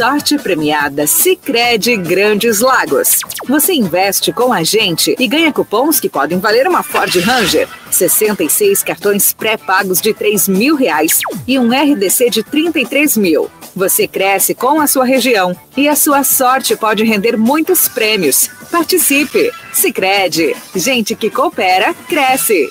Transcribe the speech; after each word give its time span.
sorte 0.00 0.38
premiada 0.38 1.06
Sicredi 1.06 1.94
Grandes 1.94 2.60
Lagos. 2.60 3.18
Você 3.46 3.74
investe 3.74 4.32
com 4.32 4.50
a 4.50 4.62
gente 4.62 5.14
e 5.18 5.28
ganha 5.28 5.52
cupons 5.52 6.00
que 6.00 6.08
podem 6.08 6.38
valer 6.38 6.66
uma 6.66 6.82
Ford 6.82 7.14
Ranger, 7.16 7.68
66 7.90 8.82
cartões 8.82 9.34
pré-pagos 9.34 10.00
de 10.00 10.14
3 10.14 10.48
mil 10.48 10.74
reais 10.74 11.18
e 11.46 11.58
um 11.58 11.68
RDC 11.68 12.30
de 12.30 12.42
33 12.42 13.18
mil. 13.18 13.50
Você 13.76 14.08
cresce 14.08 14.54
com 14.54 14.80
a 14.80 14.86
sua 14.86 15.04
região 15.04 15.54
e 15.76 15.86
a 15.86 15.94
sua 15.94 16.24
sorte 16.24 16.74
pode 16.76 17.04
render 17.04 17.36
muitos 17.36 17.86
prêmios. 17.86 18.48
Participe! 18.70 19.52
Sicredi, 19.70 20.56
gente 20.74 21.14
que 21.14 21.28
coopera 21.28 21.92
cresce. 22.08 22.70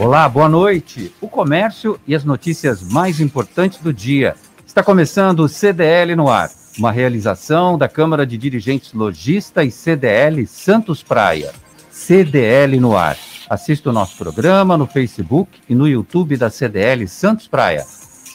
Olá, 0.00 0.28
boa 0.30 0.48
noite. 0.48 1.12
O 1.20 1.28
comércio 1.28 2.00
e 2.06 2.14
as 2.14 2.24
notícias 2.24 2.82
mais 2.82 3.20
importantes 3.20 3.80
do 3.80 3.92
dia. 3.92 4.34
Está 4.66 4.82
começando 4.82 5.40
o 5.40 5.48
CDL 5.48 6.16
no 6.16 6.30
ar, 6.30 6.50
uma 6.78 6.90
realização 6.90 7.76
da 7.76 7.86
Câmara 7.86 8.26
de 8.26 8.38
Dirigentes 8.38 8.94
Logista 8.94 9.62
e 9.62 9.70
CDL 9.70 10.46
Santos 10.46 11.02
Praia. 11.02 11.52
CDL 11.90 12.80
no 12.80 12.96
ar. 12.96 13.18
Assista 13.46 13.90
o 13.90 13.92
nosso 13.92 14.16
programa 14.16 14.78
no 14.78 14.86
Facebook 14.86 15.60
e 15.68 15.74
no 15.74 15.86
YouTube 15.86 16.38
da 16.38 16.48
CDL 16.48 17.06
Santos 17.06 17.46
Praia. 17.46 17.84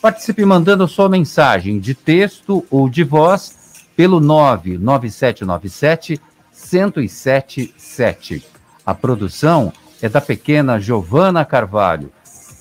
Participe 0.03 0.45
mandando 0.45 0.87
sua 0.87 1.09
mensagem 1.09 1.79
de 1.79 1.95
texto 1.95 2.63
ou 2.69 2.87
de 2.87 3.03
voz 3.03 3.81
pelo 3.95 4.19
99797 4.19 6.21
1077. 6.51 8.45
A 8.85 8.93
produção 8.93 9.73
é 9.73 9.84
da 10.01 10.21
pequena 10.21 10.79
Giovana 10.79 11.43
Carvalho. 11.43 12.11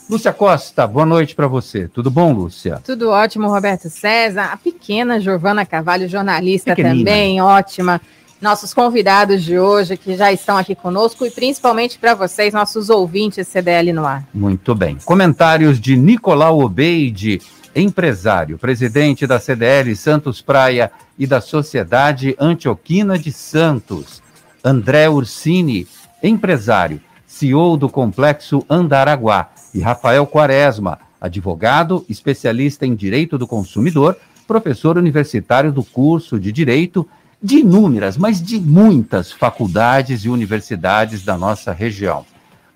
Lúcia 0.09 0.33
Costa, 0.35 0.87
boa 0.87 1.07
noite 1.07 1.35
para 1.35 1.47
você. 1.47 1.89
Tudo 1.89 2.11
bom, 2.11 2.33
Lúcia? 2.33 2.79
Tudo 2.85 3.09
ótimo, 3.09 3.49
Roberto 3.49 3.89
César. 3.89 4.51
A 4.53 4.57
pequena 4.57 5.19
Giovana 5.19 5.65
Carvalho, 5.65 6.09
jornalista 6.09 6.77
também, 6.77 7.41
ótima. 7.41 8.01
Nossos 8.41 8.75
convidados 8.75 9.43
de 9.43 9.59
hoje 9.59 9.97
que 9.97 10.15
já 10.15 10.31
estão 10.31 10.59
aqui 10.59 10.75
conosco 10.75 11.25
e 11.25 11.31
principalmente 11.31 11.99
para 11.99 12.15
vocês, 12.15 12.53
nossos 12.53 12.91
ouvintes 12.91 13.49
CDL 13.49 13.93
no 13.95 14.05
ar. 14.05 14.29
Muito 14.35 14.75
bem. 14.75 14.99
Comentários 15.07 15.81
de 15.81 15.97
Nicolau 15.97 16.61
Obeide, 16.61 17.41
empresário, 17.75 18.59
presidente 18.59 19.27
da 19.27 19.41
CDL 19.41 19.97
Santos 19.97 20.43
Praia 20.43 20.93
e 21.19 21.27
da 21.27 21.41
Sociedade 21.41 22.37
Antioquina 22.39 23.19
de 23.19 23.33
Santos. 23.33 24.23
André 24.63 25.09
Ursini, 25.09 25.87
empresário, 26.23 27.01
CEO 27.35 27.77
do 27.77 27.89
Complexo 27.89 28.65
Andaraguá. 28.71 29.49
E 29.75 29.81
Rafael 29.81 30.25
Quaresma, 30.25 31.01
advogado, 31.21 32.05
especialista 32.09 32.87
em 32.87 32.95
direito 32.95 33.37
do 33.37 33.47
consumidor, 33.47 34.17
professor 34.47 34.97
universitário 34.97 35.73
do 35.73 35.83
curso 35.83 36.39
de 36.39 36.53
Direito 36.53 37.07
de 37.43 37.57
inúmeras, 37.57 38.17
mas 38.17 38.41
de 38.41 38.61
muitas 38.61 39.33
faculdades 39.33 40.25
e 40.25 40.29
universidades 40.29 41.25
da 41.25 41.37
nossa 41.37 41.73
região. 41.73 42.25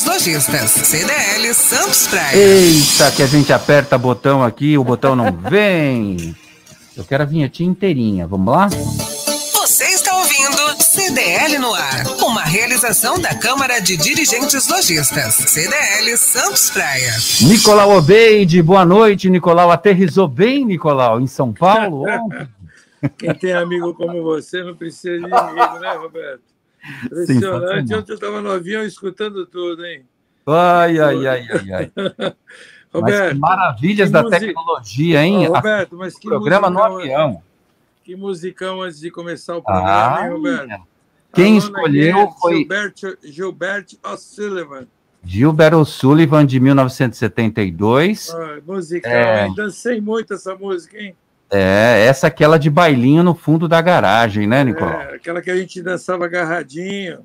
Lojistas, 0.01 0.71
CDL 0.71 1.53
Santos 1.53 2.07
Praia. 2.07 2.35
Eita, 2.35 3.11
que 3.11 3.21
a 3.21 3.27
gente 3.27 3.53
aperta 3.53 3.95
botão 3.95 4.43
aqui, 4.43 4.75
o 4.75 4.83
botão 4.83 5.15
não 5.15 5.31
vem. 5.31 6.35
Eu 6.97 7.03
quero 7.03 7.21
a 7.21 7.25
vinhetinha 7.27 7.69
inteirinha, 7.69 8.25
vamos 8.25 8.51
lá? 8.51 8.69
Você 8.69 9.85
está 9.85 10.15
ouvindo 10.17 10.81
CDL 10.81 11.59
no 11.59 11.73
ar, 11.73 12.07
uma 12.23 12.41
realização 12.43 13.19
da 13.19 13.35
Câmara 13.35 13.79
de 13.79 13.95
Dirigentes 13.95 14.67
Lojistas, 14.67 15.35
CDL 15.35 16.17
Santos 16.17 16.71
Praia. 16.71 17.13
Nicolau 17.41 17.95
Obeide, 17.95 18.61
boa 18.63 18.83
noite, 18.83 19.29
Nicolau. 19.29 19.69
Aterrizou 19.69 20.27
bem, 20.27 20.65
Nicolau, 20.65 21.21
em 21.21 21.27
São 21.27 21.53
Paulo 21.53 22.03
ontem? 22.09 22.47
Quem 23.17 23.35
tem 23.35 23.53
amigo 23.53 23.93
como 23.93 24.23
você 24.23 24.63
não 24.63 24.75
precisa 24.75 25.19
de 25.19 25.25
inimigo, 25.25 25.79
né, 25.79 25.93
Roberto? 25.97 26.52
Impressionante. 27.05 27.93
Ontem 27.95 28.11
eu 28.11 28.15
estava 28.15 28.41
novinho 28.41 28.83
escutando 28.83 29.45
tudo, 29.45 29.85
hein? 29.85 30.05
Ai, 30.45 30.99
ai, 30.99 31.27
ai, 31.27 31.47
ai, 31.49 31.71
ai. 31.71 31.91
Roberto, 32.93 33.39
maravilhas 33.39 34.11
da 34.11 34.23
tecnologia, 34.29 35.23
hein? 35.23 35.47
Oh, 35.47 35.53
Roberto, 35.53 35.95
mas 35.97 36.15
que 36.15 36.27
programa 36.27 36.69
no 36.69 36.83
avião. 36.83 37.41
Que 38.03 38.15
musicão 38.15 38.81
antes 38.81 38.99
de 38.99 39.09
começar 39.09 39.57
o 39.57 39.63
programa, 39.63 40.19
ah, 40.19 40.25
hein, 40.25 40.31
Roberto? 40.33 40.83
Quem 41.33 41.57
escolheu 41.57 42.29
foi 42.39 42.57
Gilbert, 42.57 43.17
Gilbert 43.23 43.85
O'Sullivan. 44.03 44.87
Gilbert 45.23 45.73
O'Sullivan, 45.73 46.45
de 46.45 46.59
1972. 46.59 48.29
Ah, 48.29 48.59
musical, 48.67 49.11
é... 49.11 49.49
dancei 49.55 49.99
muito 49.99 50.33
essa 50.33 50.53
música, 50.55 50.99
hein? 50.99 51.15
É, 51.55 52.07
essa 52.07 52.25
aquela 52.25 52.57
de 52.57 52.67
bailinho 52.67 53.21
no 53.21 53.35
fundo 53.35 53.67
da 53.67 53.79
garagem, 53.79 54.47
né, 54.47 54.63
Nicolau? 54.63 55.01
É, 55.01 55.15
aquela 55.15 55.39
que 55.39 55.51
a 55.51 55.55
gente 55.55 55.83
dançava 55.83 56.25
agarradinho. 56.25 57.19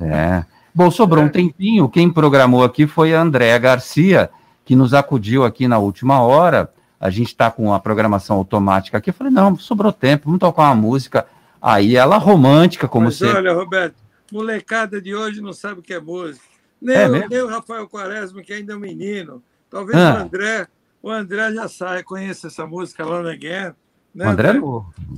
É. 0.00 0.42
Bom, 0.74 0.90
sobrou 0.90 1.22
é. 1.22 1.26
um 1.26 1.28
tempinho. 1.28 1.86
Quem 1.90 2.10
programou 2.10 2.64
aqui 2.64 2.86
foi 2.86 3.14
a 3.14 3.20
Andréa 3.20 3.58
Garcia, 3.58 4.30
que 4.64 4.74
nos 4.74 4.94
acudiu 4.94 5.44
aqui 5.44 5.68
na 5.68 5.76
última 5.76 6.22
hora. 6.22 6.72
A 6.98 7.10
gente 7.10 7.28
está 7.28 7.50
com 7.50 7.74
a 7.74 7.78
programação 7.78 8.38
automática 8.38 8.96
aqui. 8.96 9.10
Eu 9.10 9.14
falei, 9.14 9.30
não, 9.30 9.54
sobrou 9.58 9.92
tempo, 9.92 10.24
vamos 10.24 10.40
tocar 10.40 10.62
uma 10.62 10.74
música. 10.74 11.26
Aí 11.60 11.94
ela 11.94 12.16
romântica, 12.16 12.88
como 12.88 13.04
Mas 13.04 13.16
sempre. 13.16 13.36
Olha, 13.36 13.52
Roberto, 13.52 13.96
molecada 14.32 14.98
de 14.98 15.14
hoje 15.14 15.42
não 15.42 15.52
sabe 15.52 15.80
o 15.80 15.82
que 15.82 15.92
é 15.92 16.00
música. 16.00 16.42
Nem, 16.80 16.96
é 16.96 17.06
o, 17.06 17.28
nem 17.28 17.42
o 17.42 17.48
Rafael 17.48 17.86
Quaresma, 17.86 18.42
que 18.42 18.54
ainda 18.54 18.72
é 18.72 18.76
um 18.76 18.80
menino. 18.80 19.42
Talvez 19.68 19.98
ah. 19.98 20.14
o 20.14 20.22
André 20.22 20.66
o 21.04 21.10
André 21.10 21.52
já 21.52 21.68
sabe, 21.68 22.02
conhece 22.02 22.46
essa 22.46 22.66
música 22.66 23.04
Lona 23.04 23.30
Again. 23.30 23.74
Né, 24.14 24.26
o 24.26 24.28
André 24.30 24.48
André? 24.48 24.60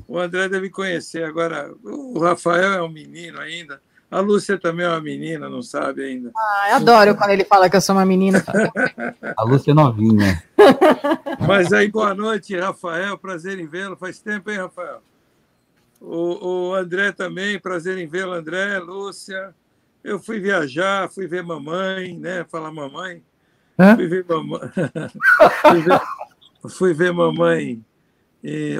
O 0.09 0.19
André 0.19 0.49
deve 0.49 0.69
conhecer. 0.69 1.23
Agora, 1.23 1.73
o 1.85 2.19
Rafael 2.19 2.73
é 2.73 2.83
um 2.83 2.89
menino 2.89 3.39
ainda. 3.39 3.81
A 4.11 4.19
Lúcia 4.19 4.59
também 4.59 4.85
é 4.85 4.89
uma 4.89 5.01
menina, 5.01 5.49
não 5.49 5.63
sabe 5.63 6.03
ainda. 6.03 6.33
Ah, 6.37 6.71
eu 6.71 6.77
adoro 6.77 7.15
quando 7.15 7.31
ele 7.31 7.45
fala 7.45 7.71
que 7.71 7.77
eu 7.77 7.81
sou 7.81 7.95
uma 7.95 8.05
menina. 8.05 8.45
A 9.37 9.45
Lúcia 9.45 9.71
é 9.71 9.75
novinha. 9.75 10.43
Mas 11.47 11.73
aí, 11.73 11.89
boa 11.89 12.13
noite, 12.15 12.59
Rafael. 12.59 13.17
Prazer 13.17 13.61
em 13.61 13.69
vê-lo. 13.69 13.97
Faz 13.97 14.19
tempo, 14.19 14.51
hein, 14.51 14.59
Rafael? 14.59 15.01
O, 16.01 16.71
o 16.71 16.75
André 16.75 17.13
também, 17.13 17.61
prazer 17.61 17.97
em 17.97 18.09
vê-lo, 18.09 18.33
André, 18.33 18.81
Lúcia. 18.81 19.55
Eu 20.03 20.19
fui 20.19 20.41
viajar, 20.41 21.09
fui 21.09 21.29
ver 21.29 21.45
mamãe, 21.45 22.19
né? 22.19 22.45
Falar 22.51 22.73
mamãe. 22.73 23.23
Fui 23.97 24.07
ver 24.09 24.25
mamãe. 24.29 24.61
fui, 25.61 25.83
ver... 25.83 26.01
Fui 26.69 26.95
ver 26.95 27.13
mamãe. 27.13 27.85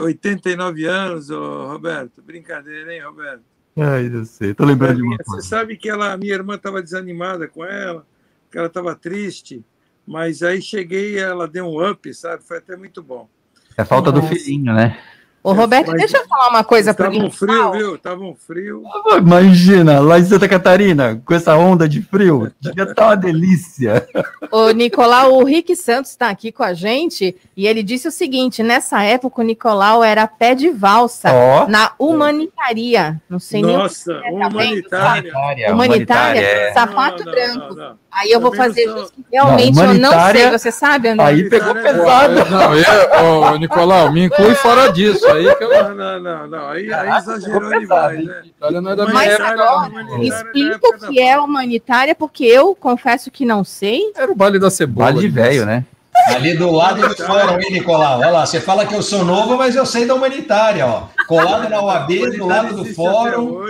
89 0.03 0.85
anos, 0.87 1.31
oh, 1.31 1.67
Roberto. 1.69 2.23
Brincadeira, 2.23 2.95
hein, 2.95 3.03
Roberto? 3.03 3.43
Ai, 3.77 4.11
eu 4.13 4.25
sei. 4.25 4.55
Tô 4.55 4.65
lembrando 4.65 4.97
de 4.97 5.03
uma 5.03 5.19
coisa. 5.19 5.43
Você 5.43 5.49
sabe 5.49 5.77
que 5.77 5.89
ela, 5.89 6.17
minha 6.17 6.33
irmã 6.33 6.55
estava 6.55 6.83
desanimada 6.83 7.47
com 7.47 7.65
ela, 7.65 8.07
que 8.51 8.57
ela 8.57 8.69
estava 8.69 8.95
triste, 8.95 9.63
mas 10.07 10.43
aí 10.43 10.63
cheguei 10.63 11.15
e 11.15 11.19
ela 11.19 11.47
deu 11.47 11.67
um 11.67 11.87
up, 11.87 12.13
sabe? 12.15 12.43
Foi 12.43 12.59
até 12.59 12.77
muito 12.77 13.03
bom. 13.03 13.29
É 13.77 13.85
falta 13.85 14.11
Nossa. 14.11 14.23
do 14.23 14.29
filhinho, 14.29 14.73
né? 14.73 14.99
Ô, 15.47 15.53
Roberto, 15.53 15.93
Mas, 15.93 15.99
deixa 15.99 16.19
eu 16.19 16.27
falar 16.27 16.49
uma 16.49 16.65
coisa 16.65 16.93
para 16.93 17.07
ele. 17.07 17.19
Tava 17.19 17.29
um 17.29 17.31
frio, 17.31 17.73
viu? 17.73 17.99
Tava 17.99 18.21
um 18.21 18.35
frio. 18.35 18.83
Imagina, 19.17 20.01
lá 20.01 20.19
em 20.19 20.25
Santa 20.25 20.49
Catarina, 20.49 21.23
com 21.25 21.33
essa 21.33 21.57
onda 21.57 21.89
de 21.89 22.03
frio, 22.03 22.51
devia 22.61 22.83
estar 22.83 22.95
tá 22.97 23.07
uma 23.07 23.17
delícia. 23.17 24.09
Ô, 24.51 24.71
Nicolau, 24.71 25.35
o 25.35 25.45
Rick 25.45 25.77
Santos 25.77 26.11
está 26.11 26.31
aqui 26.31 26.51
com 26.51 26.65
a 26.65 26.75
gente 26.75 27.37
e 27.57 27.65
ele 27.65 27.85
disse 27.85 28.09
o 28.09 28.11
seguinte: 28.11 28.61
nessa 28.61 29.05
época 29.05 29.41
o 29.41 29.45
Nicolau 29.45 30.03
era 30.03 30.27
pé 30.27 30.53
de 30.53 30.69
valsa 30.71 31.31
oh. 31.33 31.71
na 31.71 31.93
humanitaria. 31.97 33.23
Não 33.31 33.39
sei 33.39 33.63
Nossa, 33.63 34.21
nem 34.23 34.33
o 34.33 34.35
humanitária. 34.35 35.33
humanitária. 35.33 35.73
Humanitária, 35.73 36.41
é. 36.41 36.73
sapato 36.73 37.25
não, 37.25 37.31
branco. 37.31 37.75
Não, 37.77 37.89
não, 37.91 37.99
Aí 38.17 38.31
eu 38.31 38.41
vou 38.41 38.55
fazer 38.55 38.85
sou... 38.85 39.11
realmente 39.31 39.79
eu 39.79 39.93
não 39.93 40.11
sei, 40.33 40.51
você 40.51 40.73
sabe, 40.73 41.09
André? 41.11 41.27
Aí 41.27 41.51
pegou 41.51 41.75
pesado. 41.75 42.51
Não, 42.51 42.75
eu, 42.75 43.43
ô, 43.43 43.57
Nicolau, 43.59 44.11
me 44.11 44.25
inclui 44.25 44.55
fora 44.55 44.91
disso. 44.91 45.27
Aí 45.27 45.55
que 45.55 45.65
eu... 45.65 45.69
Não, 45.69 45.95
não, 45.95 46.21
não, 46.21 46.47
não. 46.47 46.69
Aí, 46.71 46.91
aí 46.91 47.19
exagerou 47.19 47.79
demais, 47.79 48.25
né? 48.25 48.43
Não 48.59 48.91
é 48.91 49.13
Mas 49.13 49.39
agora, 49.39 49.91
explica 50.23 50.81
o 50.89 51.09
que 51.09 51.21
é 51.21 51.39
humanitária, 51.39 52.15
porque 52.15 52.45
eu 52.45 52.75
confesso 52.75 53.31
que 53.31 53.45
não 53.45 53.63
sei. 53.63 54.01
Era 54.17 54.33
o 54.33 54.35
baile 54.35 54.59
da 54.59 54.71
cebola. 54.71 55.13
Baile 55.13 55.29
de 55.29 55.29
velho, 55.29 55.67
né? 55.67 55.85
Ali 56.29 56.57
do 56.57 56.71
lado 56.71 57.07
do 57.07 57.15
fórum, 57.15 57.61
hein, 57.61 57.71
Nicolau? 57.71 58.19
Olha 58.19 58.31
lá, 58.31 58.47
você 58.47 58.61
fala 58.61 58.87
que 58.87 58.95
eu 58.95 59.03
sou 59.03 59.27
novo, 59.27 59.59
mas 59.59 59.77
eu 59.77 59.85
sei 59.85 60.07
da 60.07 60.15
humanitária, 60.15 60.87
ó. 60.87 61.03
Colado 61.29 61.69
na 61.69 61.83
UAB, 61.83 62.31
do 62.39 62.47
lado 62.47 62.77
do 62.77 62.85
fórum. 62.95 63.63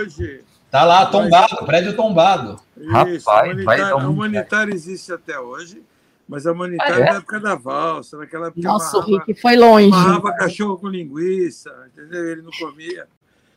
Tá 0.69 0.83
lá, 0.83 1.05
tombado, 1.05 1.65
prédio 1.65 1.95
tombado. 1.95 2.59
Isso, 2.77 2.91
Rapaz, 2.91 3.63
vai 3.63 3.81
a 3.81 3.95
humanitária 3.95 4.73
existe 4.73 5.13
até 5.13 5.39
hoje, 5.39 5.81
mas 6.27 6.45
a 6.45 6.51
humanitária 6.51 6.95
ah, 6.95 6.99
é? 6.99 7.11
na 7.11 7.17
época 7.17 7.39
da 7.39 7.55
valsa, 7.55 8.17
naquela 8.17 8.47
época. 8.47 8.67
Nossa, 8.67 8.97
amarrava, 8.97 9.11
o 9.11 9.17
Rick 9.17 9.41
foi 9.41 9.55
longe. 9.55 9.87
Amarrava 9.87 10.33
cachorro 10.33 10.77
com 10.77 10.89
linguiça, 10.89 11.73
entendeu? 11.93 12.31
Ele 12.31 12.41
não 12.41 12.51
comia. 12.51 13.07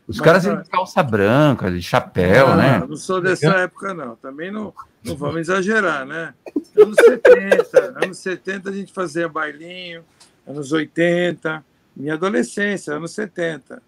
Os 0.07 0.19
mas, 0.19 0.25
caras 0.25 0.43
de 0.43 0.71
calça 0.71 1.03
branca, 1.03 1.71
de 1.71 1.83
chapéu, 1.83 2.49
não, 2.49 2.57
né? 2.57 2.85
Não 2.89 2.97
sou 2.97 3.21
dessa 3.21 3.49
época, 3.59 3.93
não. 3.93 4.17
Também 4.17 4.51
não, 4.51 4.73
não 5.05 5.17
vamos 5.17 5.37
exagerar, 5.37 6.07
né? 6.07 6.35
Anos 6.77 6.97
70, 6.97 8.05
anos 8.05 8.19
70 8.19 8.71
a 8.71 8.73
gente 8.73 8.93
fazia 8.93 9.29
bailinho, 9.29 10.05
anos 10.47 10.73
80, 10.73 11.65
minha 11.97 12.15
adolescência, 12.15 12.95
anos 12.95 13.13
70. 13.13 13.83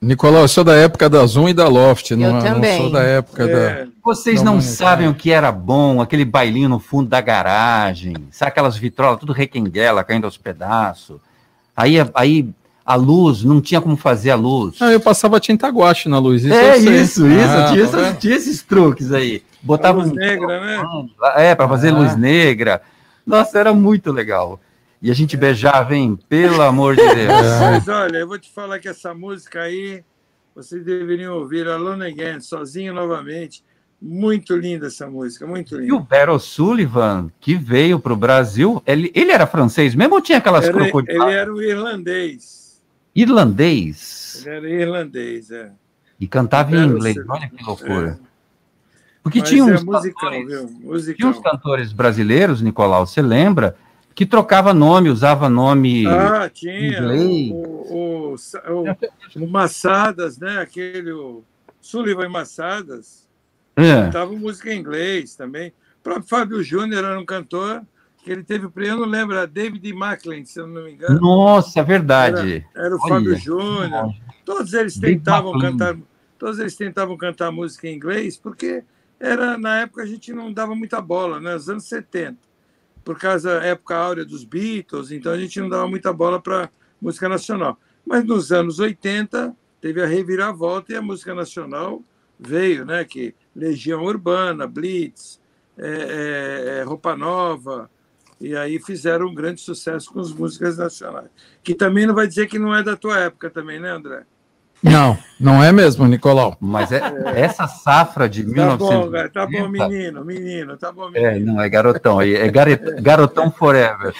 Nicolau, 0.00 0.42
eu 0.42 0.48
sou 0.48 0.64
da 0.64 0.74
época 0.74 1.10
da 1.10 1.24
Zoom 1.26 1.50
e 1.50 1.54
da 1.54 1.68
Loft, 1.68 2.12
não, 2.12 2.36
eu 2.36 2.42
também. 2.42 2.72
não 2.72 2.82
sou 2.84 2.90
da 2.90 3.02
época 3.02 3.42
é. 3.44 3.84
da. 3.84 3.90
Vocês 4.02 4.40
da 4.40 4.44
não 4.44 4.60
sabem 4.60 5.08
o 5.08 5.14
que 5.14 5.30
era 5.30 5.52
bom, 5.52 6.00
aquele 6.00 6.24
bailinho 6.24 6.70
no 6.70 6.78
fundo 6.78 7.10
da 7.10 7.20
garagem, 7.20 8.14
sabe 8.30 8.48
aquelas 8.48 8.78
vitrolas, 8.78 9.20
tudo 9.20 9.34
requenguela, 9.34 10.02
caindo 10.02 10.24
aos 10.24 10.38
pedaços. 10.38 11.20
Aí, 11.76 11.96
aí 12.14 12.48
a 12.84 12.94
luz, 12.94 13.44
não 13.44 13.60
tinha 13.60 13.80
como 13.80 13.96
fazer 13.96 14.30
a 14.30 14.36
luz. 14.36 14.76
Ah, 14.80 14.90
eu 14.90 15.00
passava 15.00 15.38
tinta 15.38 15.68
guache 15.68 16.08
na 16.08 16.18
luz. 16.18 16.44
Isso 16.44 16.54
é 16.54 16.78
isso, 16.78 17.26
isso, 17.28 17.52
ah, 17.56 17.70
tinha, 17.70 17.86
tá 17.86 18.12
tinha, 18.14 18.34
esses 18.34 18.62
truques 18.62 19.12
aí. 19.12 19.42
Botava 19.62 19.98
luz 19.98 20.10
um... 20.10 20.14
negra, 20.14 20.60
né? 20.60 20.82
É, 21.36 21.54
para 21.54 21.68
fazer 21.68 21.90
ah. 21.90 21.98
luz 21.98 22.16
negra. 22.16 22.80
Nossa, 23.26 23.58
era 23.58 23.74
muito 23.74 24.10
legal. 24.10 24.58
E 25.02 25.10
a 25.10 25.14
gente 25.14 25.36
beijava, 25.36 25.94
hein? 25.94 26.18
Pelo 26.28 26.60
amor 26.60 26.94
de 26.94 27.02
Deus. 27.02 27.30
Mas 27.60 27.88
olha, 27.88 28.18
eu 28.18 28.28
vou 28.28 28.38
te 28.38 28.50
falar 28.50 28.78
que 28.78 28.88
essa 28.88 29.14
música 29.14 29.62
aí, 29.62 30.04
vocês 30.54 30.84
deveriam 30.84 31.36
ouvir 31.36 31.66
Alone 31.66 32.06
Again, 32.06 32.40
sozinho 32.40 32.92
novamente. 32.92 33.64
Muito 34.02 34.56
linda 34.56 34.86
essa 34.86 35.06
música, 35.08 35.46
muito 35.46 35.74
linda. 35.76 35.86
E 35.86 35.92
o 35.92 36.00
Beryl 36.00 36.38
Sullivan, 36.38 37.30
que 37.38 37.54
veio 37.54 37.98
para 38.00 38.12
o 38.12 38.16
Brasil, 38.16 38.82
ele, 38.86 39.10
ele 39.14 39.30
era 39.30 39.46
francês 39.46 39.94
mesmo 39.94 40.14
ou 40.14 40.22
tinha 40.22 40.38
aquelas 40.38 40.64
era, 40.64 40.72
crocodilas? 40.72 41.26
Ele 41.26 41.34
era 41.34 41.52
o 41.52 41.62
irlandês. 41.62 42.82
Irlandês? 43.14 44.42
Ele 44.46 44.56
era 44.56 44.70
irlandês, 44.70 45.50
é. 45.50 45.72
E 46.18 46.26
cantava 46.26 46.74
em 46.76 46.84
inglês, 46.84 47.16
olha 47.28 47.48
que 47.48 47.62
loucura. 47.64 48.18
É. 48.22 48.30
Porque 49.22 49.40
Mas 49.40 49.48
tinha 49.48 49.62
é 49.62 49.74
uns, 49.74 49.84
musical, 49.84 50.30
cantores, 50.30 50.48
viu? 50.48 50.80
Musical. 50.80 51.16
tinha 51.16 51.28
uns 51.28 51.38
cantores 51.40 51.92
brasileiros, 51.92 52.62
Nicolau, 52.62 53.06
você 53.06 53.20
lembra? 53.20 53.76
Que 54.14 54.26
trocava 54.26 54.74
nome, 54.74 55.08
usava 55.08 55.48
nome. 55.48 56.06
Ah, 56.06 56.50
tinha. 56.52 56.98
inglês. 56.98 57.50
O, 57.52 58.34
o, 58.34 58.34
o, 58.34 59.44
o 59.44 59.48
Massadas, 59.48 60.38
né? 60.38 60.58
Aquele 60.58 61.12
o 61.12 61.42
Sullivan 61.80 62.28
Massadas. 62.28 63.28
É. 63.76 64.04
Cantava 64.04 64.32
música 64.32 64.72
em 64.72 64.78
inglês 64.78 65.34
também. 65.34 65.68
O 66.00 66.02
próprio 66.02 66.26
Fábio 66.26 66.62
Júnior 66.62 67.04
era 67.04 67.18
um 67.18 67.24
cantor 67.24 67.82
que 68.22 68.30
ele 68.30 68.44
teve 68.44 68.66
o 68.66 68.70
prêmio, 68.70 68.94
eu 68.94 69.00
não 69.00 69.06
lembro, 69.06 69.34
era 69.34 69.46
David 69.46 69.92
Macklin, 69.92 70.44
se 70.44 70.60
eu 70.60 70.66
não 70.66 70.84
me 70.84 70.92
engano. 70.92 71.18
Nossa, 71.20 71.80
é 71.80 71.82
verdade. 71.82 72.66
Era, 72.74 72.86
era 72.86 72.96
o 72.96 72.98
Olha, 73.00 73.08
Fábio 73.08 73.36
Júnior. 73.36 74.14
Todos 74.44 74.74
eles 74.74 74.98
tentavam 74.98 75.52
McLean. 75.52 75.70
cantar, 75.72 75.96
todos 76.38 76.58
eles 76.58 76.76
tentavam 76.76 77.16
cantar 77.16 77.50
música 77.50 77.88
em 77.88 77.94
inglês, 77.94 78.36
porque 78.36 78.84
era 79.18 79.56
na 79.56 79.80
época 79.80 80.02
a 80.02 80.06
gente 80.06 80.32
não 80.32 80.52
dava 80.52 80.74
muita 80.74 81.00
bola, 81.00 81.40
né? 81.40 81.54
Nos 81.54 81.68
anos 81.68 81.84
70. 81.84 82.36
Por 83.04 83.18
causa 83.18 83.60
da 83.60 83.66
época 83.66 83.96
áurea 83.96 84.24
dos 84.24 84.44
Beatles, 84.44 85.10
então 85.10 85.32
a 85.32 85.38
gente 85.38 85.60
não 85.60 85.68
dava 85.68 85.88
muita 85.88 86.12
bola 86.12 86.40
para 86.40 86.70
música 87.00 87.28
nacional. 87.28 87.78
Mas 88.06 88.24
nos 88.24 88.52
anos 88.52 88.78
80 88.78 89.54
teve 89.80 90.02
a 90.02 90.06
reviravolta 90.06 90.92
e 90.92 90.96
a 90.96 91.02
música 91.02 91.34
nacional 91.34 92.02
veio, 92.38 92.84
né? 92.84 93.04
Que 93.04 93.34
Legião 93.54 94.04
Urbana, 94.04 94.66
Blitz, 94.66 95.40
é, 95.76 95.88
é, 95.88 96.78
é, 96.78 96.82
Roupa 96.82 97.16
Nova, 97.16 97.90
e 98.40 98.56
aí 98.56 98.78
fizeram 98.78 99.26
um 99.26 99.34
grande 99.34 99.60
sucesso 99.60 100.12
com 100.12 100.20
as 100.20 100.32
músicas 100.32 100.78
nacionais. 100.78 101.30
Que 101.62 101.74
também 101.74 102.06
não 102.06 102.14
vai 102.14 102.26
dizer 102.26 102.46
que 102.46 102.58
não 102.58 102.74
é 102.74 102.82
da 102.82 102.96
tua 102.96 103.18
época 103.18 103.50
também, 103.50 103.78
né, 103.78 103.90
André? 103.90 104.24
Não, 104.82 105.18
não 105.38 105.62
é 105.62 105.70
mesmo, 105.72 106.06
Nicolau. 106.06 106.56
Mas 106.60 106.90
é, 106.90 107.00
essa 107.36 107.66
safra 107.66 108.28
de 108.28 108.42
Tá 108.44 108.50
1900. 108.50 109.10
bom, 109.10 109.28
tá 109.32 109.46
bom, 109.46 109.68
menino, 109.68 110.24
menino, 110.24 110.76
tá 110.76 110.90
bom, 110.90 111.10
menino. 111.10 111.26
É, 111.26 111.38
não, 111.38 111.60
é 111.60 111.68
garotão, 111.68 112.20
é 112.20 112.30
é 112.32 112.50
garotão 113.00 113.50
forever. 113.50 114.14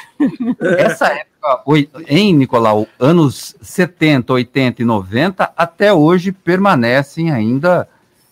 Essa 0.79 1.07
época, 1.09 1.63
em 2.07 2.35
Nicolau, 2.35 2.87
anos 2.99 3.57
70, 3.63 4.33
80 4.35 4.83
e 4.83 4.85
90, 4.85 5.51
até 5.57 5.93
hoje 5.93 6.31
permanecem 6.33 7.31
ainda 7.31 7.89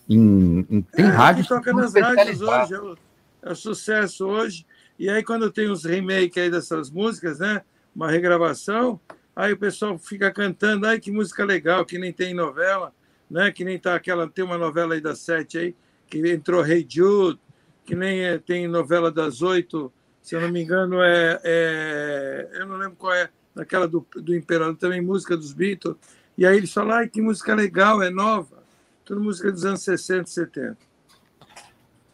em. 0.07 0.65
em- 0.69 0.81
tem 0.81 1.05
É, 1.05 1.09
rádios 1.09 1.47
toca 1.47 1.73
nas 1.73 1.93
rádios 1.95 2.41
hoje, 2.41 2.73
é 2.75 2.79
o, 2.79 2.97
é 3.43 3.51
o 3.51 3.55
sucesso 3.55 4.27
hoje. 4.27 4.65
E 4.99 5.09
aí, 5.09 5.23
quando 5.23 5.49
tem 5.49 5.69
os 5.71 5.83
remake 5.85 6.39
aí 6.39 6.51
dessas 6.51 6.91
músicas, 6.91 7.39
né? 7.39 7.61
Uma 7.95 8.11
regravação, 8.11 8.99
aí 9.39 9.53
o 9.53 9.57
pessoal 9.57 9.97
fica 9.97 10.29
cantando, 10.31 10.85
ai, 10.85 10.99
que 10.99 11.11
música 11.11 11.45
legal, 11.45 11.85
que 11.85 11.97
nem 11.97 12.11
tem 12.11 12.33
novela, 12.33 12.93
né? 13.31 13.51
Que 13.51 13.63
nem 13.63 13.79
tá 13.79 13.95
aquela, 13.95 14.27
tem 14.27 14.43
uma 14.43 14.57
novela 14.57 14.95
aí 14.95 15.01
das 15.01 15.19
sete 15.19 15.57
aí, 15.57 15.75
que 16.07 16.19
entrou 16.29 16.61
Rei 16.61 16.85
Jude, 16.87 17.39
que 17.85 17.95
nem 17.95 18.25
é, 18.25 18.37
tem 18.37 18.67
novela 18.67 19.09
das 19.09 19.41
oito, 19.41 19.91
se 20.21 20.35
eu 20.35 20.41
não 20.41 20.51
me 20.51 20.61
engano, 20.61 21.01
é, 21.01 21.39
é- 21.43 22.49
eu 22.55 22.65
não 22.65 22.75
lembro 22.75 22.97
qual 22.97 23.13
é, 23.13 23.29
daquela 23.55 23.87
do, 23.87 24.05
do 24.15 24.35
Imperador, 24.35 24.75
também 24.75 24.99
música 24.99 25.37
dos 25.37 25.53
Beatles. 25.53 25.95
E 26.37 26.45
aí 26.45 26.57
eles 26.57 26.73
falam, 26.73 26.97
ai, 26.97 27.07
que 27.07 27.21
música 27.21 27.55
legal, 27.55 28.03
é 28.03 28.09
nova. 28.09 28.59
Tudo 29.05 29.21
música 29.21 29.51
dos 29.51 29.63
anos 29.63 29.81
60, 29.81 30.27
70. 30.29 30.77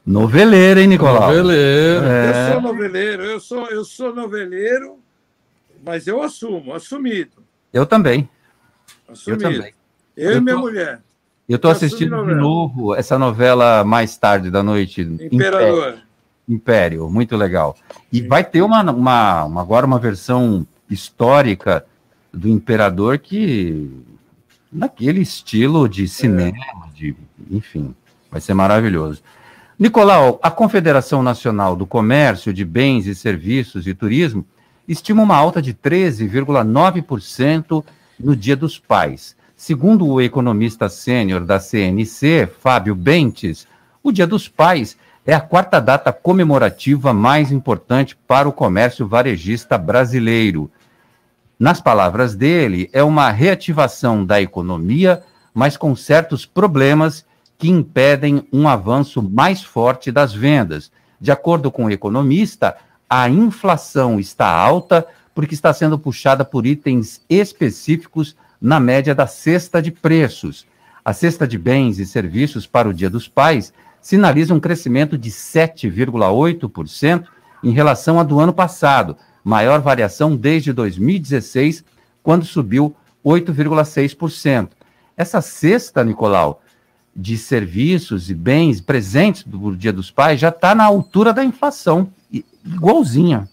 Noveleiro, 0.06 0.80
hein, 0.80 0.88
Nicolau? 0.88 1.28
Noveleiro. 1.30 2.06
É. 2.06 2.30
Eu 2.30 2.52
sou 2.54 2.62
noveleiro, 2.62 3.24
eu 3.24 3.40
sou, 3.40 3.68
eu 3.68 3.84
sou 3.84 4.16
noveleiro, 4.16 5.00
mas 5.86 6.08
eu 6.08 6.22
assumo, 6.22 6.74
assumido. 6.74 7.44
Eu 7.72 7.86
também. 7.86 8.28
assumido. 9.08 9.44
também. 9.44 9.74
Eu, 10.18 10.32
Eu 10.32 10.38
e 10.38 10.42
minha 10.42 10.56
tô- 10.56 10.62
mulher. 10.62 11.02
Eu 11.48 11.58
estou 11.58 11.70
Eu 11.70 11.76
assistindo 11.76 12.26
de 12.26 12.34
novo 12.34 12.96
essa 12.96 13.20
novela 13.20 13.84
mais 13.84 14.18
tarde 14.18 14.50
da 14.50 14.64
noite. 14.64 15.02
Imperador. 15.32 16.00
Império, 16.50 17.10
muito 17.10 17.36
legal. 17.38 17.76
E 18.12 18.22
vai 18.22 18.44
ter 18.44 18.62
uma, 18.62 18.82
uma, 18.92 19.44
uma- 19.46 19.62
agora 19.62 19.86
uma 19.86 20.00
versão 20.00 20.66
histórica 20.90 21.86
do 22.34 22.48
Imperador 22.50 23.18
que 23.20 23.90
naquele 24.72 25.22
estilo 25.22 25.88
de 25.88 26.08
cinema, 26.08 26.90
de, 26.94 27.16
enfim, 27.50 27.94
vai 28.32 28.42
ser 28.42 28.54
maravilhoso. 28.54 29.22
Nicolau, 29.78 30.40
a 30.42 30.50
Confederação 30.50 31.22
Nacional 31.22 31.76
do 31.76 31.86
Comércio 31.86 32.54
de 32.54 32.64
Bens 32.66 33.06
e 33.08 33.14
Serviços 33.16 33.86
e 33.88 33.94
Turismo 33.94 34.46
estima 34.88 35.24
uma 35.24 35.36
alta 35.36 35.62
de 35.62 35.74
13,9% 35.74 37.84
no 38.20 38.36
Dia 38.36 38.56
dos 38.56 38.80
Pais. 38.80 39.36
Segundo 39.56 40.08
o 40.08 40.22
economista 40.22 40.88
sênior 40.90 41.46
da 41.46 41.60
CNC, 41.60 42.48
Fábio 42.60 42.94
Bentes, 42.94 43.68
o 44.04 44.12
Dia 44.12 44.28
dos 44.28 44.48
Pais 44.48 44.96
é 45.26 45.34
a 45.34 45.42
quarta 45.42 45.80
data 45.80 46.14
comemorativa 46.14 47.12
mais 47.14 47.52
importante 47.52 48.16
para 48.28 48.48
o 48.48 48.54
comércio 48.54 49.08
varejista 49.08 49.76
brasileiro. 49.78 50.70
Nas 51.58 51.82
palavras 51.82 52.36
dele, 52.36 52.90
é 52.94 53.02
uma 53.02 53.32
reativação 53.32 54.26
da 54.26 54.42
economia, 54.42 55.24
mas 55.54 55.78
com 55.78 55.96
certos 55.96 56.46
problemas 56.46 57.26
que 57.58 57.70
impedem 57.70 58.46
um 58.52 58.68
avanço 58.68 59.24
mais 59.24 59.64
forte 59.64 60.12
das 60.12 60.34
vendas. 60.34 60.92
De 61.20 61.32
acordo 61.32 61.72
com 61.72 61.86
o 61.86 61.92
economista, 61.92 62.76
a 63.18 63.30
inflação 63.30 64.20
está 64.20 64.46
alta 64.46 65.08
porque 65.34 65.54
está 65.54 65.74
sendo 65.74 65.98
puxada 65.98 66.44
por 66.44 66.66
itens 66.66 67.22
específicos 67.30 68.36
na 68.60 68.78
média 68.78 69.16
da 69.16 69.26
cesta 69.26 69.82
de 69.82 69.90
preços. 69.90 70.68
A 71.04 71.14
cesta 71.14 71.48
de 71.48 71.58
bens 71.58 71.98
e 71.98 72.06
serviços 72.06 72.68
para 72.68 72.90
o 72.90 72.94
Dia 72.94 73.10
dos 73.10 73.26
Pais 73.26 73.72
sinaliza 74.02 74.54
um 74.54 74.60
crescimento 74.60 75.18
de 75.18 75.32
7,8% 75.32 77.24
em 77.64 77.72
relação 77.72 78.20
à 78.20 78.24
do 78.24 78.38
ano 78.38 78.52
passado, 78.52 79.16
maior 79.42 79.80
variação 79.80 80.36
desde 80.36 80.74
2016, 80.74 81.86
quando 82.22 82.44
subiu 82.44 82.94
8,6%. 83.26 84.72
Essa 85.16 85.40
cesta, 85.40 86.04
Nicolau, 86.04 86.62
de 87.16 87.38
serviços 87.38 88.30
e 88.30 88.34
bens 88.34 88.82
presentes 88.82 89.44
do 89.44 89.74
Dia 89.74 89.94
dos 89.94 90.12
Pais 90.12 90.38
já 90.38 90.50
está 90.50 90.76
na 90.76 90.84
altura 90.84 91.32
da 91.32 91.46
inflação, 91.46 92.12
igualzinha. 92.66 93.50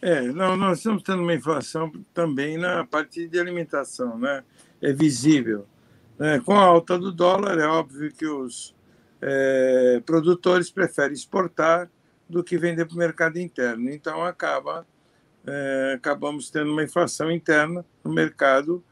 É, 0.00 0.22
não, 0.22 0.56
nós 0.56 0.78
estamos 0.78 1.02
tendo 1.02 1.22
uma 1.22 1.34
inflação 1.34 1.90
também 2.12 2.58
na 2.58 2.84
parte 2.84 3.26
de 3.26 3.40
alimentação, 3.40 4.18
né? 4.18 4.44
É 4.80 4.92
visível. 4.92 5.66
né? 6.18 6.40
Com 6.40 6.54
a 6.54 6.62
alta 6.62 6.98
do 6.98 7.10
dólar, 7.10 7.58
é 7.58 7.66
óbvio 7.66 8.12
que 8.12 8.26
os 8.26 8.74
é, 9.20 10.02
produtores 10.04 10.70
preferem 10.70 11.14
exportar 11.14 11.90
do 12.28 12.44
que 12.44 12.58
vender 12.58 12.84
para 12.84 12.94
o 12.94 12.98
mercado 12.98 13.38
interno. 13.38 13.90
Então, 13.90 14.24
acaba, 14.24 14.86
é, 15.46 15.94
acabamos 15.96 16.50
tendo 16.50 16.70
uma 16.70 16.82
inflação 16.82 17.30
interna 17.30 17.84
no 18.04 18.12
mercado 18.12 18.84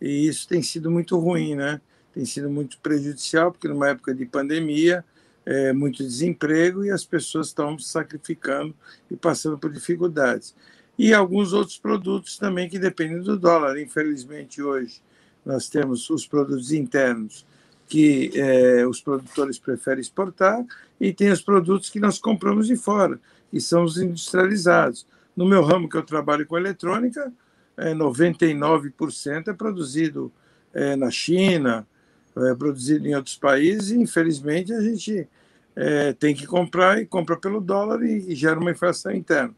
e 0.00 0.26
isso 0.26 0.48
tem 0.48 0.62
sido 0.62 0.90
muito 0.90 1.18
ruim, 1.18 1.54
né? 1.54 1.80
Tem 2.12 2.24
sido 2.24 2.50
muito 2.50 2.78
prejudicial, 2.80 3.50
porque 3.50 3.68
numa 3.68 3.88
época 3.88 4.14
de 4.14 4.26
pandemia, 4.26 5.04
é, 5.44 5.72
muito 5.72 6.02
desemprego 6.02 6.84
e 6.84 6.90
as 6.90 7.04
pessoas 7.04 7.48
estão 7.48 7.78
sacrificando 7.78 8.74
e 9.10 9.16
passando 9.16 9.58
por 9.58 9.72
dificuldades. 9.72 10.54
E 10.98 11.12
alguns 11.12 11.52
outros 11.52 11.78
produtos 11.78 12.38
também 12.38 12.68
que 12.68 12.78
dependem 12.78 13.20
do 13.20 13.36
dólar. 13.36 13.78
Infelizmente, 13.78 14.62
hoje, 14.62 15.02
nós 15.44 15.68
temos 15.68 16.08
os 16.10 16.26
produtos 16.26 16.72
internos 16.72 17.46
que 17.88 18.30
eh, 18.34 18.86
os 18.86 19.00
produtores 19.00 19.58
preferem 19.58 20.00
exportar 20.00 20.64
e 21.00 21.12
tem 21.12 21.30
os 21.30 21.42
produtos 21.42 21.90
que 21.90 22.00
nós 22.00 22.18
compramos 22.18 22.66
de 22.66 22.76
fora, 22.76 23.20
que 23.50 23.60
são 23.60 23.84
os 23.84 23.98
industrializados. 23.98 25.06
No 25.36 25.46
meu 25.46 25.62
ramo, 25.62 25.88
que 25.88 25.96
eu 25.96 26.02
trabalho 26.02 26.46
com 26.46 26.56
eletrônica, 26.56 27.32
eh, 27.76 27.94
99% 27.94 29.48
é 29.48 29.52
produzido 29.52 30.32
eh, 30.72 30.96
na 30.96 31.10
China, 31.10 31.86
é 32.36 32.54
produzido 32.54 33.06
em 33.06 33.14
outros 33.14 33.36
países, 33.36 33.90
e 33.90 33.98
infelizmente 33.98 34.72
a 34.72 34.80
gente 34.80 35.28
é, 35.76 36.12
tem 36.12 36.34
que 36.34 36.46
comprar 36.46 37.00
e 37.00 37.06
compra 37.06 37.36
pelo 37.36 37.60
dólar 37.60 38.02
e, 38.02 38.32
e 38.32 38.34
gera 38.34 38.58
uma 38.58 38.70
inflação 38.70 39.12
interna. 39.12 39.54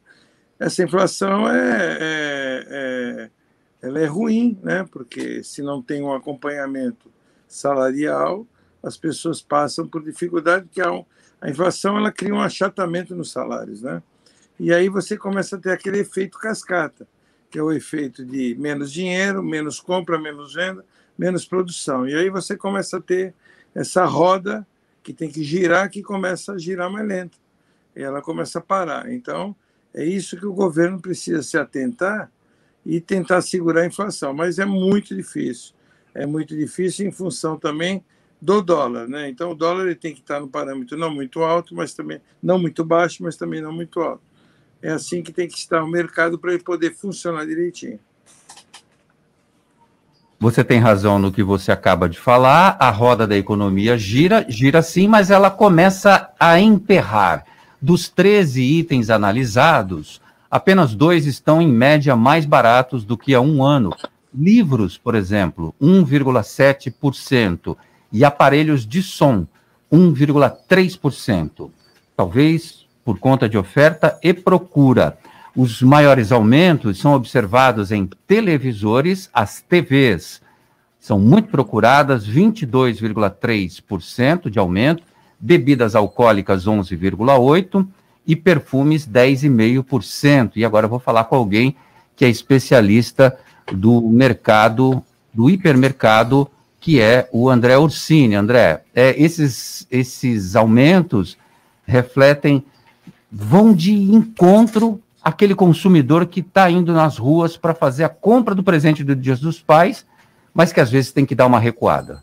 Essa 0.58 0.82
inflação 0.82 1.48
é, 1.48 1.98
é, 2.00 2.66
é, 2.70 3.30
ela 3.82 4.00
é 4.00 4.06
ruim, 4.06 4.58
né? 4.62 4.86
porque 4.90 5.42
se 5.42 5.62
não 5.62 5.82
tem 5.82 6.02
um 6.02 6.12
acompanhamento 6.12 7.10
salarial, 7.46 8.46
as 8.82 8.96
pessoas 8.96 9.40
passam 9.42 9.86
por 9.88 10.02
dificuldade, 10.02 10.66
porque 10.66 10.80
a, 10.80 10.90
a 11.40 11.50
inflação 11.50 11.96
ela 11.96 12.12
cria 12.12 12.34
um 12.34 12.40
achatamento 12.40 13.14
nos 13.14 13.30
salários. 13.30 13.82
Né? 13.82 14.02
E 14.58 14.72
aí 14.72 14.88
você 14.88 15.16
começa 15.16 15.56
a 15.56 15.58
ter 15.58 15.72
aquele 15.72 15.98
efeito 15.98 16.38
cascata, 16.38 17.06
que 17.50 17.58
é 17.58 17.62
o 17.62 17.72
efeito 17.72 18.24
de 18.24 18.54
menos 18.58 18.92
dinheiro, 18.92 19.42
menos 19.42 19.80
compra, 19.80 20.18
menos 20.18 20.54
venda, 20.54 20.84
menos 21.16 21.44
produção. 21.44 22.06
E 22.06 22.14
aí 22.14 22.30
você 22.30 22.56
começa 22.56 22.98
a 22.98 23.00
ter 23.00 23.34
essa 23.74 24.04
roda 24.04 24.66
que 25.02 25.12
tem 25.12 25.30
que 25.30 25.42
girar, 25.44 25.90
que 25.90 26.02
começa 26.02 26.52
a 26.52 26.58
girar 26.58 26.90
mais 26.90 27.06
lento. 27.06 27.38
E 27.94 28.02
ela 28.02 28.22
começa 28.22 28.58
a 28.58 28.62
parar. 28.62 29.12
Então, 29.12 29.54
é 29.92 30.04
isso 30.04 30.36
que 30.36 30.46
o 30.46 30.52
governo 30.52 31.00
precisa 31.00 31.42
se 31.42 31.56
atentar 31.56 32.30
e 32.84 33.00
tentar 33.00 33.42
segurar 33.42 33.82
a 33.82 33.86
inflação. 33.86 34.34
Mas 34.34 34.58
é 34.58 34.64
muito 34.64 35.14
difícil. 35.14 35.74
É 36.14 36.26
muito 36.26 36.56
difícil 36.56 37.06
em 37.06 37.12
função 37.12 37.56
também 37.56 38.04
do 38.40 38.60
dólar. 38.60 39.08
Né? 39.08 39.28
Então, 39.28 39.50
o 39.50 39.54
dólar 39.54 39.86
ele 39.86 39.94
tem 39.94 40.12
que 40.14 40.20
estar 40.20 40.40
no 40.40 40.48
parâmetro 40.48 40.96
não 40.96 41.12
muito 41.12 41.42
alto, 41.42 41.74
mas 41.74 41.94
também 41.94 42.20
não 42.42 42.58
muito 42.58 42.84
baixo, 42.84 43.22
mas 43.22 43.36
também 43.36 43.60
não 43.60 43.72
muito 43.72 44.00
alto. 44.00 44.22
É 44.82 44.90
assim 44.90 45.22
que 45.22 45.32
tem 45.32 45.48
que 45.48 45.56
estar 45.56 45.82
o 45.82 45.88
mercado 45.88 46.38
para 46.38 46.52
ele 46.52 46.62
poder 46.62 46.94
funcionar 46.94 47.46
direitinho. 47.46 47.98
Você 50.44 50.62
tem 50.62 50.78
razão 50.78 51.18
no 51.18 51.32
que 51.32 51.42
você 51.42 51.72
acaba 51.72 52.06
de 52.06 52.20
falar. 52.20 52.76
A 52.78 52.90
roda 52.90 53.26
da 53.26 53.34
economia 53.34 53.96
gira, 53.96 54.44
gira 54.46 54.82
sim, 54.82 55.08
mas 55.08 55.30
ela 55.30 55.50
começa 55.50 56.28
a 56.38 56.60
emperrar. 56.60 57.46
Dos 57.80 58.10
13 58.10 58.60
itens 58.60 59.08
analisados, 59.08 60.20
apenas 60.50 60.94
dois 60.94 61.24
estão 61.24 61.62
em 61.62 61.68
média 61.68 62.14
mais 62.14 62.44
baratos 62.44 63.06
do 63.06 63.16
que 63.16 63.34
há 63.34 63.40
um 63.40 63.64
ano. 63.64 63.88
Livros, 64.34 64.98
por 64.98 65.14
exemplo, 65.14 65.74
1,7%. 65.80 67.74
E 68.12 68.22
aparelhos 68.22 68.86
de 68.86 69.02
som, 69.02 69.46
1,3%. 69.90 71.70
Talvez 72.14 72.84
por 73.02 73.18
conta 73.18 73.48
de 73.48 73.56
oferta 73.56 74.18
e 74.22 74.34
procura. 74.34 75.16
Os 75.56 75.80
maiores 75.82 76.32
aumentos 76.32 76.98
são 76.98 77.14
observados 77.14 77.92
em 77.92 78.10
televisores, 78.26 79.30
as 79.32 79.60
TVs. 79.60 80.42
São 80.98 81.20
muito 81.20 81.48
procuradas, 81.48 82.26
22,3% 82.26 84.50
de 84.50 84.58
aumento, 84.58 85.04
bebidas 85.38 85.94
alcoólicas 85.94 86.66
11,8% 86.66 87.86
e 88.26 88.34
perfumes 88.34 89.06
10,5%. 89.06 90.54
E 90.56 90.64
agora 90.64 90.86
eu 90.86 90.90
vou 90.90 90.98
falar 90.98 91.22
com 91.24 91.36
alguém 91.36 91.76
que 92.16 92.24
é 92.24 92.28
especialista 92.28 93.38
do 93.72 94.00
mercado, 94.00 95.04
do 95.32 95.48
hipermercado, 95.48 96.50
que 96.80 97.00
é 97.00 97.28
o 97.32 97.48
André 97.48 97.78
Ursini. 97.78 98.34
André, 98.34 98.82
é, 98.92 99.14
esses, 99.22 99.86
esses 99.88 100.56
aumentos 100.56 101.38
refletem, 101.86 102.64
vão 103.30 103.72
de 103.72 103.92
encontro 103.92 105.00
aquele 105.24 105.54
consumidor 105.54 106.26
que 106.26 106.40
está 106.40 106.70
indo 106.70 106.92
nas 106.92 107.16
ruas 107.16 107.56
para 107.56 107.74
fazer 107.74 108.04
a 108.04 108.08
compra 108.08 108.54
do 108.54 108.62
presente 108.62 109.02
do 109.02 109.16
Dia 109.16 109.34
dos 109.36 109.58
Pais, 109.60 110.04
mas 110.52 110.72
que 110.72 110.80
às 110.80 110.90
vezes 110.90 111.12
tem 111.12 111.24
que 111.24 111.34
dar 111.34 111.46
uma 111.46 111.58
recuada. 111.58 112.22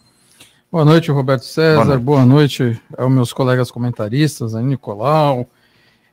Boa 0.72 0.86
noite, 0.86 1.12
Roberto 1.12 1.44
César. 1.44 1.98
Boa 1.98 2.24
noite, 2.24 2.60
Boa 2.60 2.70
noite 2.70 2.82
aos 2.98 3.12
meus 3.12 3.34
colegas 3.34 3.72
comentaristas, 3.72 4.56
a 4.56 4.62
Nicolau. 4.62 5.46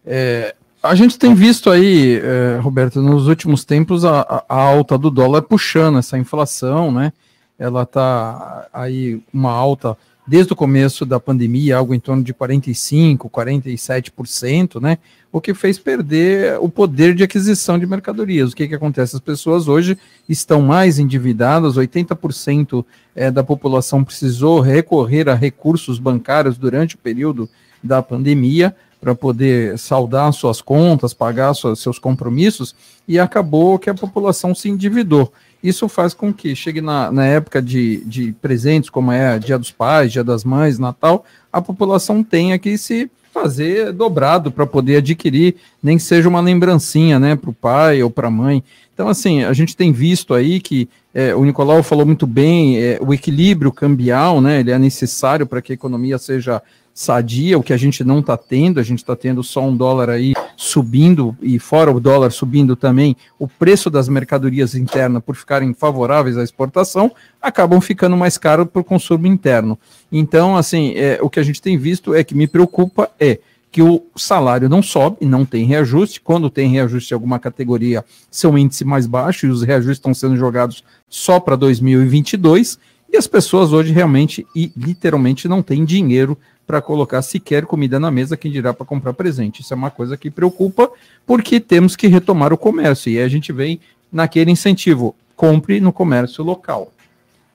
É, 0.04 0.54
a 0.82 0.94
gente 0.94 1.18
tem 1.18 1.34
visto 1.34 1.70
aí, 1.70 2.20
é, 2.20 2.58
Roberto, 2.58 3.02
nos 3.02 3.28
últimos 3.28 3.64
tempos, 3.64 4.04
a, 4.04 4.44
a, 4.48 4.54
alta 4.56 4.96
do 4.96 5.10
dólar 5.10 5.42
puxando 5.42 5.98
essa 5.98 6.18
inflação, 6.18 6.90
né? 6.90 7.12
Ela 7.58 7.82
está 7.82 8.66
aí 8.72 9.22
uma 9.32 9.52
alta 9.52 9.96
desde 10.28 10.52
o 10.52 10.56
começo 10.56 11.06
da 11.06 11.18
pandemia, 11.18 11.78
algo 11.78 11.94
em 11.94 11.98
torno 11.98 12.22
de 12.22 12.34
45%, 12.34 13.30
47%, 13.30 14.78
né? 14.78 14.98
O 15.32 15.40
que 15.40 15.54
fez 15.54 15.78
perder 15.78 16.58
o 16.60 16.68
poder 16.68 17.14
de 17.14 17.24
aquisição 17.24 17.78
de 17.78 17.86
mercadorias. 17.86 18.52
O 18.52 18.56
que, 18.56 18.68
que 18.68 18.74
acontece? 18.74 19.16
As 19.16 19.22
pessoas 19.22 19.68
hoje 19.68 19.96
estão 20.28 20.60
mais 20.60 20.98
endividadas, 20.98 21.76
80% 21.76 22.84
é, 23.16 23.30
da 23.30 23.42
população 23.42 24.04
precisou 24.04 24.60
recorrer 24.60 25.30
a 25.30 25.34
recursos 25.34 25.98
bancários 25.98 26.58
durante 26.58 26.94
o 26.94 26.98
período 26.98 27.48
da 27.82 28.02
pandemia 28.02 28.76
para 29.00 29.14
poder 29.14 29.78
saldar 29.78 30.30
suas 30.32 30.60
contas, 30.60 31.14
pagar 31.14 31.54
suas, 31.54 31.78
seus 31.78 31.98
compromissos, 31.98 32.74
e 33.06 33.18
acabou 33.18 33.78
que 33.78 33.88
a 33.88 33.94
população 33.94 34.54
se 34.54 34.68
endividou. 34.68 35.32
Isso 35.62 35.88
faz 35.88 36.14
com 36.14 36.32
que 36.32 36.54
chegue 36.54 36.80
na, 36.80 37.10
na 37.10 37.26
época 37.26 37.60
de, 37.60 38.02
de 38.04 38.32
presentes, 38.32 38.90
como 38.90 39.10
é 39.10 39.38
Dia 39.38 39.58
dos 39.58 39.70
Pais, 39.70 40.12
Dia 40.12 40.22
das 40.22 40.44
Mães, 40.44 40.78
Natal, 40.78 41.24
a 41.52 41.60
população 41.60 42.22
tenha 42.22 42.58
que 42.58 42.78
se 42.78 43.10
fazer 43.32 43.92
dobrado 43.92 44.50
para 44.50 44.66
poder 44.66 44.96
adquirir, 44.96 45.56
nem 45.82 45.96
que 45.96 46.02
seja 46.02 46.28
uma 46.28 46.40
lembrancinha, 46.40 47.18
né, 47.18 47.36
para 47.36 47.50
o 47.50 47.54
pai 47.54 48.02
ou 48.02 48.10
para 48.10 48.28
a 48.28 48.30
mãe. 48.30 48.62
Então, 48.92 49.08
assim, 49.08 49.44
a 49.44 49.52
gente 49.52 49.76
tem 49.76 49.92
visto 49.92 50.34
aí 50.34 50.60
que 50.60 50.88
é, 51.14 51.34
o 51.34 51.44
Nicolau 51.44 51.82
falou 51.82 52.04
muito 52.04 52.26
bem, 52.26 52.78
é, 52.78 52.98
o 53.00 53.14
equilíbrio 53.14 53.70
cambial, 53.70 54.40
né, 54.40 54.60
ele 54.60 54.70
é 54.70 54.78
necessário 54.78 55.46
para 55.46 55.62
que 55.62 55.72
a 55.72 55.74
economia 55.74 56.18
seja 56.18 56.62
sadia, 56.92 57.56
o 57.56 57.62
que 57.62 57.72
a 57.72 57.76
gente 57.76 58.02
não 58.02 58.18
está 58.18 58.36
tendo, 58.36 58.80
a 58.80 58.82
gente 58.82 58.98
está 58.98 59.14
tendo 59.14 59.42
só 59.44 59.64
um 59.64 59.76
dólar 59.76 60.10
aí 60.10 60.34
subindo, 60.60 61.36
e 61.40 61.56
fora 61.60 61.88
o 61.88 62.00
dólar 62.00 62.32
subindo 62.32 62.74
também, 62.74 63.16
o 63.38 63.46
preço 63.46 63.88
das 63.88 64.08
mercadorias 64.08 64.74
internas, 64.74 65.22
por 65.22 65.36
ficarem 65.36 65.72
favoráveis 65.72 66.36
à 66.36 66.42
exportação, 66.42 67.12
acabam 67.40 67.80
ficando 67.80 68.16
mais 68.16 68.36
caros 68.36 68.66
para 68.66 68.80
o 68.80 68.84
consumo 68.84 69.28
interno. 69.28 69.78
Então, 70.10 70.56
assim, 70.56 70.94
é, 70.96 71.20
o 71.22 71.30
que 71.30 71.38
a 71.38 71.44
gente 71.44 71.62
tem 71.62 71.78
visto 71.78 72.12
é 72.12 72.24
que 72.24 72.34
me 72.34 72.48
preocupa 72.48 73.08
é 73.20 73.38
que 73.70 73.80
o 73.80 74.02
salário 74.16 74.68
não 74.68 74.82
sobe, 74.82 75.24
não 75.24 75.44
tem 75.44 75.64
reajuste. 75.64 76.20
Quando 76.20 76.50
tem 76.50 76.68
reajuste 76.68 77.12
em 77.12 77.14
alguma 77.14 77.38
categoria, 77.38 78.04
seu 78.28 78.58
índice 78.58 78.84
mais 78.84 79.06
baixo, 79.06 79.46
e 79.46 79.50
os 79.50 79.62
reajustes 79.62 79.98
estão 79.98 80.12
sendo 80.12 80.36
jogados 80.36 80.82
só 81.08 81.38
para 81.38 81.54
2022, 81.54 82.80
e 83.12 83.16
as 83.16 83.28
pessoas 83.28 83.72
hoje 83.72 83.92
realmente 83.92 84.44
e 84.56 84.72
literalmente 84.76 85.46
não 85.46 85.62
têm 85.62 85.84
dinheiro 85.84 86.36
para 86.68 86.82
colocar 86.82 87.22
sequer 87.22 87.64
comida 87.64 87.98
na 87.98 88.10
mesa, 88.10 88.36
quem 88.36 88.52
dirá 88.52 88.74
para 88.74 88.84
comprar 88.84 89.14
presente. 89.14 89.62
Isso 89.62 89.72
é 89.72 89.76
uma 89.76 89.90
coisa 89.90 90.18
que 90.18 90.30
preocupa, 90.30 90.90
porque 91.26 91.58
temos 91.58 91.96
que 91.96 92.06
retomar 92.06 92.52
o 92.52 92.58
comércio. 92.58 93.10
E 93.10 93.18
a 93.18 93.26
gente 93.26 93.54
vem 93.54 93.80
naquele 94.12 94.50
incentivo: 94.50 95.16
compre 95.34 95.80
no 95.80 95.94
comércio 95.94 96.44
local. 96.44 96.92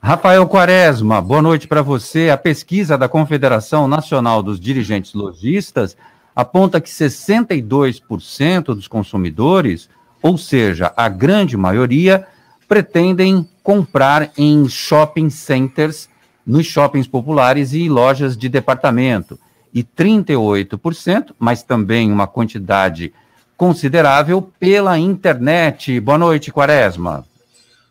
Rafael 0.01 0.47
Quaresma, 0.47 1.21
boa 1.21 1.43
noite 1.43 1.67
para 1.67 1.83
você. 1.83 2.31
A 2.31 2.37
pesquisa 2.37 2.97
da 2.97 3.07
Confederação 3.07 3.87
Nacional 3.87 4.41
dos 4.41 4.59
Dirigentes 4.59 5.13
Logistas 5.13 5.95
aponta 6.35 6.81
que 6.81 6.89
62% 6.89 8.63
dos 8.63 8.87
consumidores, 8.87 9.87
ou 10.23 10.39
seja, 10.39 10.91
a 10.97 11.07
grande 11.07 11.55
maioria, 11.55 12.25
pretendem 12.67 13.47
comprar 13.61 14.31
em 14.35 14.67
shopping 14.67 15.29
centers 15.29 16.09
nos 16.45 16.65
shoppings 16.65 17.07
populares 17.07 17.73
e 17.73 17.87
lojas 17.87 18.37
de 18.37 18.49
departamento, 18.49 19.39
e 19.73 19.83
38%, 19.83 21.33
mas 21.39 21.63
também 21.63 22.11
uma 22.11 22.27
quantidade 22.27 23.11
considerável 23.57 24.51
pela 24.59 24.99
internet. 24.99 25.99
Boa 25.99 26.17
noite, 26.17 26.51
Quaresma. 26.51 27.25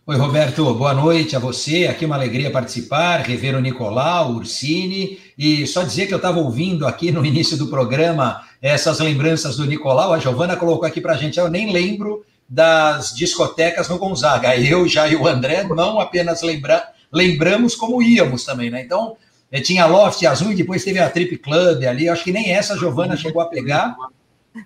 Oi, 0.04 0.16
Roberto, 0.16 0.74
boa 0.74 0.92
noite 0.92 1.34
a 1.36 1.38
você. 1.38 1.86
Aqui 1.86 2.04
uma 2.04 2.16
alegria 2.16 2.50
participar, 2.50 3.20
rever 3.20 3.56
o 3.56 3.60
Nicolau, 3.60 4.32
o 4.32 4.36
Ursini, 4.36 5.18
e 5.38 5.66
só 5.66 5.82
dizer 5.82 6.06
que 6.06 6.14
eu 6.14 6.18
estava 6.18 6.40
ouvindo 6.40 6.86
aqui 6.86 7.12
no 7.12 7.24
início 7.24 7.56
do 7.56 7.68
programa 7.68 8.42
essas 8.60 8.98
lembranças 8.98 9.56
do 9.56 9.64
Nicolau. 9.64 10.12
A 10.12 10.18
Giovana 10.18 10.56
colocou 10.56 10.86
aqui 10.86 11.00
para 11.00 11.14
a 11.14 11.16
gente, 11.16 11.38
eu 11.38 11.48
nem 11.48 11.72
lembro 11.72 12.24
das 12.48 13.14
discotecas 13.14 13.88
no 13.88 13.96
Gonzaga. 13.98 14.56
Eu 14.56 14.86
já 14.86 15.08
e 15.08 15.16
o 15.16 15.26
André 15.26 15.64
não 15.64 16.00
apenas 16.00 16.42
lembrar 16.42 16.92
lembramos 17.12 17.74
como 17.74 18.02
íamos 18.02 18.44
também, 18.44 18.70
né? 18.70 18.82
Então, 18.82 19.16
eh, 19.50 19.60
tinha 19.60 19.86
Loft 19.86 20.24
Azul 20.24 20.52
e 20.52 20.56
depois 20.56 20.84
teve 20.84 20.98
a 20.98 21.10
Trip 21.10 21.36
Club 21.38 21.84
ali. 21.84 22.08
Acho 22.08 22.24
que 22.24 22.32
nem 22.32 22.50
essa 22.52 22.74
a 22.74 22.76
Giovana 22.76 23.16
chegou 23.16 23.42
a 23.42 23.46
pegar, 23.46 23.96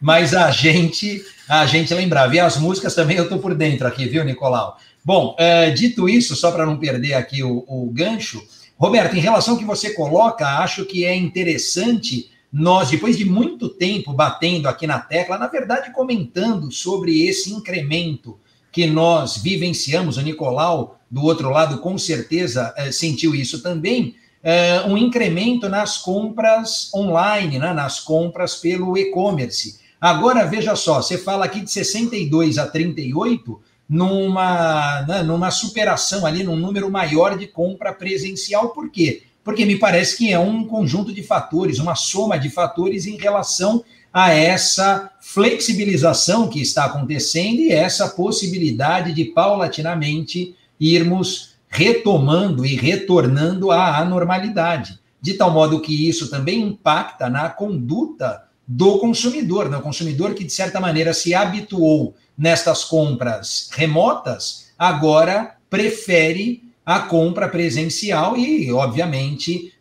mas 0.01 0.35
a 0.35 0.51
gente 0.51 1.25
a 1.49 1.67
gente 1.67 1.93
lembrava. 1.95 2.35
E 2.35 2.41
as 2.41 2.57
músicas 2.57 2.95
também 2.95 3.17
eu 3.17 3.25
estou 3.25 3.39
por 3.39 3.55
dentro 3.55 3.87
aqui, 3.87 4.07
viu, 4.07 4.25
Nicolau? 4.25 4.79
Bom, 5.05 5.37
é, 5.39 5.71
dito 5.71 6.09
isso, 6.09 6.35
só 6.35 6.51
para 6.51 6.67
não 6.67 6.77
perder 6.77 7.15
aqui 7.15 7.43
o, 7.43 7.65
o 7.69 7.91
gancho, 7.93 8.43
Roberto, 8.79 9.17
em 9.17 9.21
relação 9.21 9.55
ao 9.55 9.59
que 9.59 9.65
você 9.65 9.91
coloca, 9.91 10.59
acho 10.59 10.85
que 10.85 11.05
é 11.05 11.15
interessante 11.15 12.31
nós, 12.53 12.91
depois 12.91 13.17
de 13.17 13.25
muito 13.25 13.69
tempo 13.69 14.13
batendo 14.13 14.69
aqui 14.69 14.87
na 14.87 14.99
tecla, 14.99 15.39
na 15.39 15.47
verdade, 15.47 15.93
comentando 15.93 16.71
sobre 16.71 17.27
esse 17.27 17.53
incremento 17.53 18.39
que 18.71 18.87
nós 18.87 19.39
vivenciamos, 19.39 20.17
o 20.17 20.23
Nicolau, 20.23 20.96
do 21.11 21.23
outro 21.23 21.51
lado, 21.51 21.79
com 21.79 21.97
certeza 21.97 22.75
é, 22.77 22.91
sentiu 22.91 23.35
isso 23.35 23.63
também, 23.63 24.17
é, 24.43 24.83
um 24.87 24.97
incremento 24.97 25.69
nas 25.69 25.99
compras 25.99 26.93
online, 26.95 27.59
né, 27.59 27.73
nas 27.73 28.01
compras 28.01 28.57
pelo 28.57 28.97
e-commerce. 28.97 29.81
Agora, 30.01 30.45
veja 30.45 30.77
só, 30.77 31.03
você 31.03 31.17
fala 31.17 31.45
aqui 31.45 31.61
de 31.61 31.71
62 31.71 32.59
a 32.59 32.67
38, 32.67 33.61
numa, 33.89 35.03
né, 35.03 35.23
numa 35.23 35.51
superação 35.51 36.27
ali, 36.27 36.43
num 36.43 36.57
número 36.57 36.91
maior 36.91 37.39
de 37.39 37.47
compra 37.47 37.93
presencial, 37.93 38.71
por 38.71 38.91
quê? 38.91 39.23
Porque 39.43 39.65
me 39.65 39.77
parece 39.79 40.17
que 40.17 40.33
é 40.33 40.39
um 40.39 40.65
conjunto 40.65 41.13
de 41.13 41.23
fatores, 41.23 41.79
uma 41.79 41.95
soma 41.95 42.39
de 42.39 42.51
fatores 42.51 43.07
em 43.07 43.17
relação 43.17 43.85
a 44.13 44.33
essa 44.33 45.11
flexibilização 45.21 46.49
que 46.49 46.61
está 46.61 46.87
acontecendo 46.87 47.61
e 47.61 47.71
essa 47.71 48.09
possibilidade 48.09 49.13
de 49.13 49.27
paulatinamente 49.27 50.55
irmos 50.81 51.57
retomando 51.69 52.65
e 52.65 52.75
retornando 52.75 53.71
à 53.71 53.99
anormalidade. 53.99 54.99
de 55.21 55.35
tal 55.35 55.51
modo 55.51 55.81
que 55.81 56.09
isso 56.09 56.31
também 56.31 56.63
impacta 56.63 57.29
na 57.29 57.51
conduta 57.51 58.45
do 58.67 58.99
consumidor, 58.99 59.69
né? 59.69 59.77
o 59.77 59.83
consumidor 59.83 60.35
que, 60.35 60.45
de 60.45 60.53
certa 60.53 60.79
maneira, 60.79 61.13
se 61.13 61.35
habituou 61.35 62.15
nestas 62.39 62.85
compras 62.85 63.69
remotas, 63.73 64.69
agora 64.79 65.57
prefere 65.69 66.63
a 66.85 67.01
compra 67.01 67.49
presencial 67.49 68.37
e, 68.37 68.71
obviamente, 68.71 69.73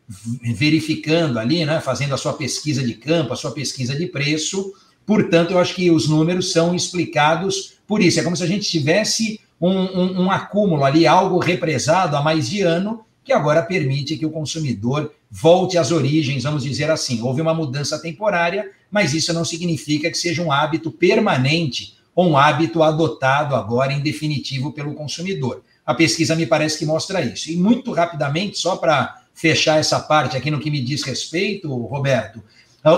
verificando 0.56 1.38
ali, 1.38 1.66
né, 1.66 1.80
fazendo 1.80 2.14
a 2.14 2.18
sua 2.18 2.34
pesquisa 2.34 2.84
de 2.84 2.94
campo, 2.96 3.34
a 3.34 3.36
sua 3.36 3.52
pesquisa 3.52 3.96
de 3.96 4.08
preço. 4.08 4.74
Portanto, 5.06 5.52
eu 5.52 5.60
acho 5.60 5.76
que 5.76 5.92
os 5.92 6.08
números 6.08 6.52
são 6.52 6.74
explicados 6.74 7.76
por 7.86 8.02
isso. 8.02 8.20
É 8.20 8.24
como 8.24 8.36
se 8.36 8.44
a 8.44 8.48
gente 8.48 8.68
tivesse 8.68 9.40
um, 9.60 9.72
um, 9.72 10.22
um 10.24 10.32
acúmulo 10.32 10.84
ali, 10.84 11.08
algo 11.08 11.40
represado 11.40 12.16
há 12.16 12.22
mais 12.22 12.50
de 12.50 12.62
ano, 12.62 13.06
que 13.24 13.34
agora 13.34 13.64
permite 13.64 14.18
que 14.18 14.26
o 14.26 14.32
consumidor 14.32 15.12
volte 15.32 15.78
às 15.78 15.92
origens, 15.92 16.44
vamos 16.44 16.64
dizer 16.64 16.92
assim. 16.92 17.22
Houve 17.22 17.42
uma 17.42 17.54
mudança 17.54 18.00
temporária, 18.00 18.70
mas 18.92 19.14
isso 19.14 19.34
não 19.34 19.44
significa 19.44 20.10
que 20.10 20.18
seja 20.18 20.44
um 20.44 20.52
hábito 20.52 20.92
permanente 20.92 21.98
ou 22.16 22.30
um 22.30 22.38
hábito 22.38 22.84
adotado 22.84 23.56
agora 23.56 23.92
em 23.92 24.00
definitivo 24.00 24.72
pelo 24.72 24.94
consumidor. 24.94 25.64
A 25.86 25.94
pesquisa 25.94 26.36
me 26.36 26.46
parece 26.46 26.80
que 26.80 26.86
mostra 26.86 27.22
isso. 27.22 27.52
E 27.52 27.58
muito 27.58 27.92
rapidamente, 27.92 28.58
só 28.58 28.76
para 28.78 29.22
fechar 29.34 29.80
essa 29.80 30.00
parte 30.00 30.38
aqui 30.38 30.50
no 30.50 30.60
que 30.60 30.72
me 30.72 30.82
diz 30.82 31.04
respeito, 31.04 31.68
Roberto, 31.68 32.42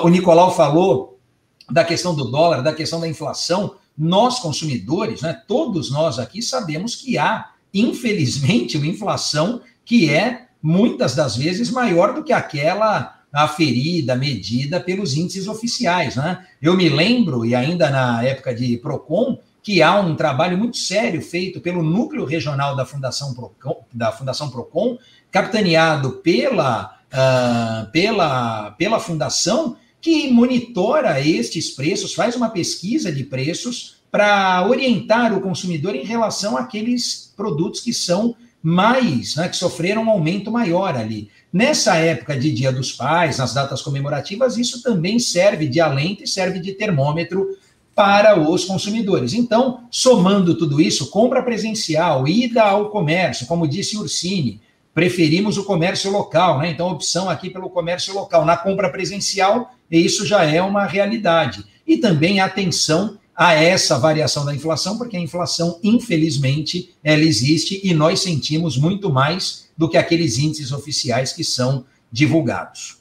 o 0.03 0.09
Nicolau 0.09 0.53
falou 0.53 1.17
da 1.69 1.83
questão 1.83 2.13
do 2.13 2.25
dólar, 2.25 2.61
da 2.61 2.73
questão 2.73 2.99
da 2.99 3.07
inflação. 3.07 3.75
Nós, 3.97 4.39
consumidores, 4.39 5.21
né, 5.21 5.41
todos 5.47 5.89
nós 5.89 6.19
aqui 6.19 6.41
sabemos 6.41 6.95
que 6.95 7.17
há, 7.17 7.51
infelizmente, 7.73 8.77
uma 8.77 8.87
inflação 8.87 9.61
que 9.83 10.09
é 10.09 10.47
muitas 10.61 11.15
das 11.15 11.35
vezes 11.35 11.71
maior 11.71 12.13
do 12.13 12.23
que 12.23 12.33
aquela 12.33 13.17
aferida, 13.31 14.15
medida 14.15 14.79
pelos 14.79 15.15
índices 15.15 15.47
oficiais. 15.47 16.15
Né? 16.15 16.45
Eu 16.61 16.75
me 16.75 16.89
lembro, 16.89 17.45
e 17.45 17.55
ainda 17.55 17.89
na 17.89 18.23
época 18.23 18.53
de 18.53 18.77
PROCON, 18.77 19.39
que 19.61 19.81
há 19.81 19.99
um 19.99 20.15
trabalho 20.15 20.57
muito 20.57 20.77
sério 20.77 21.21
feito 21.21 21.59
pelo 21.59 21.83
núcleo 21.83 22.23
regional 22.23 22.75
da 22.75 22.85
Fundação 22.85 23.33
Procon, 23.33 23.83
da 23.93 24.11
Fundação 24.13 24.49
Procon 24.49 24.97
capitaneado 25.29 26.21
pela, 26.23 26.97
uh, 27.11 27.91
pela, 27.91 28.71
pela 28.71 28.99
Fundação, 28.99 29.75
que 30.01 30.29
monitora 30.31 31.19
estes 31.19 31.71
preços, 31.71 32.13
faz 32.13 32.35
uma 32.35 32.49
pesquisa 32.49 33.11
de 33.11 33.23
preços 33.23 33.97
para 34.11 34.65
orientar 34.67 35.35
o 35.35 35.41
consumidor 35.41 35.95
em 35.95 36.05
relação 36.05 36.57
àqueles 36.57 37.33
produtos 37.35 37.81
que 37.81 37.93
são 37.93 38.35
mais, 38.61 39.35
né, 39.35 39.47
que 39.47 39.55
sofreram 39.55 40.03
um 40.03 40.09
aumento 40.09 40.51
maior 40.51 40.95
ali. 40.95 41.29
Nessa 41.51 41.95
época 41.95 42.37
de 42.37 42.51
Dia 42.51 42.71
dos 42.71 42.91
Pais, 42.91 43.37
nas 43.37 43.53
datas 43.53 43.81
comemorativas, 43.81 44.57
isso 44.57 44.81
também 44.81 45.19
serve 45.19 45.67
de 45.67 45.79
alento 45.79 46.23
e 46.23 46.27
serve 46.27 46.59
de 46.59 46.73
termômetro 46.73 47.47
para 47.95 48.39
os 48.39 48.65
consumidores. 48.65 49.33
Então, 49.33 49.87
somando 49.89 50.55
tudo 50.55 50.79
isso, 50.79 51.09
compra 51.09 51.41
presencial, 51.41 52.27
ida 52.27 52.61
ao 52.61 52.89
comércio, 52.89 53.47
como 53.47 53.67
disse 53.67 53.97
Ursini, 53.97 54.61
preferimos 54.97 55.59
o 55.59 55.63
comércio 55.63 56.09
local, 56.09 56.57
né? 56.57 56.71
Então, 56.71 56.89
opção 56.89 57.29
aqui 57.29 57.51
pelo 57.51 57.69
comércio 57.69 58.15
local. 58.15 58.43
Na 58.43 58.57
compra 58.57 58.89
presencial, 58.89 59.71
isso 59.91 60.25
já 60.25 60.43
é 60.43 60.59
uma 60.59 60.85
realidade. 60.85 61.63
E 61.85 61.97
também 61.97 62.39
atenção 62.39 63.15
a 63.35 63.53
essa 63.53 63.99
variação 63.99 64.43
da 64.43 64.55
inflação, 64.55 64.97
porque 64.97 65.15
a 65.15 65.19
inflação, 65.19 65.79
infelizmente, 65.83 66.95
ela 67.03 67.21
existe 67.21 67.79
e 67.83 67.93
nós 67.93 68.21
sentimos 68.21 68.75
muito 68.75 69.13
mais 69.13 69.69
do 69.77 69.87
que 69.87 69.97
aqueles 69.97 70.39
índices 70.39 70.71
oficiais 70.71 71.31
que 71.31 71.43
são 71.43 71.85
divulgados. 72.11 72.97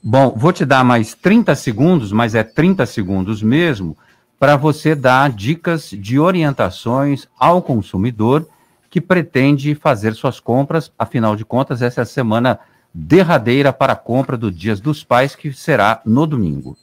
Bom, 0.00 0.32
vou 0.36 0.52
te 0.52 0.64
dar 0.64 0.84
mais 0.84 1.14
30 1.14 1.52
segundos, 1.56 2.12
mas 2.12 2.36
é 2.36 2.44
30 2.44 2.86
segundos 2.86 3.42
mesmo, 3.42 3.96
para 4.38 4.56
você 4.56 4.94
dar 4.94 5.32
dicas 5.32 5.90
de 5.90 6.16
orientações 6.16 7.26
ao 7.36 7.60
consumidor 7.60 8.48
que 8.94 9.00
pretende 9.00 9.74
fazer 9.74 10.14
suas 10.14 10.38
compras. 10.38 10.92
Afinal 10.96 11.34
de 11.34 11.44
contas, 11.44 11.82
essa 11.82 12.00
é 12.00 12.04
a 12.04 12.06
semana 12.06 12.60
derradeira 12.94 13.72
para 13.72 13.94
a 13.94 13.96
compra 13.96 14.36
do 14.36 14.52
Dias 14.52 14.78
dos 14.78 15.02
Pais, 15.02 15.34
que 15.34 15.52
será 15.52 16.00
no 16.06 16.28
domingo. 16.28 16.78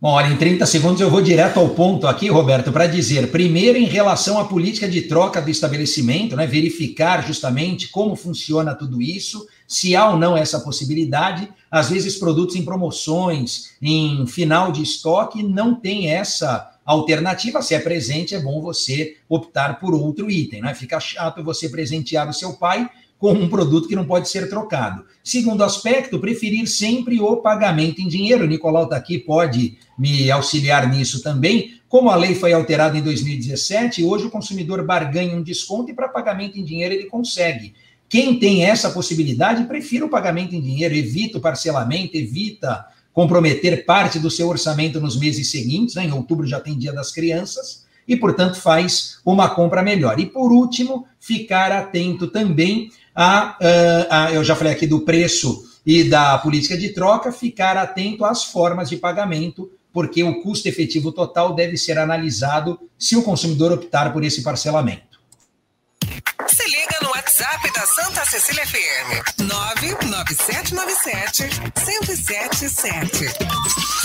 Bom, 0.00 0.08
olha, 0.08 0.26
em 0.26 0.36
30 0.36 0.66
segundos 0.66 1.00
eu 1.00 1.08
vou 1.08 1.22
direto 1.22 1.60
ao 1.60 1.68
ponto 1.68 2.08
aqui, 2.08 2.28
Roberto, 2.28 2.72
para 2.72 2.88
dizer, 2.88 3.30
primeiro, 3.30 3.78
em 3.78 3.84
relação 3.84 4.40
à 4.40 4.46
política 4.46 4.88
de 4.88 5.02
troca 5.02 5.40
do 5.40 5.48
estabelecimento, 5.48 6.34
né, 6.34 6.44
verificar 6.44 7.24
justamente 7.24 7.86
como 7.86 8.16
funciona 8.16 8.74
tudo 8.74 9.00
isso, 9.00 9.46
se 9.64 9.94
há 9.94 10.10
ou 10.10 10.18
não 10.18 10.36
essa 10.36 10.58
possibilidade. 10.58 11.48
Às 11.70 11.88
vezes, 11.88 12.16
produtos 12.16 12.56
em 12.56 12.64
promoções, 12.64 13.76
em 13.80 14.26
final 14.26 14.72
de 14.72 14.82
estoque, 14.82 15.40
não 15.40 15.72
tem 15.72 16.08
essa 16.08 16.75
alternativa. 16.86 17.60
Se 17.60 17.74
é 17.74 17.80
presente, 17.80 18.34
é 18.34 18.40
bom 18.40 18.62
você 18.62 19.16
optar 19.28 19.80
por 19.80 19.92
outro 19.92 20.30
item, 20.30 20.62
né? 20.62 20.72
Fica 20.72 21.00
chato 21.00 21.42
você 21.42 21.68
presentear 21.68 22.28
o 22.28 22.32
seu 22.32 22.54
pai 22.54 22.88
com 23.18 23.32
um 23.32 23.48
produto 23.48 23.88
que 23.88 23.96
não 23.96 24.04
pode 24.04 24.28
ser 24.28 24.48
trocado. 24.48 25.04
Segundo 25.24 25.64
aspecto, 25.64 26.18
preferir 26.18 26.66
sempre 26.68 27.20
o 27.20 27.36
pagamento 27.38 28.00
em 28.00 28.08
dinheiro. 28.08 28.44
O 28.44 28.46
Nicolau 28.46 28.84
está 28.84 28.96
aqui, 28.96 29.18
pode 29.18 29.76
me 29.98 30.30
auxiliar 30.30 30.88
nisso 30.88 31.22
também. 31.22 31.80
Como 31.88 32.10
a 32.10 32.16
lei 32.16 32.34
foi 32.34 32.52
alterada 32.52 32.96
em 32.96 33.02
2017, 33.02 34.04
hoje 34.04 34.26
o 34.26 34.30
consumidor 34.30 34.84
barganha 34.84 35.34
um 35.34 35.42
desconto 35.42 35.90
e 35.90 35.94
para 35.94 36.08
pagamento 36.08 36.58
em 36.58 36.64
dinheiro 36.64 36.94
ele 36.94 37.06
consegue. 37.06 37.74
Quem 38.08 38.38
tem 38.38 38.64
essa 38.64 38.90
possibilidade, 38.90 39.64
prefira 39.64 40.04
o 40.04 40.10
pagamento 40.10 40.54
em 40.54 40.60
dinheiro, 40.60 40.94
evita 40.94 41.38
o 41.38 41.40
parcelamento, 41.40 42.16
evita 42.16 42.86
comprometer 43.16 43.86
parte 43.86 44.18
do 44.18 44.30
seu 44.30 44.46
orçamento 44.46 45.00
nos 45.00 45.18
meses 45.18 45.50
seguintes. 45.50 45.94
Né? 45.94 46.04
Em 46.04 46.12
outubro 46.12 46.46
já 46.46 46.60
tem 46.60 46.76
Dia 46.76 46.92
das 46.92 47.10
Crianças 47.10 47.86
e, 48.06 48.14
portanto, 48.14 48.60
faz 48.60 49.20
uma 49.24 49.48
compra 49.48 49.82
melhor. 49.82 50.20
E, 50.20 50.26
por 50.26 50.52
último, 50.52 51.06
ficar 51.18 51.72
atento 51.72 52.26
também 52.26 52.90
a, 53.14 53.56
a, 53.58 54.26
a, 54.26 54.32
eu 54.34 54.44
já 54.44 54.54
falei 54.54 54.74
aqui 54.74 54.86
do 54.86 55.00
preço 55.00 55.64
e 55.86 56.04
da 56.04 56.36
política 56.36 56.76
de 56.76 56.90
troca, 56.90 57.32
ficar 57.32 57.78
atento 57.78 58.22
às 58.22 58.44
formas 58.44 58.90
de 58.90 58.98
pagamento, 58.98 59.70
porque 59.94 60.22
o 60.22 60.42
custo 60.42 60.68
efetivo 60.68 61.10
total 61.10 61.54
deve 61.54 61.78
ser 61.78 61.96
analisado 61.96 62.78
se 62.98 63.16
o 63.16 63.22
consumidor 63.22 63.72
optar 63.72 64.12
por 64.12 64.24
esse 64.24 64.42
parcelamento. 64.42 65.18
WhatsApp 67.46 67.72
da 67.72 67.86
Santa 67.86 68.24
Cecília 68.24 68.66
FM. 68.66 69.22
99797 69.40 71.48
1077. 71.86 73.26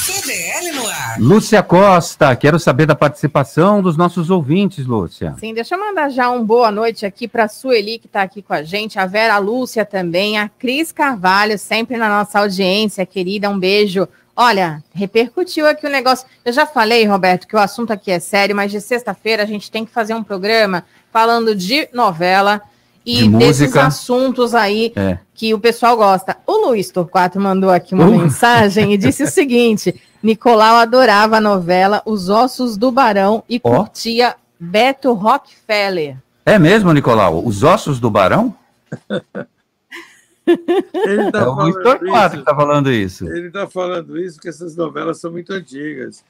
CDL 0.03 0.71
no 0.73 0.87
ar. 0.87 1.19
Lúcia 1.19 1.63
Costa, 1.63 2.35
quero 2.35 2.59
saber 2.59 2.85
da 2.85 2.93
participação 2.93 3.81
dos 3.81 3.97
nossos 3.97 4.29
ouvintes, 4.29 4.85
Lúcia. 4.85 5.33
Sim, 5.39 5.55
deixa 5.55 5.73
eu 5.73 5.79
mandar 5.79 6.09
já 6.09 6.29
um 6.29 6.45
boa 6.45 6.69
noite 6.69 7.03
aqui 7.03 7.27
para 7.27 7.45
a 7.45 7.47
Sueli, 7.47 7.97
que 7.97 8.05
está 8.05 8.21
aqui 8.21 8.43
com 8.43 8.53
a 8.53 8.61
gente, 8.61 8.99
a 8.99 9.07
Vera 9.07 9.39
Lúcia 9.39 9.83
também, 9.85 10.37
a 10.37 10.47
Cris 10.47 10.91
Carvalho, 10.91 11.57
sempre 11.57 11.97
na 11.97 12.09
nossa 12.09 12.39
audiência, 12.39 13.03
querida, 13.07 13.49
um 13.49 13.57
beijo. 13.57 14.07
Olha, 14.35 14.83
repercutiu 14.93 15.67
aqui 15.67 15.87
o 15.87 15.89
negócio. 15.89 16.27
Eu 16.45 16.53
já 16.53 16.67
falei, 16.67 17.05
Roberto, 17.05 17.47
que 17.47 17.55
o 17.55 17.59
assunto 17.59 17.91
aqui 17.91 18.11
é 18.11 18.19
sério, 18.19 18.55
mas 18.55 18.71
de 18.71 18.79
sexta-feira 18.79 19.41
a 19.41 19.47
gente 19.47 19.71
tem 19.71 19.83
que 19.83 19.91
fazer 19.91 20.13
um 20.13 20.23
programa 20.23 20.85
falando 21.11 21.55
de 21.55 21.89
novela 21.91 22.61
e 23.05 23.23
de 23.23 23.29
desses 23.29 23.75
assuntos 23.75 24.53
aí 24.53 24.93
é. 24.95 25.17
que 25.33 25.53
o 25.53 25.59
pessoal 25.59 25.97
gosta. 25.97 26.37
O 26.45 26.67
Luiz 26.67 26.89
Torquato 26.91 27.39
mandou 27.39 27.69
aqui 27.69 27.93
uma 27.93 28.07
uh. 28.07 28.11
mensagem 28.11 28.93
e 28.93 28.97
disse 28.97 29.23
o 29.23 29.27
seguinte: 29.31 29.99
Nicolau 30.21 30.75
adorava 30.75 31.37
a 31.37 31.41
novela 31.41 32.01
Os 32.05 32.29
Ossos 32.29 32.77
do 32.77 32.91
Barão 32.91 33.43
e 33.49 33.59
oh. 33.63 33.69
curtia 33.69 34.35
Beto 34.59 35.13
Rockefeller. 35.13 36.17
É 36.45 36.57
mesmo, 36.59 36.93
Nicolau? 36.93 37.45
Os 37.45 37.63
Ossos 37.63 37.99
do 37.99 38.09
Barão? 38.09 38.55
Ele 40.45 41.31
tá 41.31 41.39
é 41.39 41.47
o 41.47 41.53
Luiz 41.53 41.75
Torquato 41.75 42.35
que 42.35 42.41
está 42.41 42.55
falando 42.55 42.91
isso. 42.91 43.27
Ele 43.27 43.47
está 43.47 43.67
falando 43.67 44.19
isso 44.19 44.35
porque 44.35 44.49
essas 44.49 44.75
novelas 44.75 45.19
são 45.19 45.31
muito 45.31 45.53
antigas. 45.53 46.23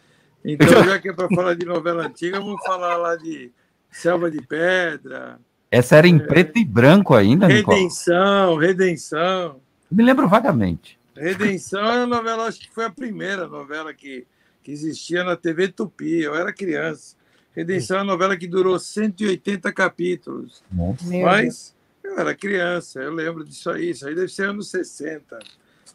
Então, 0.44 0.68
já 0.84 1.00
que 1.00 1.10
é 1.10 1.14
para 1.14 1.30
falar 1.30 1.56
de 1.56 1.66
novela 1.66 2.06
antiga, 2.06 2.40
vamos 2.40 2.62
falar 2.64 2.98
lá 2.98 3.16
de 3.16 3.52
Selva 3.90 4.30
de 4.30 4.42
Pedra. 4.42 5.40
Essa 5.72 5.96
era 5.96 6.08
em 6.08 6.18
é, 6.18 6.20
preto 6.20 6.60
e 6.60 6.66
branco 6.66 7.16
ainda, 7.16 7.48
Redenção, 7.48 8.50
Nicolau. 8.50 8.58
Redenção. 8.58 9.56
Me 9.90 10.04
lembro 10.04 10.28
vagamente. 10.28 11.00
Redenção 11.16 11.86
é 11.86 12.04
a 12.04 12.08
novela, 12.08 12.48
acho 12.48 12.60
que 12.60 12.70
foi 12.70 12.84
a 12.84 12.90
primeira 12.90 13.48
novela 13.48 13.94
que, 13.94 14.28
que 14.62 14.72
existia 14.72 15.24
na 15.24 15.38
TV 15.38 15.70
Tupi. 15.70 16.24
Eu 16.24 16.36
era 16.36 16.52
criança. 16.52 17.16
Redenção 17.56 17.98
é 17.98 18.00
uma 18.02 18.12
novela 18.12 18.36
que 18.36 18.48
durou 18.48 18.78
180 18.78 19.72
capítulos. 19.72 20.62
Nossa. 20.72 21.06
Mas 21.06 21.76
eu 22.04 22.20
era 22.20 22.36
criança, 22.36 23.00
eu 23.00 23.14
lembro 23.14 23.46
disso 23.46 23.70
aí. 23.70 23.92
Isso 23.92 24.06
aí 24.06 24.14
deve 24.14 24.30
ser 24.30 24.50
anos 24.50 24.70
60. 24.70 25.40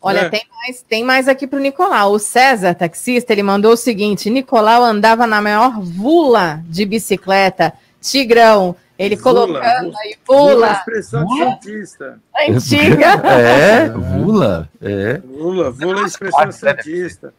Olha, 0.01 0.21
é. 0.21 0.29
tem, 0.29 0.47
mais, 0.51 0.83
tem 0.83 1.05
mais 1.05 1.29
aqui 1.29 1.47
para 1.47 1.59
o 1.59 1.63
Nicolau. 1.63 2.13
O 2.13 2.19
César, 2.19 2.75
taxista, 2.75 3.33
ele 3.33 3.43
mandou 3.43 3.73
o 3.73 3.77
seguinte: 3.77 4.31
Nicolau 4.31 4.85
andava 4.85 5.27
na 5.27 5.43
maior 5.43 5.81
vula 5.81 6.63
de 6.67 6.85
bicicleta 6.85 7.73
Tigrão, 8.01 8.77
Ele 8.99 9.17
colocando 9.17 9.85
vula, 9.91 9.99
aí, 10.01 10.17
pula. 10.25 10.53
Vula, 10.55 10.73
expressão 10.73 11.27
de 11.27 11.39
santista. 11.39 12.21
Antiga. 12.49 13.07
É, 13.27 13.89
Vula. 13.91 14.69
É. 14.81 15.19
Vula, 15.19 15.71
vula 15.71 16.01
é 16.03 16.05
expressão 16.07 16.51
santista. 16.53 17.35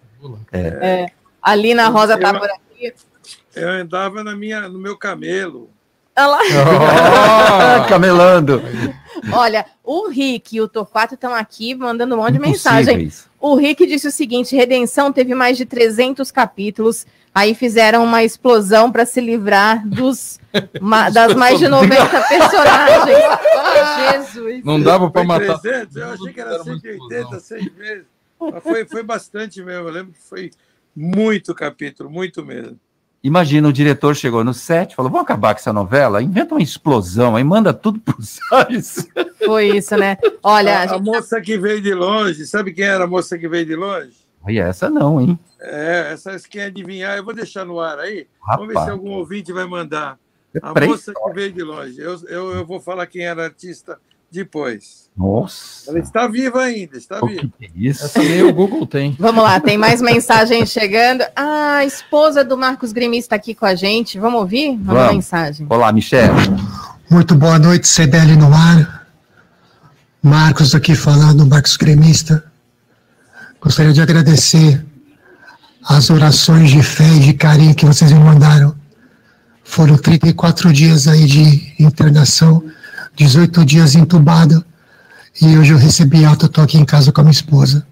É. 0.52 1.08
A 1.41 1.56
Lina 1.56 1.88
Rosa 1.89 2.17
tá 2.17 2.30
Eu- 2.30 2.39
por 2.39 2.50
aqui. 2.50 2.93
Eu 3.56 3.70
andava 3.70 4.24
na 4.24 4.36
minha, 4.36 4.70
no 4.70 4.78
meu 4.78 4.96
camelo. 4.98 5.70
Olha 6.17 6.27
lá. 6.27 6.39
Ah, 7.82 7.86
Camelando. 7.89 8.62
Olha, 9.32 9.65
o 9.84 10.08
Rick 10.10 10.56
e 10.56 10.62
o 10.62 10.67
Torquato 10.67 11.15
estão 11.15 11.34
aqui 11.34 11.75
mandando 11.75 12.15
um 12.15 12.19
monte 12.19 12.34
de 12.34 12.39
mensagem. 12.39 13.12
O 13.39 13.56
Rick 13.56 13.86
disse 13.86 14.08
o 14.08 14.12
seguinte: 14.12 14.56
Redenção 14.56 15.12
teve 15.12 15.34
mais 15.36 15.58
de 15.58 15.65
300 15.65 16.32
capítulos. 16.32 17.06
Aí 17.36 17.53
fizeram 17.53 18.03
uma 18.03 18.23
explosão 18.23 18.91
para 18.91 19.06
se 19.06 19.21
livrar 19.21 19.88
dos, 19.88 20.39
ma- 20.82 21.10
das 21.12 21.36
mais 21.36 21.60
de 21.60 21.67
90 21.67 22.06
personagens. 22.23 23.15
Jesus. 24.12 24.63
Não 24.63 24.82
dava 24.82 25.12
para 25.12 25.23
matar. 25.23 25.60
300, 25.60 25.95
eu 25.97 26.10
achei 26.13 26.34
que 26.34 26.41
era 26.41 26.49
Era 26.53 26.63
uma 26.63 26.80
180, 26.80 27.15
explosão. 27.15 27.39
100 27.39 27.69
vezes. 27.77 28.06
Mas 28.39 28.63
foi, 28.63 28.86
foi 28.86 29.03
bastante 29.03 29.62
mesmo. 29.63 29.88
Eu 29.88 29.93
lembro 29.93 30.13
que 30.13 30.21
foi 30.27 30.49
muito 30.95 31.53
capítulo, 31.53 32.10
muito 32.10 32.43
mesmo. 32.43 32.80
Imagina, 33.23 33.67
o 33.67 33.73
diretor 33.73 34.15
chegou 34.15 34.43
no 34.43 34.53
set, 34.53 34.95
falou: 34.95 35.12
vamos 35.12 35.25
acabar 35.25 35.53
com 35.53 35.60
essa 35.60 35.73
novela, 35.73 36.21
inventa 36.21 36.53
uma 36.56 36.62
explosão, 36.62 37.36
aí 37.36 37.43
manda 37.43 37.73
tudo 37.73 37.99
pros 37.99 38.38
ares. 38.51 39.08
Foi 39.43 39.77
isso, 39.77 39.95
né? 39.97 40.17
Olha, 40.43 40.77
a, 40.77 40.80
a 40.80 40.84
a 40.84 40.88
gente- 40.88 41.03
moça 41.06 41.41
que 41.41 41.58
veio 41.58 41.82
de 41.82 41.93
longe, 41.93 42.45
sabe 42.45 42.71
quem 42.73 42.86
era 42.86 43.03
a 43.03 43.08
moça 43.08 43.38
que 43.38 43.47
veio 43.47 43.65
de 43.65 43.75
longe? 43.75 44.15
Olha, 44.43 44.62
essa 44.63 44.89
não, 44.89 45.19
hein? 45.19 45.38
É, 45.60 46.12
essas 46.13 46.45
quem 46.45 46.62
adivinhar, 46.62 47.17
eu 47.17 47.23
vou 47.25 47.34
deixar 47.34 47.65
no 47.65 47.80
ar 47.80 47.99
aí. 47.99 48.27
Vamos 48.45 48.67
ver 48.67 48.73
se 48.73 48.80
Rapaz. 48.80 48.93
algum 48.93 49.12
ouvinte 49.12 49.51
vai 49.51 49.65
mandar. 49.65 50.17
A 50.62 50.73
Peraí. 50.73 50.88
moça 50.89 51.12
que 51.13 51.34
veio 51.34 51.51
de 51.51 51.62
longe. 51.63 51.99
Eu, 51.99 52.15
eu, 52.27 52.51
eu 52.56 52.65
vou 52.65 52.80
falar 52.80 53.06
quem 53.08 53.25
era 53.25 53.41
a 53.41 53.45
artista 53.45 53.99
depois. 54.32 55.07
Nossa, 55.17 55.89
Ela 55.89 55.99
está 55.99 56.27
viva 56.27 56.62
ainda, 56.62 56.95
está 56.95 57.19
o 57.23 57.27
viva. 57.27 57.41
que 57.41 57.47
que 57.47 57.65
é 57.65 57.69
isso? 57.89 58.06
Essa 58.06 58.19
nem 58.19 58.43
o 58.43 58.53
Google 58.53 58.86
tem. 58.86 59.15
vamos 59.19 59.43
lá, 59.43 59.60
tem 59.60 59.77
mais 59.77 59.99
mensagens 60.01 60.69
chegando. 60.69 61.23
Ah, 61.36 61.77
a 61.77 61.86
esposa 61.86 62.43
do 62.43 62.56
Marcos 62.58 62.91
Grimi 62.91 63.17
está 63.17 63.36
aqui 63.36 63.56
com 63.56 63.65
a 63.65 63.73
gente. 63.73 64.19
Vamos 64.19 64.39
ouvir? 64.41 64.77
Manda 64.77 64.93
Vamos. 64.99 65.15
mensagem. 65.15 65.65
Olá, 65.69 65.91
Michel. 65.91 66.34
Muito 67.10 67.34
boa 67.34 67.58
noite, 67.58 67.88
CDL 67.88 68.36
no 68.36 68.53
ar. 68.53 69.08
Marcos 70.21 70.75
aqui 70.75 70.93
falando, 70.93 71.47
Marcos 71.47 71.77
Gremista. 71.77 72.43
Gostaria 73.60 73.93
de 73.93 74.01
agradecer 74.01 74.86
as 75.84 76.10
orações 76.12 76.69
de 76.69 76.84
fé 76.84 77.08
e 77.15 77.19
de 77.21 77.34
carinho 77.34 77.73
que 77.73 77.86
vocês 77.86 78.12
me 78.12 78.19
mandaram. 78.19 78.75
Foram 79.63 79.97
34 79.97 80.71
dias 80.71 81.08
aí 81.08 81.25
de 81.25 81.73
internação, 81.80 82.63
18 83.15 83.65
dias 83.65 83.95
entubado, 83.95 84.63
e 85.41 85.58
hoje 85.58 85.73
eu 85.73 85.78
recebi 85.78 86.26
alta, 86.26 86.45
estou 86.47 86.63
aqui 86.63 86.78
em 86.78 86.86
casa 86.86 87.12
com 87.12 87.21
a 87.21 87.23
minha 87.23 87.32
esposa. 87.32 87.86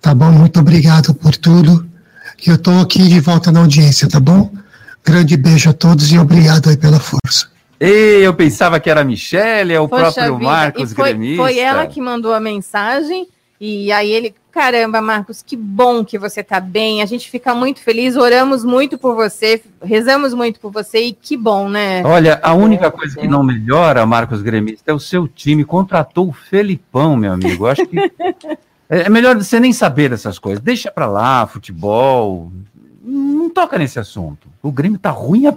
Tá 0.00 0.14
bom? 0.14 0.30
Muito 0.30 0.60
obrigado 0.60 1.14
por 1.14 1.36
tudo. 1.36 1.86
E 2.44 2.48
eu 2.48 2.54
estou 2.54 2.80
aqui 2.80 3.06
de 3.08 3.20
volta 3.20 3.52
na 3.52 3.60
audiência, 3.60 4.08
tá 4.08 4.18
bom? 4.18 4.50
Grande 5.04 5.36
beijo 5.36 5.70
a 5.70 5.72
todos 5.72 6.10
e 6.10 6.18
obrigado 6.18 6.70
aí 6.70 6.76
pela 6.76 6.98
força. 6.98 7.48
Ei, 7.78 8.26
eu 8.26 8.34
pensava 8.34 8.78
que 8.78 8.90
era 8.90 9.00
a 9.00 9.04
Michelle, 9.04 9.72
é 9.72 9.80
o 9.80 9.88
Poxa 9.88 10.12
próprio 10.12 10.36
vida, 10.36 10.50
Marcos 10.50 10.92
e 10.92 10.94
foi, 10.94 11.08
Gremista. 11.10 11.42
foi 11.42 11.58
ela 11.58 11.86
que 11.86 12.00
mandou 12.00 12.34
a 12.34 12.40
mensagem. 12.40 13.26
E 13.60 13.92
aí 13.92 14.10
ele, 14.10 14.34
caramba, 14.50 15.02
Marcos, 15.02 15.42
que 15.42 15.54
bom 15.54 16.02
que 16.02 16.18
você 16.18 16.42
tá 16.42 16.58
bem. 16.58 17.02
A 17.02 17.06
gente 17.06 17.30
fica 17.30 17.54
muito 17.54 17.80
feliz, 17.80 18.16
oramos 18.16 18.64
muito 18.64 18.96
por 18.96 19.14
você, 19.14 19.62
rezamos 19.82 20.32
muito 20.32 20.58
por 20.58 20.72
você 20.72 21.00
e 21.02 21.12
que 21.12 21.36
bom, 21.36 21.68
né? 21.68 22.02
Olha, 22.02 22.40
a 22.42 22.54
única 22.54 22.90
coisa 22.90 23.20
que 23.20 23.28
não 23.28 23.42
melhora, 23.42 24.06
Marcos 24.06 24.40
Gremista, 24.40 24.90
é 24.90 24.94
o 24.94 24.98
seu 24.98 25.28
time. 25.28 25.62
Contratou 25.62 26.28
o 26.28 26.32
Felipão, 26.32 27.16
meu 27.16 27.34
amigo. 27.34 27.66
Eu 27.66 27.70
acho 27.70 27.86
que 27.86 27.98
é 27.98 28.10
é 29.04 29.08
melhor 29.10 29.36
você 29.36 29.60
nem 29.60 29.74
saber 29.74 30.08
dessas 30.08 30.38
coisas. 30.38 30.64
Deixa 30.64 30.90
pra 30.90 31.06
lá, 31.06 31.46
futebol. 31.46 32.50
Não 33.04 33.50
toca 33.50 33.76
nesse 33.78 33.98
assunto. 33.98 34.49
O 34.62 34.70
Grêmio 34.70 34.98
tá 34.98 35.10
ruim 35.10 35.46
a 35.46 35.56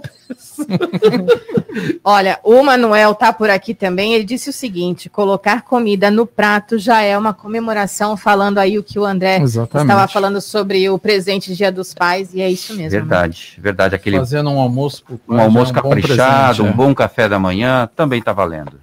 Olha, 2.02 2.38
o 2.42 2.62
Manuel 2.62 3.14
tá 3.14 3.32
por 3.32 3.50
aqui 3.50 3.74
também. 3.74 4.14
Ele 4.14 4.24
disse 4.24 4.48
o 4.48 4.52
seguinte: 4.52 5.10
colocar 5.10 5.62
comida 5.62 6.10
no 6.10 6.26
prato 6.26 6.78
já 6.78 7.02
é 7.02 7.16
uma 7.16 7.34
comemoração, 7.34 8.16
falando 8.16 8.58
aí 8.58 8.78
o 8.78 8.82
que 8.82 8.98
o 8.98 9.04
André 9.04 9.40
Exatamente. 9.40 9.90
estava 9.90 10.08
falando 10.08 10.40
sobre 10.40 10.88
o 10.88 10.98
presente 10.98 11.50
de 11.50 11.56
Dia 11.56 11.70
dos 11.70 11.92
Pais, 11.92 12.32
e 12.32 12.40
é 12.40 12.50
isso 12.50 12.72
mesmo. 12.72 12.84
né? 12.84 12.88
Verdade, 12.88 13.58
verdade. 13.58 13.94
Aquele 13.94 14.18
Fazendo 14.18 14.48
um 14.48 14.58
almoço 14.58 15.04
pro 15.04 15.18
pai, 15.18 15.36
um 15.36 15.38
já 15.38 15.42
é 15.42 15.46
almoço 15.46 15.72
bom 15.74 15.82
caprichado, 15.82 16.56
presente, 16.56 16.62
um 16.62 16.72
bom 16.72 16.94
café 16.94 17.28
da 17.28 17.38
manhã, 17.38 17.88
também 17.94 18.22
tá 18.22 18.32
valendo. 18.32 18.80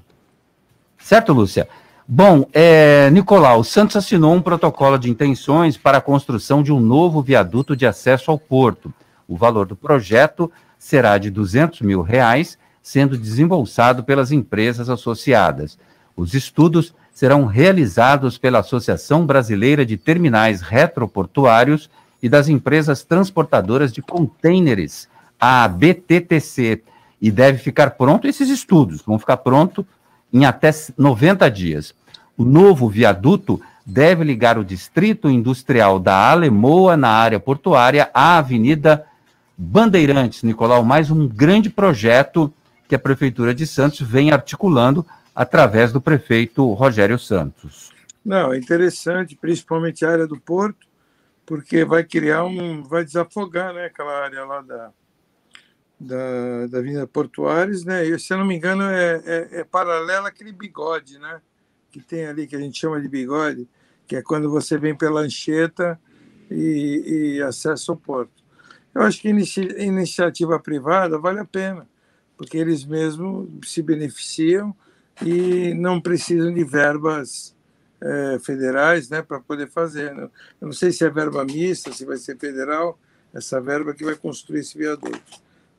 Certo, 0.99 1.33
Lúcia? 1.33 1.67
Bom, 2.07 2.45
é, 2.53 3.09
Nicolau, 3.09 3.61
o 3.61 3.63
Santos 3.63 3.95
assinou 3.95 4.33
um 4.33 4.41
protocolo 4.41 4.99
de 4.99 5.09
intenções 5.09 5.77
para 5.77 5.97
a 5.97 6.01
construção 6.01 6.61
de 6.61 6.71
um 6.71 6.79
novo 6.79 7.21
viaduto 7.21 7.75
de 7.75 7.87
acesso 7.87 8.29
ao 8.29 8.37
porto. 8.37 8.93
O 9.31 9.37
valor 9.37 9.65
do 9.65 9.77
projeto 9.77 10.51
será 10.77 11.17
de 11.17 11.29
200 11.29 11.79
mil 11.79 12.01
reais, 12.01 12.57
sendo 12.83 13.17
desembolsado 13.17 14.03
pelas 14.03 14.29
empresas 14.29 14.89
associadas. 14.89 15.79
Os 16.17 16.33
estudos 16.33 16.93
serão 17.13 17.45
realizados 17.45 18.37
pela 18.37 18.59
Associação 18.59 19.25
Brasileira 19.25 19.85
de 19.85 19.95
Terminais 19.95 20.59
Retroportuários 20.59 21.89
e 22.21 22.27
das 22.27 22.49
empresas 22.49 23.05
transportadoras 23.05 23.93
de 23.93 24.01
contêineres, 24.01 25.07
a 25.39 25.65
BTTC, 25.65 26.83
e 27.21 27.31
deve 27.31 27.59
ficar 27.59 27.91
pronto 27.91 28.27
esses 28.27 28.49
estudos, 28.49 29.01
vão 29.01 29.17
ficar 29.17 29.37
pronto 29.37 29.87
em 30.33 30.43
até 30.43 30.71
90 30.97 31.49
dias. 31.49 31.95
O 32.37 32.43
novo 32.43 32.89
viaduto 32.89 33.61
deve 33.85 34.25
ligar 34.25 34.57
o 34.57 34.65
distrito 34.65 35.29
industrial 35.29 35.99
da 35.99 36.31
Alemoa 36.31 36.97
na 36.97 37.11
área 37.11 37.39
portuária 37.39 38.09
à 38.13 38.37
Avenida 38.37 39.05
Bandeirantes, 39.63 40.41
Nicolau, 40.41 40.83
mais 40.83 41.11
um 41.11 41.27
grande 41.27 41.69
projeto 41.69 42.51
que 42.89 42.95
a 42.95 42.99
Prefeitura 42.99 43.53
de 43.53 43.67
Santos 43.67 44.01
vem 44.01 44.31
articulando 44.31 45.05
através 45.35 45.93
do 45.93 46.01
prefeito 46.01 46.73
Rogério 46.73 47.19
Santos. 47.19 47.91
Não, 48.25 48.51
é 48.51 48.57
interessante, 48.57 49.35
principalmente 49.35 50.03
a 50.03 50.09
área 50.09 50.25
do 50.25 50.39
porto, 50.39 50.87
porque 51.45 51.85
vai 51.85 52.03
criar 52.03 52.43
um. 52.43 52.81
vai 52.81 53.05
desafogar 53.05 53.71
né, 53.71 53.85
aquela 53.85 54.23
área 54.23 54.43
lá 54.45 54.61
da, 54.61 54.91
da, 55.99 56.67
da 56.67 56.77
Avenida 56.79 57.05
Portuários, 57.05 57.85
né? 57.85 58.03
E, 58.03 58.17
se 58.17 58.33
eu 58.33 58.39
não 58.39 58.45
me 58.45 58.55
engano, 58.55 58.81
é, 58.81 59.21
é, 59.23 59.59
é 59.59 59.63
paralela 59.63 60.29
àquele 60.29 60.51
bigode, 60.51 61.19
né? 61.19 61.39
Que 61.91 61.99
tem 62.01 62.25
ali, 62.25 62.47
que 62.47 62.55
a 62.55 62.59
gente 62.59 62.79
chama 62.79 62.99
de 62.99 63.07
bigode, 63.07 63.69
que 64.07 64.15
é 64.15 64.23
quando 64.23 64.49
você 64.49 64.75
vem 64.75 64.97
pela 64.97 65.21
Anchieta 65.21 66.01
e, 66.49 67.35
e 67.35 67.41
acessa 67.43 67.91
o 67.91 67.95
porto. 67.95 68.40
Eu 68.93 69.03
acho 69.03 69.21
que 69.21 69.29
inici- 69.29 69.75
iniciativa 69.77 70.59
privada 70.59 71.17
vale 71.17 71.39
a 71.39 71.45
pena, 71.45 71.87
porque 72.37 72.57
eles 72.57 72.83
mesmos 72.85 73.49
se 73.69 73.81
beneficiam 73.81 74.75
e 75.25 75.73
não 75.73 76.01
precisam 76.01 76.53
de 76.53 76.63
verbas 76.63 77.55
eh, 78.01 78.39
federais 78.43 79.09
né, 79.09 79.21
para 79.21 79.39
poder 79.39 79.69
fazer. 79.69 80.13
né? 80.13 80.23
Eu 80.59 80.67
não 80.67 80.73
sei 80.73 80.91
se 80.91 81.05
é 81.05 81.09
verba 81.09 81.45
mista, 81.45 81.93
se 81.93 82.03
vai 82.03 82.17
ser 82.17 82.37
federal, 82.37 82.99
essa 83.33 83.61
verba 83.61 83.93
que 83.93 84.03
vai 84.03 84.15
construir 84.15 84.59
esse 84.59 84.77
viaduto. 84.77 85.21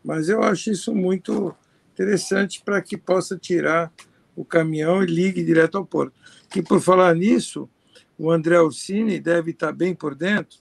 Mas 0.04 0.28
eu 0.28 0.42
acho 0.42 0.70
isso 0.70 0.94
muito 0.94 1.54
interessante 1.92 2.62
para 2.64 2.80
que 2.80 2.96
possa 2.96 3.36
tirar 3.36 3.92
o 4.34 4.44
caminhão 4.44 5.02
e 5.02 5.06
ligue 5.06 5.44
direto 5.44 5.76
ao 5.76 5.84
porto. 5.84 6.14
E 6.56 6.62
por 6.62 6.80
falar 6.80 7.14
nisso, 7.14 7.68
o 8.16 8.30
André 8.30 8.58
Orsini 8.60 9.20
deve 9.20 9.50
estar 9.50 9.72
bem 9.72 9.94
por 9.94 10.14
dentro, 10.14 10.58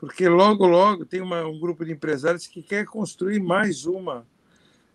porque 0.00 0.26
logo, 0.26 0.66
logo 0.66 1.04
tem 1.04 1.20
uma- 1.20 1.46
um 1.46 1.60
grupo 1.60 1.84
de 1.84 1.92
empresários 1.92 2.46
que 2.46 2.62
quer 2.62 2.86
construir 2.86 3.38
mais 3.38 3.84
uma 3.84 4.26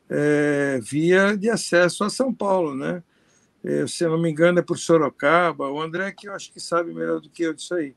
eh, 0.09 0.79
via 0.83 1.35
de 1.35 1.49
acesso 1.49 2.03
a 2.03 2.09
São 2.11 2.33
Paulo, 2.33 2.75
né? 2.75 3.01
Eh, 3.63 3.87
se 3.87 4.05
não 4.07 4.21
me 4.21 4.29
engano, 4.29 4.59
é 4.59 4.61
por 4.61 4.77
Sorocaba. 4.77 5.69
O 5.69 5.81
André 5.81 6.11
que 6.11 6.27
eu 6.27 6.33
acho 6.33 6.51
que 6.53 6.59
sabe 6.59 6.93
melhor 6.93 7.19
do 7.21 7.29
que 7.29 7.43
eu 7.43 7.53
disso 7.53 7.75
aí. 7.75 7.95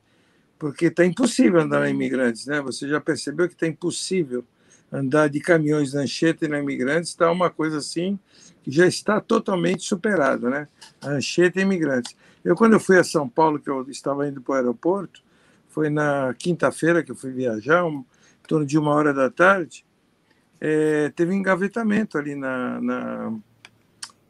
Porque 0.57 0.87
está 0.87 1.05
impossível 1.05 1.61
andar 1.61 1.81
na 1.81 1.89
Imigrantes, 1.89 2.47
né? 2.47 2.61
Você 2.61 2.87
já 2.87 3.01
percebeu 3.01 3.47
que 3.47 3.53
está 3.53 3.67
impossível 3.67 4.43
andar 4.91 5.29
de 5.29 5.39
caminhões 5.39 5.93
na 5.93 6.01
Anchieta 6.01 6.45
e 6.45 6.47
na 6.47 6.59
Imigrantes, 6.59 7.11
está 7.11 7.31
uma 7.31 7.49
coisa 7.49 7.77
assim 7.77 8.19
que 8.63 8.71
já 8.71 8.87
está 8.87 9.21
totalmente 9.21 9.83
superada, 9.83 10.49
né? 10.49 10.67
Anchieta 11.03 11.59
e 11.59 11.63
Imigrantes. 11.63 12.15
Eu, 12.43 12.55
quando 12.55 12.73
eu 12.73 12.79
fui 12.79 12.97
a 12.97 13.03
São 13.03 13.29
Paulo, 13.29 13.59
que 13.59 13.69
eu 13.69 13.83
estava 13.89 14.27
indo 14.27 14.41
para 14.41 14.53
o 14.53 14.55
aeroporto, 14.55 15.23
foi 15.79 15.89
na 15.89 16.35
quinta-feira 16.37 17.01
que 17.01 17.09
eu 17.09 17.15
fui 17.15 17.31
viajar, 17.31 17.85
um, 17.85 17.99
em 17.99 18.47
torno 18.49 18.65
de 18.65 18.77
uma 18.77 18.91
hora 18.91 19.13
da 19.13 19.29
tarde, 19.29 19.85
eh, 20.59 21.09
teve 21.15 21.33
engavetamento 21.33 22.17
ali 22.17 22.35
na, 22.35 22.81
na, 22.81 23.33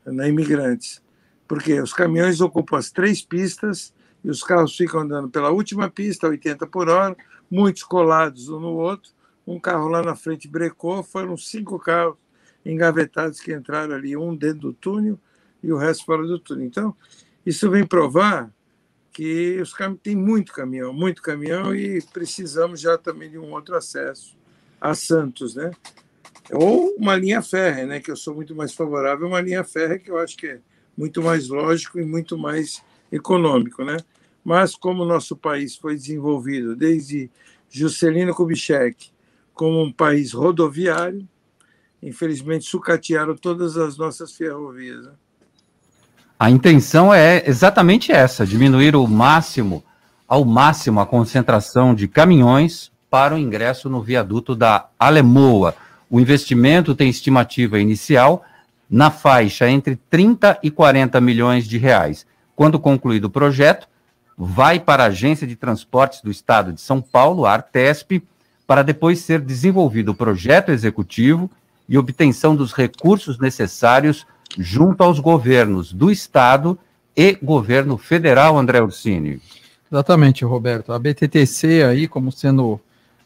na 0.06 0.28
Imigrantes. 0.28 1.02
Porque 1.48 1.82
os 1.82 1.92
caminhões 1.92 2.40
ocupam 2.40 2.78
as 2.78 2.92
três 2.92 3.24
pistas 3.24 3.92
e 4.24 4.30
os 4.30 4.44
carros 4.44 4.78
ficam 4.78 5.00
andando 5.00 5.28
pela 5.28 5.50
última 5.50 5.90
pista, 5.90 6.28
80 6.28 6.68
por 6.68 6.88
hora, 6.88 7.18
muitos 7.50 7.82
colados 7.82 8.48
um 8.48 8.60
no 8.60 8.76
outro. 8.76 9.12
Um 9.48 9.60
carro 9.60 9.88
lá 9.88 10.04
na 10.04 10.16
frente 10.16 10.48
brecou, 10.48 11.02
foram 11.02 11.36
cinco 11.36 11.80
carros 11.80 12.16
engavetados 12.64 13.40
que 13.40 13.52
entraram 13.52 13.96
ali, 13.96 14.16
um 14.16 14.36
dentro 14.36 14.60
do 14.60 14.74
túnel 14.74 15.18
e 15.64 15.74
o 15.74 15.78
resto 15.78 16.06
fora 16.06 16.22
do 16.22 16.38
túnel. 16.38 16.68
Então, 16.68 16.96
isso 17.44 17.72
vem 17.72 17.88
provar 17.88 18.54
que 19.20 19.60
os 19.62 19.74
cam... 19.74 19.98
tem 19.98 20.16
muito 20.16 20.54
caminhão, 20.54 20.94
muito 20.94 21.22
caminhão 21.22 21.76
e 21.76 22.02
precisamos 22.02 22.80
já 22.80 22.98
também 22.98 23.30
de 23.30 23.38
um 23.38 23.52
outro 23.52 23.76
acesso 23.76 24.38
a 24.80 24.96
Santos, 24.96 25.56
né? 25.56 25.72
Ou 26.50 26.96
uma 26.96 27.18
linha 27.18 27.42
férrea, 27.42 27.86
né? 27.86 28.00
Que 28.00 28.10
eu 28.10 28.16
sou 28.16 28.34
muito 28.34 28.56
mais 28.56 28.74
favorável 28.74 29.28
uma 29.28 29.42
linha 29.42 29.62
férrea 29.62 30.00
que 30.00 30.10
eu 30.10 30.18
acho 30.18 30.38
que 30.38 30.48
é 30.48 30.60
muito 30.98 31.22
mais 31.22 31.50
lógico 31.50 32.00
e 32.00 32.06
muito 32.06 32.38
mais 32.38 32.82
econômico, 33.12 33.84
né? 33.84 33.98
Mas 34.42 34.74
como 34.74 35.04
o 35.04 35.06
nosso 35.06 35.36
país 35.36 35.76
foi 35.76 35.96
desenvolvido 35.96 36.74
desde 36.74 37.30
Juscelino 37.70 38.34
Kubitschek 38.34 39.12
como 39.54 39.84
um 39.84 39.92
país 39.92 40.32
rodoviário, 40.32 41.28
infelizmente 42.02 42.64
sucatearam 42.64 43.36
todas 43.36 43.76
as 43.76 43.98
nossas 43.98 44.32
ferrovias. 44.32 45.08
Né? 45.08 45.12
A 46.42 46.50
intenção 46.50 47.14
é 47.14 47.44
exatamente 47.46 48.14
essa: 48.14 48.48
diminuir 48.48 48.96
o 48.96 49.06
máximo, 49.06 49.84
ao 50.26 50.46
máximo, 50.46 51.02
a 51.02 51.06
concentração 51.06 51.94
de 51.94 52.08
caminhões 52.08 52.90
para 53.10 53.36
o 53.36 53.38
ingresso 53.38 53.90
no 53.90 54.02
viaduto 54.02 54.56
da 54.56 54.86
Alemoa. 54.98 55.76
O 56.10 56.18
investimento 56.18 56.96
tem 56.96 57.10
estimativa 57.10 57.78
inicial 57.78 58.46
na 58.90 59.12
faixa 59.12 59.70
entre 59.70 59.98
30 60.10 60.60
e 60.64 60.72
40 60.72 61.20
milhões 61.20 61.68
de 61.68 61.78
reais. 61.78 62.26
Quando 62.56 62.80
concluído 62.80 63.26
o 63.26 63.30
projeto, 63.30 63.88
vai 64.38 64.80
para 64.80 65.04
a 65.04 65.08
Agência 65.08 65.46
de 65.46 65.58
Transportes 65.58 66.22
do 66.22 66.32
Estado 66.32 66.72
de 66.72 66.80
São 66.80 67.02
Paulo, 67.02 67.46
a 67.46 67.52
Artesp, 67.52 68.24
para 68.66 68.82
depois 68.82 69.20
ser 69.20 69.42
desenvolvido 69.42 70.14
o 70.14 70.16
projeto 70.16 70.72
executivo 70.72 71.52
e 71.88 71.98
obtenção 71.98 72.56
dos 72.56 72.72
recursos 72.72 73.38
necessários 73.38 74.26
junto 74.58 75.04
aos 75.04 75.20
governos 75.20 75.94
do 75.94 76.12
Estado 76.12 76.78
e 77.16 77.38
governo 77.42 77.98
federal, 77.98 78.58
André 78.58 78.82
Ursini. 78.82 79.42
Exatamente, 79.92 80.46
Roberto. 80.46 80.94
A 80.94 81.00
BTTC 81.00 81.84
aí, 81.84 82.08
como 82.08 82.32
sendo 82.32 82.80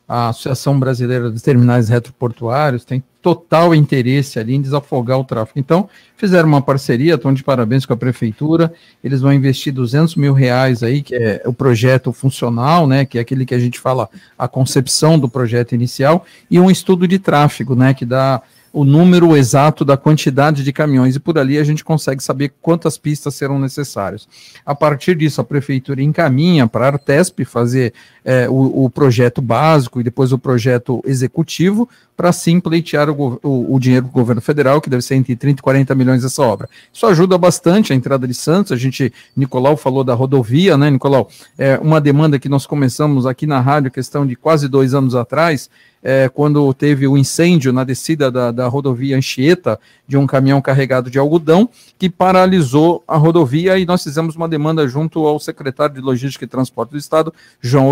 a 0.08 0.30
Associação 0.30 0.80
Brasileira 0.80 1.30
dos 1.30 1.42
Terminais 1.42 1.90
Retroportuários, 1.90 2.84
tem 2.84 3.04
total 3.22 3.74
interesse 3.74 4.38
ali 4.38 4.54
em 4.54 4.62
desafogar 4.62 5.18
o 5.18 5.24
tráfego. 5.24 5.60
Então, 5.60 5.90
fizeram 6.18 6.48
uma 6.48 6.62
parceria, 6.62 7.16
estão 7.16 7.34
de 7.34 7.42
parabéns 7.42 7.86
com 7.86 7.94
a 7.94 7.98
prefeitura, 7.98 8.74
eles 9.02 9.22
vão 9.22 9.32
investir 9.32 9.72
200 9.74 10.16
mil 10.16 10.34
reais 10.34 10.84
aí, 10.84 11.02
que 11.02 11.16
é 11.16 11.42
o 11.46 11.54
projeto 11.54 12.12
funcional, 12.12 12.86
né, 12.86 13.06
que 13.06 13.18
é 13.18 13.22
aquele 13.22 13.46
que 13.46 13.56
a 13.56 13.60
gente 13.60 13.80
fala, 13.80 14.10
a 14.38 14.48
concepção 14.48 15.18
do 15.18 15.30
projeto 15.30 15.74
inicial, 15.74 16.26
e 16.52 16.60
um 16.60 16.70
estudo 16.70 17.08
de 17.08 17.18
tráfego, 17.18 17.74
né, 17.76 17.94
que 17.94 18.06
dá 18.06 18.42
o 18.74 18.84
número 18.84 19.38
exato 19.38 19.86
da 19.86 19.96
quantidade 19.96 20.64
de 20.64 20.74
caminhões 20.74 21.16
e 21.16 21.20
por 21.20 21.38
ali 21.38 21.60
a 21.60 21.64
gente 21.64 21.84
consegue 21.84 22.24
saber 22.24 22.54
quantas 22.60 22.98
pistas 22.98 23.36
serão 23.36 23.60
necessárias. 23.60 24.28
A 24.66 24.74
partir 24.74 25.16
disso, 25.16 25.40
a 25.40 25.44
prefeitura 25.44 26.02
encaminha 26.02 26.68
para 26.68 26.86
a 26.86 26.88
Artesp 26.94 27.46
fazer 27.46 27.94
é, 28.26 28.48
o, 28.50 28.86
o, 28.86 28.90
projeto 28.90 29.42
básico 29.42 30.00
e 30.00 30.04
depois 30.04 30.32
o 30.32 30.38
projeto 30.38 31.02
executivo 31.06 31.90
para 32.16 32.32
sim 32.32 32.60
pleitear 32.60 33.10
o, 33.10 33.40
o, 33.44 33.76
o, 33.76 33.80
dinheiro 33.80 34.06
do 34.06 34.12
governo 34.12 34.42
federal, 34.42 34.80
que 34.80 34.90
deve 34.90 35.02
ser 35.02 35.16
entre 35.16 35.36
30 35.36 35.60
e 35.60 35.64
40 35.64 35.96
milhões 35.96 36.24
essa 36.24 36.42
obra. 36.42 36.70
Isso 36.92 37.06
ajuda 37.06 37.38
bastante 37.38 37.92
a 37.92 37.96
entrada 37.96 38.28
de 38.28 38.34
Santos. 38.34 38.72
A 38.72 38.76
gente, 38.76 39.12
Nicolau 39.36 39.76
falou 39.76 40.04
da 40.04 40.14
rodovia, 40.14 40.78
né, 40.78 40.90
Nicolau? 40.90 41.28
É 41.58 41.78
uma 41.80 42.00
demanda 42.00 42.40
que 42.40 42.48
nós 42.48 42.66
começamos 42.66 43.26
aqui 43.26 43.48
na 43.48 43.60
rádio, 43.60 43.92
questão 43.92 44.26
de 44.26 44.36
quase 44.36 44.68
dois 44.68 44.94
anos 44.94 45.16
atrás, 45.16 45.70
é, 46.04 46.28
quando 46.28 46.74
teve 46.74 47.08
o 47.08 47.18
incêndio 47.18 47.72
na 47.72 47.86
descida 47.86 48.30
da, 48.30 48.52
da 48.52 48.68
rodovia 48.68 49.18
Anchieta, 49.18 49.80
de 50.06 50.18
um 50.18 50.28
caminhão 50.28 50.62
carregado 50.62 51.10
de 51.10 51.18
algodão, 51.18 51.70
que 51.98 52.10
paralisou 52.10 53.02
a 53.08 53.16
rodovia 53.16 53.80
e 53.80 53.86
nós 53.86 54.04
fizemos 54.04 54.36
uma 54.36 54.50
demanda 54.50 54.86
junto 54.86 55.26
ao 55.26 55.40
secretário 55.40 55.96
de 55.96 56.02
Logística 56.02 56.44
e 56.44 56.48
Transporte 56.48 56.92
do 56.92 56.98
Estado, 56.98 57.34
João 57.62 57.88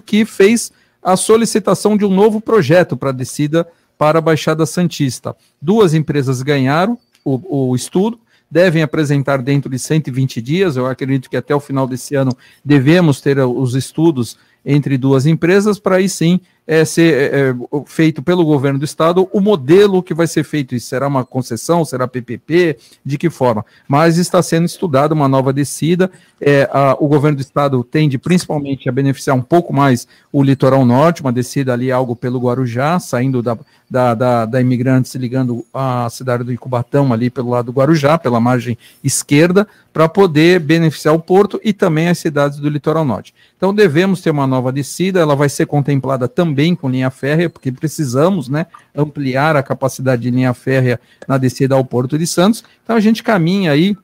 Que 0.00 0.24
fez 0.24 0.72
a 1.02 1.16
solicitação 1.16 1.96
de 1.96 2.04
um 2.04 2.10
novo 2.10 2.40
projeto 2.40 2.96
para 2.96 3.10
a 3.10 3.12
descida 3.12 3.66
para 3.96 4.18
a 4.18 4.22
Baixada 4.22 4.66
Santista. 4.66 5.36
Duas 5.60 5.94
empresas 5.94 6.42
ganharam 6.42 6.98
o, 7.24 7.70
o 7.70 7.76
estudo, 7.76 8.18
devem 8.50 8.82
apresentar 8.82 9.42
dentro 9.42 9.70
de 9.70 9.78
120 9.78 10.40
dias. 10.40 10.76
Eu 10.76 10.86
acredito 10.86 11.28
que 11.28 11.36
até 11.36 11.54
o 11.54 11.60
final 11.60 11.86
desse 11.86 12.14
ano 12.14 12.36
devemos 12.64 13.20
ter 13.20 13.38
os 13.38 13.74
estudos 13.74 14.38
entre 14.64 14.96
duas 14.96 15.26
empresas 15.26 15.78
para 15.78 15.96
aí 15.96 16.08
sim 16.08 16.40
é, 16.66 16.84
ser 16.84 17.14
é, 17.14 17.50
é, 17.50 17.54
feito 17.86 18.22
pelo 18.22 18.44
governo 18.44 18.78
do 18.78 18.84
estado 18.84 19.28
o 19.32 19.40
modelo 19.40 20.02
que 20.02 20.14
vai 20.14 20.26
ser 20.26 20.44
feito. 20.44 20.74
Isso 20.74 20.86
será 20.86 21.06
uma 21.06 21.24
concessão, 21.24 21.84
será 21.84 22.08
PPP, 22.08 22.78
de 23.04 23.18
que 23.18 23.28
forma? 23.28 23.64
Mas 23.86 24.16
está 24.16 24.42
sendo 24.42 24.64
estudada 24.64 25.14
uma 25.14 25.28
nova 25.28 25.52
descida. 25.52 26.10
É, 26.40 26.68
a, 26.72 26.96
o 26.98 27.06
governo 27.06 27.36
do 27.36 27.42
estado 27.42 27.82
tende 27.84 28.18
principalmente 28.18 28.88
a 28.88 28.92
beneficiar 28.92 29.36
um 29.36 29.42
pouco 29.42 29.72
mais 29.72 30.06
o 30.32 30.42
litoral 30.42 30.84
norte, 30.84 31.20
uma 31.20 31.32
descida 31.32 31.72
ali 31.72 31.92
algo 31.92 32.16
pelo 32.16 32.40
Guarujá, 32.40 32.98
saindo 32.98 33.42
da, 33.42 33.56
da, 33.88 34.14
da, 34.14 34.46
da 34.46 34.60
Imigrantes, 34.60 35.14
ligando 35.14 35.64
a 35.72 36.08
cidade 36.10 36.44
do 36.44 36.52
Icubatão 36.52 37.12
ali 37.12 37.30
pelo 37.30 37.50
lado 37.50 37.66
do 37.66 37.72
Guarujá, 37.72 38.18
pela 38.18 38.40
margem 38.40 38.76
esquerda, 39.02 39.66
para 39.92 40.08
poder 40.08 40.58
beneficiar 40.58 41.14
o 41.14 41.20
porto 41.20 41.60
e 41.62 41.72
também 41.72 42.08
as 42.08 42.18
cidades 42.18 42.58
do 42.58 42.68
litoral 42.68 43.04
norte. 43.04 43.32
Então 43.56 43.72
devemos 43.72 44.20
ter 44.20 44.30
uma 44.30 44.46
nova 44.46 44.72
descida, 44.72 45.20
ela 45.20 45.36
vai 45.36 45.48
ser 45.48 45.66
contemplada 45.66 46.26
também 46.26 46.53
com 46.76 46.88
linha 46.88 47.10
férrea, 47.10 47.50
porque 47.50 47.72
precisamos 47.72 48.48
né, 48.48 48.66
ampliar 48.94 49.56
a 49.56 49.62
capacidade 49.62 50.22
de 50.22 50.30
linha 50.30 50.54
férrea 50.54 51.00
na 51.26 51.38
descida 51.38 51.74
ao 51.74 51.84
Porto 51.84 52.18
de 52.18 52.26
Santos. 52.26 52.62
Então 52.82 52.96
a 52.96 53.00
gente 53.00 53.22
caminha 53.22 53.72
aí 53.72 53.96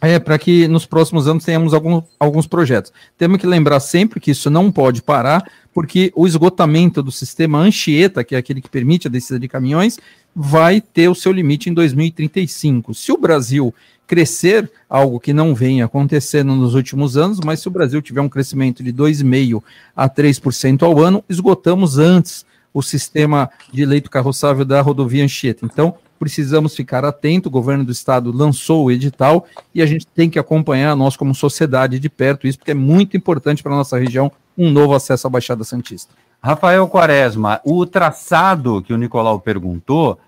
é, 0.00 0.18
para 0.18 0.38
que 0.38 0.68
nos 0.68 0.86
próximos 0.86 1.26
anos 1.26 1.44
tenhamos 1.44 1.74
algum, 1.74 2.02
alguns 2.18 2.46
projetos. 2.46 2.92
Temos 3.16 3.38
que 3.38 3.46
lembrar 3.46 3.80
sempre 3.80 4.20
que 4.20 4.30
isso 4.30 4.48
não 4.48 4.70
pode 4.70 5.02
parar, 5.02 5.42
porque 5.74 6.12
o 6.14 6.26
esgotamento 6.26 7.02
do 7.02 7.10
sistema 7.10 7.58
Anchieta, 7.58 8.22
que 8.22 8.34
é 8.34 8.38
aquele 8.38 8.60
que 8.60 8.68
permite 8.68 9.08
a 9.08 9.10
descida 9.10 9.38
de 9.38 9.48
caminhões, 9.48 9.98
vai 10.34 10.80
ter 10.80 11.08
o 11.08 11.14
seu 11.14 11.32
limite 11.32 11.68
em 11.68 11.74
2035. 11.74 12.94
Se 12.94 13.10
o 13.10 13.18
Brasil 13.18 13.74
crescer, 14.08 14.68
algo 14.88 15.20
que 15.20 15.34
não 15.34 15.54
vem 15.54 15.82
acontecendo 15.82 16.56
nos 16.56 16.74
últimos 16.74 17.16
anos, 17.16 17.38
mas 17.44 17.60
se 17.60 17.68
o 17.68 17.70
Brasil 17.70 18.00
tiver 18.00 18.22
um 18.22 18.28
crescimento 18.28 18.82
de 18.82 18.92
2,5% 18.92 19.62
a 19.94 20.08
3% 20.08 20.82
ao 20.82 20.98
ano, 20.98 21.22
esgotamos 21.28 21.98
antes 21.98 22.44
o 22.72 22.82
sistema 22.82 23.50
de 23.70 23.84
leito 23.84 24.10
carroçável 24.10 24.64
da 24.64 24.80
rodovia 24.80 25.24
Anchieta. 25.24 25.64
Então, 25.64 25.94
precisamos 26.18 26.74
ficar 26.74 27.04
atento, 27.04 27.48
o 27.48 27.52
governo 27.52 27.84
do 27.84 27.92
estado 27.92 28.32
lançou 28.32 28.86
o 28.86 28.90
edital 28.90 29.46
e 29.74 29.82
a 29.82 29.86
gente 29.86 30.06
tem 30.06 30.30
que 30.30 30.38
acompanhar, 30.38 30.96
nós 30.96 31.16
como 31.16 31.34
sociedade, 31.34 32.00
de 32.00 32.08
perto 32.08 32.46
isso, 32.46 32.58
porque 32.58 32.72
é 32.72 32.74
muito 32.74 33.16
importante 33.16 33.62
para 33.62 33.72
a 33.72 33.76
nossa 33.76 33.98
região 33.98 34.32
um 34.56 34.70
novo 34.70 34.94
acesso 34.94 35.26
à 35.26 35.30
Baixada 35.30 35.64
Santista. 35.64 36.12
Rafael 36.42 36.88
Quaresma, 36.88 37.60
o 37.64 37.84
traçado 37.84 38.82
que 38.82 38.92
o 38.92 38.96
Nicolau 38.96 39.38
perguntou, 39.38 40.18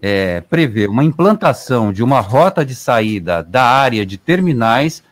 é, 0.00 0.40
prevê 0.40 0.86
uma 0.86 1.04
implantação 1.04 1.92
de 1.92 2.02
uma 2.02 2.20
rota 2.20 2.64
de 2.64 2.74
saída 2.74 3.42
da 3.42 3.62
área 3.62 4.04
de 4.04 4.16
terminais, 4.16 5.02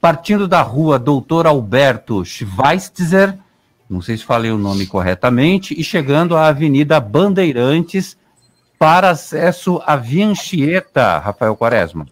partindo 0.00 0.46
da 0.46 0.62
rua 0.62 0.98
Doutor 0.98 1.46
Alberto 1.46 2.24
Schweitzer, 2.24 3.36
não 3.88 4.02
sei 4.02 4.16
se 4.16 4.24
falei 4.24 4.50
o 4.50 4.58
nome 4.58 4.86
corretamente, 4.86 5.78
e 5.78 5.82
chegando 5.82 6.36
à 6.36 6.48
Avenida 6.48 7.00
Bandeirantes 7.00 8.16
para 8.78 9.10
acesso 9.10 9.82
à 9.84 9.96
Via 9.96 10.26
Anchieta, 10.26 11.18
Rafael 11.18 11.56
Quaresma. 11.56 12.06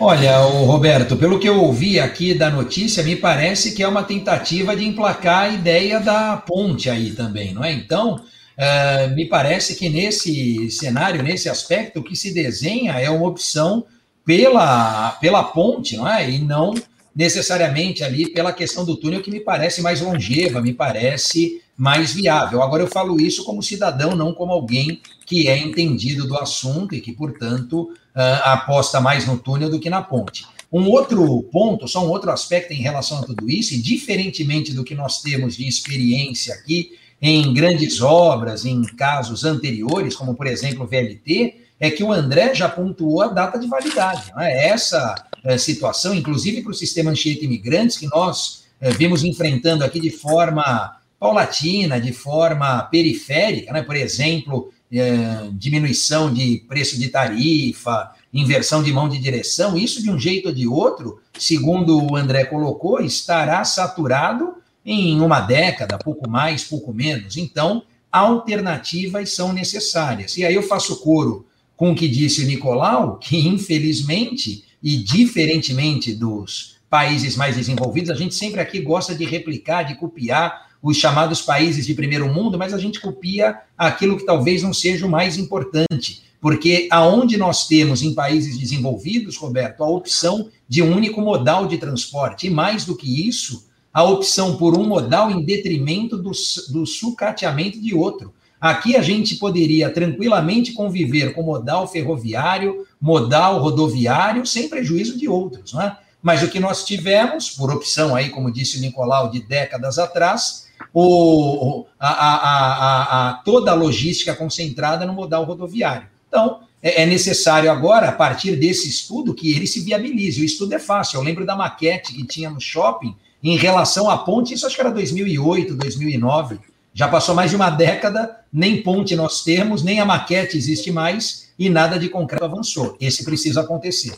Olha, 0.00 0.38
Roberto, 0.38 1.16
pelo 1.16 1.38
que 1.38 1.48
eu 1.48 1.62
ouvi 1.62 2.00
aqui 2.00 2.34
da 2.34 2.50
notícia, 2.50 3.02
me 3.04 3.14
parece 3.14 3.74
que 3.74 3.82
é 3.82 3.86
uma 3.86 4.02
tentativa 4.02 4.74
de 4.74 4.84
emplacar 4.84 5.44
a 5.44 5.48
ideia 5.48 6.00
da 6.00 6.36
ponte 6.36 6.90
aí 6.90 7.12
também, 7.12 7.54
não 7.54 7.62
é? 7.62 7.72
Então, 7.72 8.20
Uh, 8.56 9.14
me 9.14 9.26
parece 9.26 9.74
que 9.74 9.88
nesse 9.88 10.70
cenário, 10.70 11.22
nesse 11.22 11.48
aspecto, 11.48 12.00
o 12.00 12.04
que 12.04 12.14
se 12.14 12.32
desenha 12.32 12.92
é 12.92 13.10
uma 13.10 13.26
opção 13.26 13.84
pela, 14.24 15.12
pela 15.20 15.44
ponte, 15.44 15.96
não 15.96 16.08
é? 16.08 16.30
E 16.30 16.38
não 16.38 16.74
necessariamente 17.14 18.02
ali 18.02 18.28
pela 18.28 18.52
questão 18.52 18.84
do 18.84 18.96
túnel, 18.96 19.22
que 19.22 19.30
me 19.30 19.40
parece 19.40 19.82
mais 19.82 20.00
longeva, 20.00 20.60
me 20.60 20.72
parece 20.72 21.62
mais 21.76 22.12
viável. 22.12 22.62
Agora, 22.62 22.82
eu 22.82 22.88
falo 22.88 23.20
isso 23.20 23.44
como 23.44 23.62
cidadão, 23.62 24.16
não 24.16 24.32
como 24.32 24.52
alguém 24.52 25.00
que 25.26 25.48
é 25.48 25.56
entendido 25.56 26.26
do 26.26 26.36
assunto 26.36 26.94
e 26.94 27.00
que, 27.00 27.12
portanto, 27.12 27.82
uh, 27.82 28.42
aposta 28.44 29.00
mais 29.00 29.26
no 29.26 29.38
túnel 29.38 29.70
do 29.70 29.80
que 29.80 29.90
na 29.90 30.02
ponte. 30.02 30.44
Um 30.72 30.88
outro 30.90 31.42
ponto, 31.52 31.86
só 31.86 32.04
um 32.04 32.10
outro 32.10 32.30
aspecto 32.30 32.72
em 32.72 32.82
relação 32.82 33.20
a 33.20 33.22
tudo 33.22 33.48
isso, 33.48 33.74
e 33.74 33.78
diferentemente 33.78 34.72
do 34.72 34.82
que 34.82 34.94
nós 34.94 35.22
temos 35.22 35.56
de 35.56 35.68
experiência 35.68 36.52
aqui, 36.52 36.98
em 37.26 37.54
grandes 37.54 38.02
obras, 38.02 38.66
em 38.66 38.82
casos 38.82 39.44
anteriores, 39.44 40.14
como 40.14 40.34
por 40.34 40.46
exemplo 40.46 40.84
o 40.84 40.86
VLT, 40.86 41.54
é 41.80 41.90
que 41.90 42.04
o 42.04 42.12
André 42.12 42.54
já 42.54 42.68
pontuou 42.68 43.22
a 43.22 43.28
data 43.28 43.58
de 43.58 43.66
validade. 43.66 44.30
É? 44.38 44.68
Essa 44.68 45.14
é, 45.42 45.56
situação, 45.56 46.14
inclusive 46.14 46.60
para 46.60 46.72
o 46.72 46.74
sistema 46.74 47.12
Anchieta 47.12 47.46
Imigrantes, 47.46 47.96
que 47.96 48.06
nós 48.08 48.64
é, 48.78 48.90
vimos 48.90 49.24
enfrentando 49.24 49.82
aqui 49.82 50.00
de 50.00 50.10
forma 50.10 50.98
paulatina, 51.18 51.98
de 51.98 52.12
forma 52.12 52.82
periférica, 52.82 53.72
né? 53.72 53.82
por 53.82 53.96
exemplo, 53.96 54.70
é, 54.92 55.48
diminuição 55.52 56.30
de 56.30 56.62
preço 56.68 56.98
de 56.98 57.08
tarifa, 57.08 58.10
inversão 58.34 58.82
de 58.82 58.92
mão 58.92 59.08
de 59.08 59.18
direção, 59.18 59.78
isso 59.78 60.02
de 60.02 60.10
um 60.10 60.18
jeito 60.18 60.48
ou 60.48 60.54
de 60.54 60.68
outro, 60.68 61.22
segundo 61.38 62.06
o 62.06 62.16
André 62.16 62.44
colocou, 62.44 63.00
estará 63.00 63.64
saturado 63.64 64.62
em 64.84 65.20
uma 65.20 65.40
década, 65.40 65.98
pouco 65.98 66.28
mais, 66.28 66.64
pouco 66.64 66.92
menos. 66.92 67.36
Então, 67.36 67.82
alternativas 68.12 69.34
são 69.34 69.52
necessárias. 69.52 70.36
E 70.36 70.44
aí 70.44 70.54
eu 70.54 70.62
faço 70.62 71.00
coro 71.00 71.46
com 71.76 71.92
o 71.92 71.94
que 71.94 72.06
disse 72.06 72.44
o 72.44 72.46
Nicolau, 72.46 73.16
que 73.16 73.48
infelizmente 73.48 74.64
e 74.82 74.96
diferentemente 74.96 76.14
dos 76.14 76.76
países 76.88 77.36
mais 77.36 77.56
desenvolvidos, 77.56 78.10
a 78.10 78.14
gente 78.14 78.34
sempre 78.34 78.60
aqui 78.60 78.78
gosta 78.80 79.14
de 79.14 79.24
replicar, 79.24 79.82
de 79.82 79.96
copiar 79.96 80.68
os 80.82 80.98
chamados 80.98 81.40
países 81.40 81.86
de 81.86 81.94
primeiro 81.94 82.32
mundo, 82.32 82.58
mas 82.58 82.74
a 82.74 82.78
gente 82.78 83.00
copia 83.00 83.58
aquilo 83.76 84.18
que 84.18 84.26
talvez 84.26 84.62
não 84.62 84.74
seja 84.74 85.06
o 85.06 85.10
mais 85.10 85.38
importante, 85.38 86.22
porque 86.38 86.86
aonde 86.90 87.38
nós 87.38 87.66
temos 87.66 88.02
em 88.02 88.14
países 88.14 88.58
desenvolvidos, 88.58 89.38
Roberto, 89.38 89.82
a 89.82 89.88
opção 89.88 90.50
de 90.68 90.82
um 90.82 90.94
único 90.94 91.22
modal 91.22 91.66
de 91.66 91.78
transporte, 91.78 92.46
e 92.46 92.50
mais 92.50 92.84
do 92.84 92.94
que 92.94 93.26
isso, 93.26 93.66
a 93.94 94.02
opção 94.02 94.56
por 94.56 94.76
um 94.76 94.84
modal 94.84 95.30
em 95.30 95.44
detrimento 95.44 96.18
do, 96.18 96.32
do 96.70 96.84
sucateamento 96.84 97.80
de 97.80 97.94
outro. 97.94 98.34
Aqui 98.60 98.96
a 98.96 99.02
gente 99.02 99.36
poderia 99.36 99.88
tranquilamente 99.88 100.72
conviver 100.72 101.32
com 101.32 101.44
modal 101.44 101.86
ferroviário, 101.86 102.84
modal 103.00 103.60
rodoviário, 103.60 104.44
sem 104.44 104.68
prejuízo 104.68 105.16
de 105.16 105.28
outros, 105.28 105.72
não 105.72 105.82
é? 105.82 105.96
Mas 106.20 106.42
o 106.42 106.48
que 106.48 106.58
nós 106.58 106.84
tivemos, 106.84 107.50
por 107.50 107.70
opção 107.70 108.16
aí, 108.16 108.30
como 108.30 108.50
disse 108.50 108.78
o 108.78 108.80
Nicolau, 108.80 109.30
de 109.30 109.40
décadas 109.40 109.98
atrás, 109.98 110.66
o, 110.92 111.84
a, 112.00 112.08
a, 112.08 112.34
a, 112.38 113.28
a 113.28 113.32
toda 113.44 113.70
a 113.70 113.74
logística 113.74 114.34
concentrada 114.34 115.04
no 115.04 115.12
modal 115.12 115.44
rodoviário. 115.44 116.08
Então, 116.26 116.60
é, 116.82 117.02
é 117.02 117.06
necessário 117.06 117.70
agora, 117.70 118.08
a 118.08 118.12
partir 118.12 118.56
desse 118.56 118.88
estudo, 118.88 119.34
que 119.34 119.54
ele 119.54 119.66
se 119.66 119.80
viabilize. 119.80 120.40
O 120.40 120.44
estudo 120.44 120.72
é 120.72 120.78
fácil. 120.78 121.18
Eu 121.18 121.22
lembro 121.22 121.44
da 121.44 121.54
maquete 121.54 122.14
que 122.14 122.26
tinha 122.26 122.48
no 122.48 122.60
shopping 122.60 123.14
em 123.44 123.58
relação 123.58 124.08
à 124.08 124.16
ponte, 124.16 124.54
isso 124.54 124.66
acho 124.66 124.74
que 124.74 124.80
era 124.80 124.90
2008, 124.90 125.74
2009. 125.74 126.58
Já 126.94 127.08
passou 127.08 127.34
mais 127.34 127.50
de 127.50 127.56
uma 127.56 127.68
década, 127.68 128.38
nem 128.50 128.82
ponte 128.82 129.14
nós 129.14 129.44
temos, 129.44 129.82
nem 129.82 130.00
a 130.00 130.04
maquete 130.06 130.56
existe 130.56 130.90
mais 130.90 131.52
e 131.58 131.68
nada 131.68 131.98
de 131.98 132.08
concreto 132.08 132.44
avançou. 132.44 132.96
Esse 132.98 133.22
precisa 133.22 133.60
acontecer. 133.60 134.14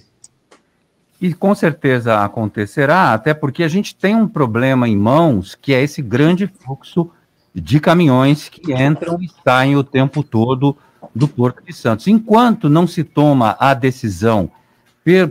E 1.21 1.35
com 1.35 1.55
certeza 1.55 2.21
acontecerá, 2.21 3.15
até 3.15 3.35
porque 3.35 3.65
a 3.65 3.69
gente 3.69 3.97
tem 3.97 4.15
um 4.15 4.29
problema 4.29 4.89
em 4.89 4.97
mãos, 4.97 5.57
que 5.61 5.75
é 5.75 5.83
esse 5.83 6.01
grande 6.03 6.47
fluxo 6.47 7.11
de 7.53 7.81
caminhões 7.81 8.49
que 8.49 8.73
entram 8.73 9.19
e 9.21 9.29
saem 9.43 9.75
o 9.77 9.83
tempo 9.83 10.23
todo 10.23 10.77
do 11.15 11.27
Porto 11.27 11.65
de 11.65 11.73
Santos. 11.73 12.07
Enquanto 12.07 12.69
não 12.69 12.87
se 12.87 13.03
toma 13.03 13.57
a 13.59 13.75
decisão 13.75 14.51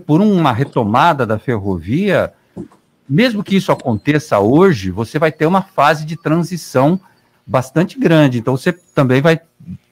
por 0.05 0.21
uma 0.21 0.51
retomada 0.51 1.25
da 1.25 1.37
ferrovia, 1.37 2.33
mesmo 3.08 3.43
que 3.43 3.56
isso 3.56 3.72
aconteça 3.72 4.39
hoje, 4.39 4.91
você 4.91 5.20
vai 5.20 5.32
ter 5.32 5.45
uma 5.45 5.62
fase 5.62 6.06
de 6.06 6.16
transição 6.16 6.99
bastante 7.45 7.99
grande. 7.99 8.39
Então, 8.39 8.58
você 8.58 8.74
também 8.74 9.22
vai 9.22 9.39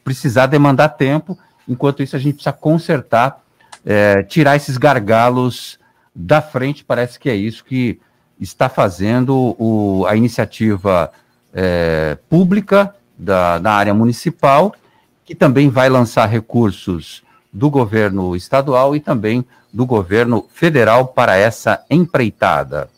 precisar 0.04 0.48
demandar 0.48 0.90
tempo. 0.90 1.38
Enquanto 1.68 2.02
isso, 2.02 2.16
a 2.16 2.20
gente 2.20 2.36
precisa 2.36 2.54
consertar, 2.54 3.42
é, 3.86 4.24
tirar 4.24 4.56
esses 4.56 4.78
gargalos 4.78 5.80
da 6.16 6.42
frente. 6.42 6.84
Parece 6.84 7.20
que 7.20 7.30
é 7.30 7.36
isso 7.36 7.64
que 7.64 8.00
está 8.40 8.68
fazendo 8.68 9.56
o, 9.60 10.06
a 10.08 10.16
iniciativa 10.16 11.12
é, 11.54 12.18
pública 12.30 12.96
da, 13.18 13.60
da 13.60 13.72
área 13.74 13.94
municipal, 13.94 14.76
que 15.24 15.36
também 15.36 15.70
vai 15.70 15.88
lançar 15.88 16.26
recursos 16.26 17.24
do 17.52 17.70
governo 17.70 18.36
estadual 18.36 18.96
e 18.96 19.00
também 19.00 19.46
do 19.72 19.86
governo 19.86 20.48
federal 20.52 21.08
para 21.08 21.36
essa 21.38 21.84
empreitada. 21.90 22.90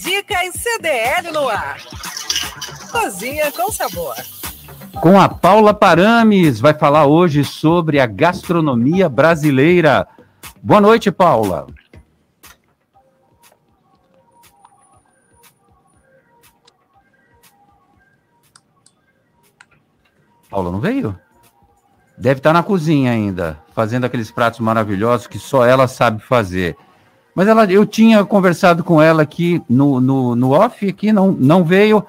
Dicas 0.00 0.54
CDL 0.54 1.30
no 1.30 1.46
ar. 1.46 1.76
Cozinha 2.90 3.52
com 3.52 3.70
sabor. 3.70 4.16
Com 4.98 5.20
a 5.20 5.28
Paula 5.28 5.74
Parames, 5.74 6.58
vai 6.58 6.72
falar 6.72 7.04
hoje 7.04 7.44
sobre 7.44 8.00
a 8.00 8.06
gastronomia 8.06 9.10
brasileira. 9.10 10.08
Boa 10.62 10.80
noite, 10.80 11.12
Paula. 11.12 11.66
Paula 20.48 20.72
não 20.72 20.80
veio? 20.80 21.18
Deve 22.16 22.40
estar 22.40 22.54
na 22.54 22.62
cozinha 22.62 23.12
ainda, 23.12 23.62
fazendo 23.74 24.06
aqueles 24.06 24.30
pratos 24.30 24.60
maravilhosos 24.60 25.26
que 25.26 25.38
só 25.38 25.66
ela 25.66 25.86
sabe 25.86 26.22
fazer. 26.22 26.74
Mas 27.40 27.48
ela, 27.48 27.64
eu 27.72 27.86
tinha 27.86 28.22
conversado 28.22 28.84
com 28.84 29.00
ela 29.00 29.22
aqui 29.22 29.62
no, 29.66 29.98
no, 29.98 30.36
no 30.36 30.50
off, 30.50 30.86
aqui 30.86 31.10
não, 31.10 31.32
não 31.32 31.64
veio. 31.64 32.04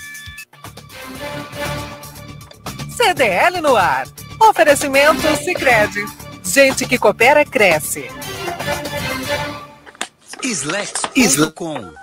CDL 2.90 3.62
no 3.62 3.78
ar. 3.78 4.08
Oferecimento 4.42 5.22
Sicredi. 5.38 6.04
Gente 6.44 6.86
que 6.86 6.98
coopera 6.98 7.46
cresce. 7.46 8.10
Slex.com 10.42 12.03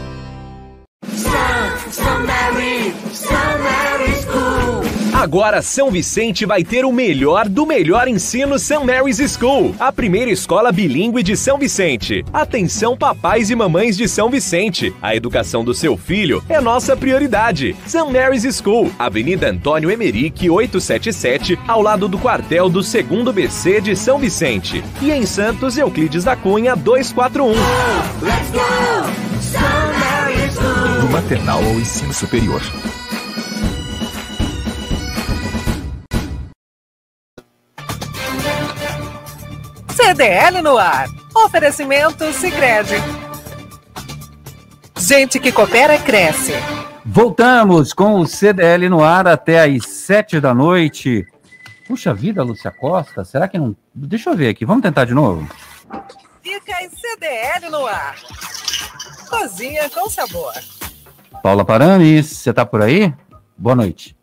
Agora 5.21 5.61
São 5.61 5.91
Vicente 5.91 6.47
vai 6.47 6.63
ter 6.63 6.83
o 6.83 6.91
melhor 6.91 7.47
do 7.47 7.63
melhor 7.63 8.07
ensino 8.07 8.57
St. 8.57 8.83
Mary's 8.83 9.19
School, 9.37 9.75
a 9.79 9.91
primeira 9.91 10.31
escola 10.31 10.71
bilíngue 10.71 11.21
de 11.21 11.37
São 11.37 11.59
Vicente. 11.59 12.25
Atenção 12.33 12.97
papais 12.97 13.51
e 13.51 13.55
mamães 13.55 13.95
de 13.95 14.09
São 14.09 14.31
Vicente, 14.31 14.91
a 14.99 15.15
educação 15.15 15.63
do 15.63 15.75
seu 15.75 15.95
filho 15.95 16.43
é 16.49 16.59
nossa 16.59 16.97
prioridade. 16.97 17.75
St. 17.85 18.11
Mary's 18.11 18.47
School, 18.55 18.91
Avenida 18.97 19.47
Antônio 19.47 19.91
Emerick 19.91 20.49
877, 20.49 21.59
ao 21.67 21.83
lado 21.83 22.07
do 22.07 22.17
quartel 22.17 22.67
do 22.67 22.81
2 22.81 22.95
BC 23.31 23.79
de 23.79 23.95
São 23.95 24.17
Vicente. 24.17 24.83
E 25.03 25.11
em 25.11 25.27
Santos, 25.27 25.77
Euclides 25.77 26.23
da 26.23 26.35
Cunha 26.35 26.75
241. 26.75 27.51
Let's 28.23 28.49
go! 28.49 29.39
St. 29.39 29.59
Mary's 29.99 30.55
School! 30.55 31.01
Do 31.01 31.09
maternal 31.11 31.63
ao 31.63 31.79
ensino 31.79 32.11
superior. 32.11 32.63
CDL 40.11 40.61
no 40.61 40.77
ar. 40.77 41.07
Oferecimento 41.33 42.33
Sicredi. 42.33 42.95
Gente 44.97 45.39
que 45.39 45.53
coopera 45.53 45.97
cresce. 45.97 46.51
Voltamos 47.05 47.93
com 47.93 48.19
o 48.19 48.27
CDL 48.27 48.89
no 48.89 49.01
ar 49.01 49.25
até 49.25 49.63
às 49.63 49.85
sete 49.87 50.41
da 50.41 50.53
noite. 50.53 51.25
Puxa 51.87 52.13
vida, 52.13 52.43
Lúcia 52.43 52.71
Costa, 52.71 53.23
será 53.23 53.47
que 53.47 53.57
não. 53.57 53.73
Deixa 53.95 54.29
eu 54.29 54.35
ver 54.35 54.49
aqui, 54.49 54.65
vamos 54.65 54.83
tentar 54.83 55.05
de 55.05 55.13
novo? 55.13 55.47
Dicas 56.43 56.91
CDL 56.91 57.69
no 57.71 57.85
ar. 57.85 58.15
Cozinha 59.29 59.89
com 59.89 60.09
sabor. 60.09 60.53
Paula 61.41 61.63
Parames, 61.63 62.25
você 62.25 62.51
tá 62.51 62.65
por 62.65 62.81
aí? 62.81 63.13
Boa 63.57 63.77
noite. 63.77 64.13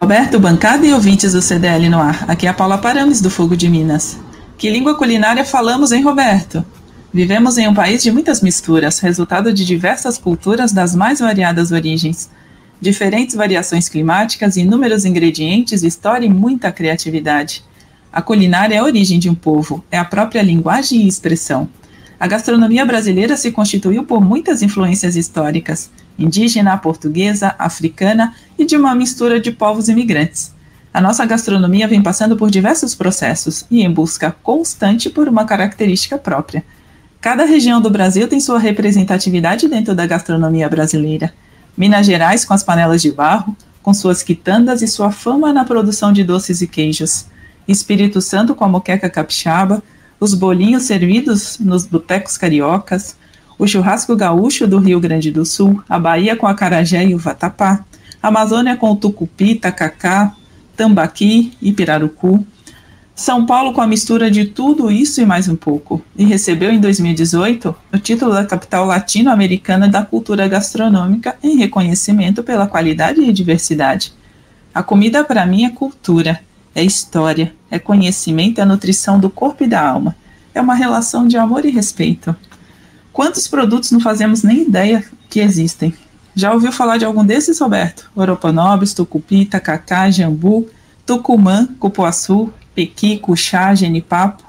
Roberto, 0.00 0.40
bancada 0.40 0.86
e 0.86 0.94
ouvintes 0.94 1.34
do 1.34 1.42
CDL 1.42 1.90
no 1.90 2.00
ar. 2.00 2.24
Aqui 2.26 2.46
é 2.46 2.50
a 2.50 2.54
Paula 2.54 2.78
Parames, 2.78 3.20
do 3.20 3.28
Fogo 3.28 3.54
de 3.54 3.68
Minas. 3.68 4.23
Que 4.56 4.70
língua 4.70 4.96
culinária 4.96 5.44
falamos, 5.44 5.90
hein, 5.90 6.02
Roberto? 6.02 6.64
Vivemos 7.12 7.58
em 7.58 7.68
um 7.68 7.74
país 7.74 8.02
de 8.02 8.12
muitas 8.12 8.40
misturas, 8.40 9.00
resultado 9.00 9.52
de 9.52 9.64
diversas 9.64 10.16
culturas 10.16 10.72
das 10.72 10.94
mais 10.94 11.18
variadas 11.18 11.72
origens. 11.72 12.30
Diferentes 12.80 13.34
variações 13.34 13.88
climáticas, 13.88 14.56
inúmeros 14.56 15.04
ingredientes, 15.04 15.82
história 15.82 16.26
e 16.26 16.30
muita 16.30 16.70
criatividade. 16.70 17.64
A 18.12 18.22
culinária 18.22 18.76
é 18.76 18.78
a 18.78 18.84
origem 18.84 19.18
de 19.18 19.28
um 19.28 19.34
povo, 19.34 19.84
é 19.90 19.98
a 19.98 20.04
própria 20.04 20.40
linguagem 20.40 21.02
e 21.02 21.08
expressão. 21.08 21.68
A 22.18 22.28
gastronomia 22.28 22.86
brasileira 22.86 23.36
se 23.36 23.50
constituiu 23.50 24.04
por 24.04 24.20
muitas 24.20 24.62
influências 24.62 25.16
históricas, 25.16 25.90
indígena, 26.16 26.78
portuguesa, 26.78 27.56
africana 27.58 28.34
e 28.56 28.64
de 28.64 28.76
uma 28.76 28.94
mistura 28.94 29.40
de 29.40 29.50
povos 29.50 29.88
imigrantes. 29.88 30.53
A 30.94 31.00
nossa 31.00 31.26
gastronomia 31.26 31.88
vem 31.88 32.00
passando 32.00 32.36
por 32.36 32.52
diversos 32.52 32.94
processos 32.94 33.66
e 33.68 33.82
em 33.82 33.90
busca 33.90 34.30
constante 34.44 35.10
por 35.10 35.28
uma 35.28 35.44
característica 35.44 36.16
própria. 36.16 36.64
Cada 37.20 37.44
região 37.44 37.80
do 37.80 37.90
Brasil 37.90 38.28
tem 38.28 38.38
sua 38.38 38.60
representatividade 38.60 39.66
dentro 39.66 39.92
da 39.92 40.06
gastronomia 40.06 40.68
brasileira. 40.68 41.34
Minas 41.76 42.06
Gerais 42.06 42.44
com 42.44 42.54
as 42.54 42.62
panelas 42.62 43.02
de 43.02 43.10
barro, 43.10 43.56
com 43.82 43.92
suas 43.92 44.22
quitandas 44.22 44.82
e 44.82 44.86
sua 44.86 45.10
fama 45.10 45.52
na 45.52 45.64
produção 45.64 46.12
de 46.12 46.22
doces 46.22 46.62
e 46.62 46.68
queijos. 46.68 47.26
Espírito 47.66 48.20
Santo 48.20 48.54
com 48.54 48.64
a 48.64 48.68
moqueca 48.68 49.10
capixaba, 49.10 49.82
os 50.20 50.32
bolinhos 50.32 50.84
servidos 50.84 51.58
nos 51.58 51.84
botecos 51.86 52.38
cariocas, 52.38 53.16
o 53.58 53.66
churrasco 53.66 54.14
gaúcho 54.14 54.64
do 54.64 54.78
Rio 54.78 55.00
Grande 55.00 55.32
do 55.32 55.44
Sul, 55.44 55.82
a 55.88 55.98
Bahia 55.98 56.36
com 56.36 56.46
a 56.46 56.54
carajé 56.54 57.04
e 57.04 57.16
o 57.16 57.18
vatapá, 57.18 57.84
a 58.22 58.28
Amazônia 58.28 58.76
com 58.76 58.92
o 58.92 58.96
tucupi, 58.96 59.56
tacacá, 59.56 60.32
tambaqui 60.76 61.52
e 61.60 61.72
pirarucu. 61.72 62.44
São 63.14 63.46
Paulo 63.46 63.72
com 63.72 63.80
a 63.80 63.86
mistura 63.86 64.30
de 64.30 64.44
tudo 64.44 64.90
isso 64.90 65.20
e 65.20 65.26
mais 65.26 65.48
um 65.48 65.54
pouco, 65.54 66.02
e 66.16 66.24
recebeu 66.24 66.72
em 66.72 66.80
2018 66.80 67.74
o 67.92 67.98
título 67.98 68.32
da 68.32 68.44
capital 68.44 68.84
latino-americana 68.86 69.86
da 69.86 70.04
cultura 70.04 70.48
gastronômica 70.48 71.36
em 71.40 71.56
reconhecimento 71.56 72.42
pela 72.42 72.66
qualidade 72.66 73.20
e 73.20 73.32
diversidade. 73.32 74.12
A 74.74 74.82
comida 74.82 75.22
para 75.22 75.46
mim 75.46 75.64
é 75.64 75.70
cultura, 75.70 76.40
é 76.74 76.82
história, 76.82 77.54
é 77.70 77.78
conhecimento, 77.78 78.60
é 78.60 78.64
nutrição 78.64 79.20
do 79.20 79.30
corpo 79.30 79.62
e 79.62 79.68
da 79.68 79.88
alma. 79.88 80.16
É 80.52 80.60
uma 80.60 80.74
relação 80.74 81.28
de 81.28 81.36
amor 81.36 81.64
e 81.64 81.70
respeito. 81.70 82.34
Quantos 83.12 83.46
produtos 83.46 83.92
não 83.92 84.00
fazemos 84.00 84.42
nem 84.42 84.62
ideia 84.62 85.04
que 85.30 85.38
existem? 85.38 85.94
Já 86.34 86.52
ouviu 86.52 86.72
falar 86.72 86.98
de 86.98 87.04
algum 87.04 87.24
desses, 87.24 87.60
Roberto? 87.60 88.10
Oroponobis, 88.14 88.92
tucupi, 88.92 89.44
tacacá, 89.44 90.10
jambu, 90.10 90.68
tucumã, 91.06 91.68
cupuaçu, 91.78 92.52
pequi, 92.74 93.18
cuchá, 93.18 93.72
genipapo, 93.74 94.42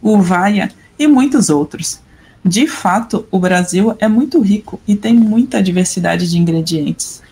uvaia 0.00 0.70
e 0.98 1.08
muitos 1.08 1.50
outros. 1.50 2.00
De 2.44 2.66
fato, 2.66 3.26
o 3.30 3.38
Brasil 3.38 3.96
é 3.98 4.06
muito 4.06 4.40
rico 4.40 4.80
e 4.86 4.94
tem 4.94 5.14
muita 5.14 5.62
diversidade 5.62 6.30
de 6.30 6.38
ingredientes. 6.38 7.22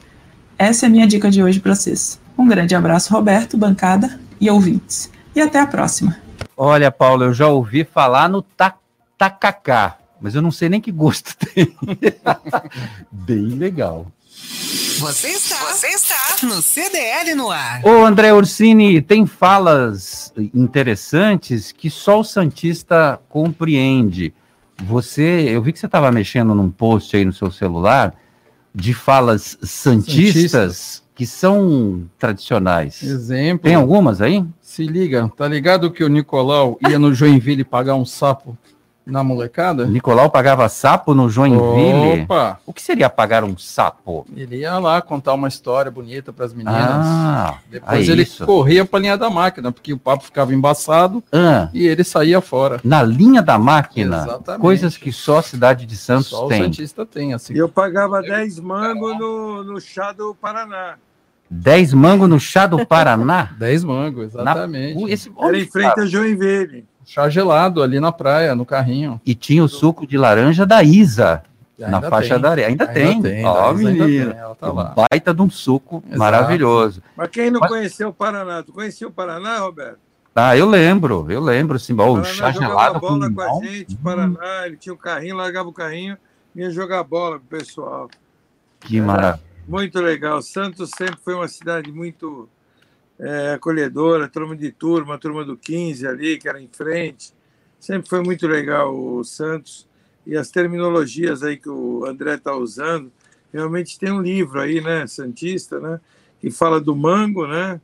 Essa 0.58 0.86
é 0.86 0.88
a 0.88 0.90
minha 0.90 1.06
dica 1.06 1.30
de 1.30 1.42
hoje 1.42 1.61
para 1.61 1.74
vocês. 1.74 2.20
Um 2.36 2.46
grande 2.46 2.74
abraço, 2.74 3.12
Roberto, 3.12 3.56
bancada 3.56 4.18
e 4.40 4.50
ouvintes. 4.50 5.11
E 5.34 5.40
até 5.40 5.61
a 5.61 5.66
próxima. 5.66 6.16
Olha, 6.56 6.90
Paulo, 6.90 7.24
eu 7.24 7.34
já 7.34 7.46
ouvi 7.46 7.84
falar 7.84 8.28
no 8.28 8.42
ta 8.42 8.74
tacacá 9.16 9.99
mas 10.21 10.35
eu 10.35 10.43
não 10.43 10.51
sei 10.51 10.68
nem 10.68 10.81
que 10.81 10.93
gosto 10.93 11.35
tem. 11.55 11.75
Bem 13.11 13.49
legal. 13.51 14.07
Você 14.99 15.29
está, 15.29 15.57
você 15.73 15.87
está 15.89 16.47
no 16.47 16.61
CDL 16.61 17.35
no 17.35 17.51
ar. 17.51 17.83
Ô 17.85 18.05
André 18.05 18.33
Orsini, 18.35 19.01
tem 19.01 19.25
falas 19.25 20.33
interessantes 20.55 21.73
que 21.73 21.89
só 21.89 22.21
o 22.21 22.25
Santista 22.25 23.18
compreende. 23.29 24.35
Você, 24.85 25.47
eu 25.49 25.62
vi 25.62 25.73
que 25.73 25.79
você 25.79 25.87
estava 25.87 26.12
mexendo 26.12 26.55
num 26.55 26.71
post 26.71 27.16
aí 27.16 27.25
no 27.25 27.33
seu 27.33 27.51
celular 27.51 28.14
de 28.75 28.93
falas 28.95 29.59
santistas, 29.62 30.43
santistas. 30.43 31.03
que 31.14 31.27
são 31.27 32.05
tradicionais. 32.18 33.03
Exemplo. 33.03 33.64
Tem 33.64 33.75
algumas 33.75 34.21
aí? 34.21 34.45
Se 34.61 34.85
liga, 34.85 35.31
tá 35.37 35.49
ligado 35.49 35.91
que 35.91 36.05
o 36.05 36.09
Nicolau 36.09 36.79
ia 36.89 36.99
no 36.99 37.12
Joinville 37.14 37.64
pagar 37.64 37.95
um 37.95 38.05
sapo 38.05 38.57
na 39.07 39.24
molecada? 39.24 39.86
Nicolau 39.86 40.30
pagava 40.30 40.68
sapo 40.68 41.14
no 41.14 41.28
Joinville? 41.28 42.22
Opa! 42.22 42.59
O 42.64 42.72
que 42.72 42.82
seria 42.82 43.09
pagar 43.11 43.44
um 43.44 43.57
sapo? 43.59 44.26
Ele 44.36 44.59
ia 44.59 44.78
lá 44.78 45.01
contar 45.01 45.34
uma 45.34 45.48
história 45.48 45.90
bonita 45.90 46.32
para 46.32 46.44
as 46.44 46.53
meninas. 46.53 46.76
Ah, 46.76 47.59
Depois 47.68 48.09
é 48.09 48.12
ele 48.12 48.22
isso. 48.22 48.46
corria 48.46 48.84
para 48.84 48.98
a 48.98 49.03
linha 49.03 49.18
da 49.18 49.30
máquina, 49.30 49.72
porque 49.72 49.92
o 49.92 49.98
papo 49.98 50.24
ficava 50.24 50.55
embaçado 50.55 51.22
ah, 51.32 51.68
e 51.72 51.86
ele 51.86 52.05
saía 52.05 52.40
fora. 52.40 52.80
Na 52.84 53.03
linha 53.03 53.42
da 53.42 53.59
máquina? 53.59 54.18
Exatamente. 54.18 54.61
Coisas 54.61 54.96
que 54.96 55.12
só 55.12 55.38
a 55.38 55.42
cidade 55.42 55.86
de 55.86 55.96
Santos 55.96 56.28
só 56.28 56.46
tem. 56.46 56.59
Só 56.59 56.62
o 56.62 56.66
Santista 56.66 57.07
tem. 57.07 57.34
Assim. 57.34 57.55
Eu 57.55 57.68
pagava 57.68 58.22
10 58.22 58.61
mangos 58.61 59.18
no, 59.18 59.64
no 59.64 59.80
chá 59.80 60.12
do 60.12 60.34
Paraná. 60.34 60.96
10 61.51 61.94
mangos 61.94 62.28
no 62.28 62.38
chá 62.38 62.66
do 62.66 62.86
Paraná? 62.86 63.51
10 63.59 63.84
mangos, 63.84 64.24
exatamente. 64.26 65.03
Na, 65.03 65.11
esse, 65.11 65.32
Era 65.36 65.59
em 65.59 65.66
frente 65.66 66.01
a 66.01 66.07
Joinville 66.07 66.86
chá 67.11 67.28
gelado 67.28 67.82
ali 67.82 67.98
na 67.98 68.12
praia, 68.12 68.54
no 68.54 68.64
carrinho. 68.64 69.20
E 69.26 69.34
tinha 69.34 69.64
o 69.64 69.68
suco 69.68 70.06
de 70.06 70.16
laranja 70.16 70.64
da 70.64 70.80
Isa. 70.80 71.42
Na 71.76 72.00
faixa 72.00 72.34
tem. 72.34 72.42
da 72.42 72.50
areia. 72.50 72.68
Ainda, 72.68 72.84
ainda 72.84 72.94
tem. 72.94 73.20
tem. 73.20 73.44
Ó, 73.44 73.72
menino. 73.72 74.32
Tá 74.61 74.72
baita 75.11 75.34
de 75.34 75.42
um 75.42 75.50
suco 75.50 76.02
Exato. 76.06 76.18
maravilhoso. 76.18 77.02
Mas 77.16 77.28
quem 77.30 77.50
não 77.50 77.58
Mas... 77.58 77.70
conheceu 77.70 78.11
o 78.11 78.12
Paraná? 78.12 78.62
Tu 78.62 78.72
conhecia 78.72 79.08
o 79.08 79.11
Paraná, 79.11 79.58
Roberto? 79.58 79.98
Ah, 80.32 80.56
eu 80.56 80.68
lembro, 80.68 81.26
eu 81.28 81.40
lembro, 81.40 81.76
sim. 81.78 81.92
o 81.92 82.24
chá 82.24 82.52
gelado 82.52 83.00
bola 83.00 83.28
com, 83.28 83.34
com 83.34 83.42
a 83.42 83.64
gente, 83.64 83.96
Paraná, 83.96 84.66
ele 84.66 84.76
tinha 84.76 84.94
um 84.94 84.96
carrinho, 84.96 85.36
largava 85.36 85.68
o 85.68 85.72
carrinho, 85.72 86.16
ia 86.54 86.70
jogar 86.70 87.02
bola 87.02 87.40
pro 87.40 87.58
pessoal. 87.58 88.08
Que 88.78 89.00
maravilha. 89.00 89.42
Muito 89.66 90.00
legal. 90.00 90.40
Santos 90.40 90.90
sempre 90.96 91.18
foi 91.24 91.34
uma 91.34 91.48
cidade 91.48 91.90
muito 91.90 92.48
é, 93.21 93.53
acolhedora, 93.53 94.29
turma 94.29 94.57
de 94.57 94.73
turma, 94.73 95.18
turma 95.18 95.45
do 95.45 95.57
15 95.57 96.07
ali, 96.07 96.39
que 96.39 96.49
era 96.49 96.61
em 96.61 96.68
frente. 96.68 97.35
Sempre 97.79 98.09
foi 98.09 98.23
muito 98.23 98.47
legal 98.47 98.97
o 98.97 99.23
Santos. 99.23 99.87
E 100.27 100.37
as 100.37 100.51
terminologias 100.51 101.43
aí 101.43 101.57
que 101.57 101.68
o 101.68 102.05
André 102.07 102.35
está 102.35 102.55
usando, 102.55 103.12
realmente 103.53 103.99
tem 103.99 104.11
um 104.11 104.21
livro 104.21 104.61
aí, 104.61 104.81
né, 104.81 105.07
Santista, 105.07 105.79
né, 105.81 106.01
que 106.41 106.51
fala 106.51 106.81
do 106.81 106.95
mango, 106.95 107.47
né, 107.47 107.81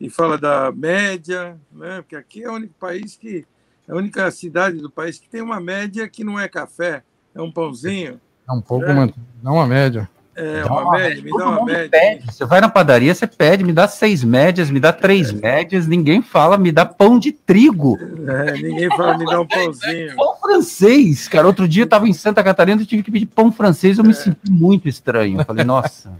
e 0.00 0.10
fala 0.10 0.36
da 0.36 0.70
média, 0.72 1.58
né, 1.72 2.02
porque 2.02 2.16
aqui 2.16 2.42
é 2.42 2.50
o 2.50 2.54
único 2.54 2.74
país 2.74 3.16
que, 3.16 3.46
é 3.88 3.92
a 3.92 3.96
única 3.96 4.30
cidade 4.30 4.78
do 4.78 4.90
país 4.90 5.18
que 5.18 5.28
tem 5.28 5.40
uma 5.40 5.60
média 5.60 6.08
que 6.08 6.24
não 6.24 6.38
é 6.38 6.48
café, 6.48 7.02
é 7.34 7.40
um 7.40 7.52
pãozinho. 7.52 8.20
É 8.48 8.52
um 8.52 8.60
pouco, 8.60 8.86
né? 8.86 9.12
não 9.42 9.54
uma 9.54 9.66
média. 9.66 10.10
É, 10.36 10.64
uma, 10.64 10.82
uma, 10.82 10.92
média, 10.92 11.22
me 11.22 11.30
dá 11.30 11.48
uma 11.48 11.64
média. 11.64 11.88
Pede. 11.90 12.26
Você 12.32 12.44
vai 12.44 12.60
na 12.60 12.68
padaria, 12.68 13.14
você 13.14 13.26
pede, 13.26 13.64
me 13.64 13.72
dá 13.72 13.88
seis 13.88 14.22
médias, 14.22 14.70
me 14.70 14.80
dá 14.80 14.92
três 14.92 15.30
é. 15.30 15.32
médias, 15.32 15.86
ninguém 15.86 16.22
fala, 16.22 16.56
me 16.56 16.70
dá 16.70 16.86
pão 16.86 17.18
de 17.18 17.32
trigo. 17.32 17.98
É, 18.28 18.52
ninguém 18.52 18.88
fala, 18.90 19.18
me 19.18 19.24
dá 19.24 19.40
um 19.40 19.46
pãozinho. 19.48 20.16
Pão 20.16 20.36
francês, 20.40 21.28
cara. 21.28 21.46
Outro 21.46 21.66
dia 21.66 21.82
eu 21.82 21.88
tava 21.88 22.08
em 22.08 22.12
Santa 22.12 22.42
Catarina 22.42 22.80
e 22.80 22.86
tive 22.86 23.02
que 23.02 23.10
pedir 23.10 23.26
pão 23.26 23.50
francês, 23.52 23.98
eu 23.98 24.04
me 24.04 24.10
é. 24.10 24.14
senti 24.14 24.50
muito 24.50 24.88
estranho. 24.88 25.40
Eu 25.40 25.44
falei, 25.44 25.64
nossa. 25.64 26.10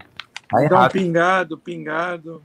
Tá 0.51 0.65
então, 0.65 0.89
pingado, 0.89 1.57
pingado. 1.57 2.43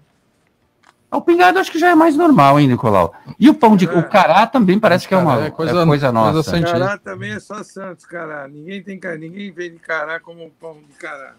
O 1.12 1.22
pingado 1.22 1.60
acho 1.60 1.72
que 1.72 1.80
já 1.80 1.90
é 1.90 1.96
mais 1.96 2.16
normal, 2.16 2.60
hein, 2.60 2.68
Nicolau? 2.68 3.14
E 3.40 3.50
o 3.50 3.54
pão 3.54 3.76
de. 3.76 3.88
É. 3.88 3.98
O 3.98 4.04
cará 4.08 4.46
também 4.46 4.80
parece 4.80 5.08
que 5.08 5.14
é 5.14 5.18
uma 5.18 5.46
é 5.46 5.52
coisa, 5.52 5.82
é 5.82 5.86
coisa 5.86 6.12
nossa. 6.12 6.52
Coisa 6.52 6.66
cará 6.66 6.98
também 6.98 7.32
é 7.32 7.40
só 7.40 7.64
Santos, 7.64 8.06
cará. 8.06 8.48
Ninguém 8.48 8.84
tem 8.84 9.00
ninguém 9.18 9.52
vende 9.52 9.80
cará 9.80 10.20
como 10.20 10.44
um 10.44 10.50
pão 10.50 10.78
de 10.88 10.94
cará. 10.98 11.36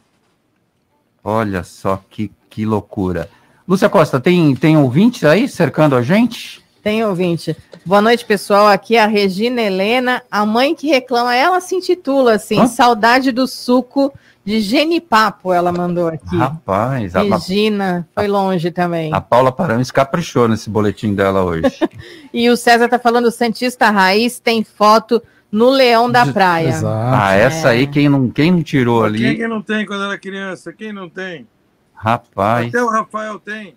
Olha 1.29 1.65
só 1.65 2.01
que, 2.09 2.31
que 2.49 2.65
loucura. 2.65 3.29
Lúcia 3.67 3.89
Costa, 3.89 4.21
tem, 4.21 4.55
tem 4.55 4.77
ouvintes 4.77 5.25
aí 5.25 5.49
cercando 5.49 5.97
a 5.97 6.01
gente? 6.01 6.65
Tem 6.85 7.05
ouvinte. 7.05 7.57
Boa 7.85 8.01
noite, 8.01 8.25
pessoal. 8.25 8.69
Aqui 8.69 8.95
é 8.95 9.03
a 9.03 9.09
Regina 9.09 9.61
Helena, 9.61 10.23
a 10.31 10.47
mãe 10.47 10.73
que 10.73 10.87
reclama. 10.87 11.35
Ela 11.35 11.61
se 11.61 11.75
intitula 11.75 12.35
assim: 12.35 12.61
Hã? 12.61 12.69
Saudade 12.69 13.33
do 13.33 13.49
suco 13.49 14.15
de 14.45 14.61
genipapo. 14.61 15.53
Ela 15.53 15.73
mandou 15.73 16.07
aqui. 16.07 16.37
Rapaz, 16.37 17.15
Regina, 17.15 18.07
a, 18.15 18.21
foi 18.21 18.29
longe 18.29 18.71
também. 18.71 19.13
A 19.13 19.21
Paula 19.21 19.51
Parames 19.51 19.91
caprichou 19.91 20.47
nesse 20.47 20.71
boletim 20.71 21.13
dela 21.13 21.43
hoje. 21.43 21.77
e 22.33 22.49
o 22.49 22.57
César 22.57 22.89
tá 22.89 23.01
falando: 23.01 23.33
Santista 23.33 23.91
Raiz 23.91 24.39
tem 24.39 24.63
foto 24.63 25.21
no 25.51 25.71
Leão 25.71 26.11
da 26.11 26.27
Praia. 26.33 26.69
Exato. 26.69 27.17
Ah, 27.17 27.33
essa 27.35 27.69
é. 27.69 27.71
aí, 27.73 27.87
quem 27.87 28.09
não, 28.09 28.29
quem 28.29 28.51
não 28.51 28.63
tirou 28.63 29.05
ali. 29.05 29.21
Quem 29.21 29.37
que 29.37 29.49
não 29.49 29.63
tem 29.63 29.87
quando 29.87 30.05
era 30.05 30.19
criança? 30.19 30.73
Quem 30.73 30.93
não 30.93 31.09
tem? 31.09 31.47
Rapaz. 31.95 32.69
Até 32.69 32.83
o 32.83 32.89
Rafael 32.89 33.39
tem. 33.39 33.75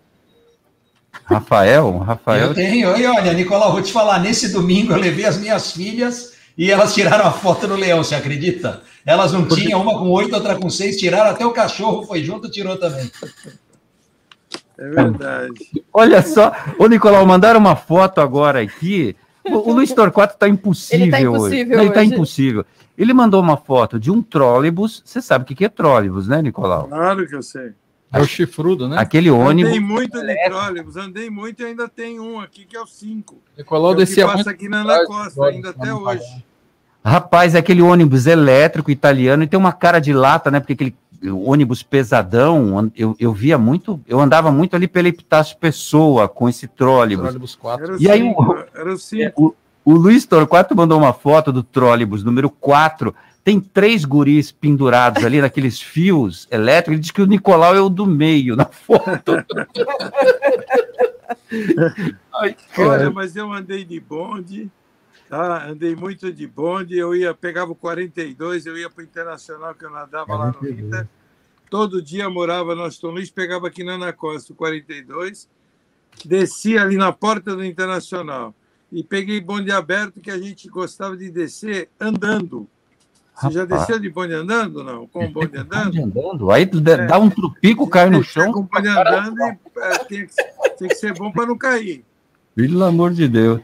Rafael? 1.23 1.97
Rafael. 1.99 2.47
Eu 2.47 2.53
tenho. 2.53 2.97
E 2.97 3.05
olha, 3.05 3.33
Nicolau, 3.33 3.71
vou 3.71 3.81
te 3.81 3.91
falar, 3.91 4.19
nesse 4.19 4.51
domingo 4.51 4.93
eu 4.93 4.97
levei 4.97 5.25
as 5.25 5.37
minhas 5.37 5.71
filhas 5.71 6.33
e 6.57 6.69
elas 6.69 6.93
tiraram 6.93 7.25
a 7.25 7.31
foto 7.31 7.67
no 7.67 7.75
leão, 7.75 8.03
você 8.03 8.15
acredita? 8.15 8.81
Elas 9.05 9.31
não 9.31 9.47
tinham, 9.47 9.81
uma 9.81 9.97
com 9.97 10.09
oito, 10.09 10.35
outra 10.35 10.55
com 10.55 10.69
seis, 10.69 10.97
tiraram 10.97 11.31
até 11.31 11.45
o 11.45 11.51
cachorro, 11.51 12.03
foi 12.03 12.23
junto, 12.23 12.51
tirou 12.51 12.77
também. 12.77 13.09
É 14.77 14.89
verdade. 14.89 15.53
Olha 15.93 16.21
só, 16.21 16.51
ô 16.77 16.87
Nicolau, 16.87 17.25
mandaram 17.25 17.59
uma 17.59 17.75
foto 17.75 18.21
agora 18.21 18.61
aqui 18.61 19.15
o, 19.53 19.69
o 19.69 19.73
Luiz 19.73 19.93
Torquato 19.93 20.33
está 20.33 20.47
impossível, 20.47 21.03
ele 21.03 21.11
tá 21.11 21.21
impossível 21.21 21.41
hoje. 21.43 21.63
hoje. 21.63 21.81
Ele 21.81 21.89
está 21.89 22.03
impossível. 22.03 22.65
Ele 22.97 23.13
mandou 23.13 23.41
uma 23.41 23.55
foto 23.55 23.99
de 23.99 24.11
um 24.11 24.21
trólebus. 24.21 25.01
Você 25.05 25.21
sabe 25.21 25.43
o 25.43 25.55
que 25.55 25.63
é 25.63 25.69
trólebus, 25.69 26.27
né, 26.27 26.41
Nicolau? 26.41 26.87
Claro 26.87 27.27
que 27.27 27.35
eu 27.35 27.41
sei. 27.41 27.71
É 28.11 28.19
o 28.19 28.25
chifrudo, 28.25 28.89
né? 28.89 28.97
Aquele 28.97 29.29
ônibus. 29.29 29.71
Andei 29.71 29.79
muito 29.79 30.19
de 30.19 30.43
trólebus, 30.45 30.97
andei 30.97 31.29
muito 31.29 31.61
e 31.61 31.65
ainda 31.65 31.87
tem 31.87 32.19
um 32.19 32.39
aqui 32.39 32.65
que 32.65 32.75
é 32.75 32.81
o 32.81 32.87
5. 32.87 33.41
Nicolau 33.57 33.93
é 33.93 33.95
descia 33.97 34.25
que 34.25 34.33
passa 34.33 34.49
aqui 34.49 34.67
na 34.67 34.81
Ana 34.81 35.05
Costa, 35.05 35.45
ainda 35.45 35.69
até 35.69 35.93
hoje. 35.93 36.43
Rapaz, 37.05 37.55
é 37.55 37.59
aquele 37.59 37.81
ônibus 37.81 38.25
elétrico 38.25 38.91
italiano 38.91 39.43
e 39.43 39.47
tem 39.47 39.57
uma 39.57 39.71
cara 39.71 39.99
de 39.99 40.11
lata, 40.11 40.51
né? 40.51 40.59
Porque 40.59 40.73
aquele 40.73 40.95
ônibus 41.23 41.83
pesadão, 41.83 42.91
eu, 42.95 43.15
eu 43.19 43.33
via 43.33 43.57
muito, 43.57 43.99
eu 44.07 44.19
andava 44.19 44.51
muito 44.51 44.75
ali 44.75 44.87
pela 44.87 45.07
Epitácio 45.09 45.57
Pessoa 45.57 46.29
com 46.29 46.47
esse 46.47 46.67
trólebus. 46.67 47.25
Trólebus 47.25 47.55
4. 47.55 48.01
E 48.01 48.09
aí 48.09 48.23
o, 48.23 48.55
era 48.73 48.95
o, 49.35 49.53
o 49.83 49.93
Luiz 49.93 50.25
Torquato 50.25 50.75
mandou 50.75 50.97
uma 50.97 51.13
foto 51.13 51.51
do 51.51 51.63
trólebus 51.63 52.23
número 52.23 52.49
4. 52.49 53.13
Tem 53.43 53.59
três 53.59 54.05
guris 54.05 54.51
pendurados 54.51 55.25
ali 55.25 55.41
naqueles 55.41 55.81
fios 55.81 56.47
elétricos. 56.51 56.93
Ele 56.93 57.01
diz 57.01 57.11
que 57.11 57.21
o 57.21 57.27
Nicolau 57.27 57.75
é 57.75 57.81
o 57.81 57.89
do 57.89 58.05
meio 58.05 58.55
na 58.55 58.65
foto. 58.65 59.33
Ai, 62.41 62.55
Olha, 62.77 63.09
mas 63.09 63.35
eu 63.35 63.51
andei 63.51 63.83
de 63.83 63.99
bonde, 63.99 64.69
tá? 65.29 65.67
andei 65.67 65.95
muito 65.95 66.33
de 66.33 66.47
bonde. 66.47 66.97
Eu 66.97 67.15
ia, 67.15 67.33
pegava 67.33 67.71
o 67.71 67.75
42, 67.75 68.65
eu 68.65 68.77
ia 68.77 68.89
para 68.89 69.01
o 69.01 69.03
Internacional, 69.05 69.75
que 69.75 69.85
eu 69.85 69.89
nadava 69.89 70.35
lá 70.35 70.53
no 70.59 70.67
Inter. 70.67 71.07
Todo 71.69 72.01
dia 72.01 72.29
morava 72.29 72.73
no 72.75 72.83
Aston 72.83 73.11
Luiz, 73.11 73.29
pegava 73.29 73.67
aqui 73.67 73.83
na 73.83 73.93
Ana 73.93 74.11
Costa 74.11 74.51
o 74.51 74.55
42, 74.55 75.47
descia 76.25 76.81
ali 76.81 76.97
na 76.97 77.11
porta 77.11 77.55
do 77.55 77.63
Internacional 77.63 78.55
e 78.91 79.03
peguei 79.03 79.39
bonde 79.39 79.71
aberto 79.71 80.19
que 80.19 80.31
a 80.31 80.37
gente 80.37 80.67
gostava 80.67 81.15
de 81.15 81.29
descer 81.29 81.89
andando. 81.99 82.67
Você 83.39 83.51
já 83.51 83.65
desceu 83.65 83.99
de 83.99 84.09
bonde 84.09 84.33
andando, 84.33 84.83
não? 84.83 85.07
Com 85.07 85.25
o 85.25 85.29
bonde 85.29 85.57
andando? 85.57 85.93
Bonde 85.93 86.19
andando? 86.19 86.51
Aí 86.51 86.63
é, 86.63 87.05
dá 87.05 87.17
um 87.17 87.29
trupico, 87.29 87.87
cai 87.87 88.09
no 88.09 88.21
chão. 88.21 88.51
Com 88.51 88.63
bonde 88.63 88.87
andando 88.87 89.39
e 89.39 89.57
é, 89.77 89.97
tem, 89.99 90.25
que, 90.25 90.33
tem 90.77 90.87
que 90.89 90.95
ser 90.95 91.13
bom 91.13 91.31
para 91.31 91.45
não 91.45 91.57
cair. 91.57 92.03
Pelo 92.55 92.83
amor 92.83 93.13
de 93.13 93.27
Deus. 93.27 93.61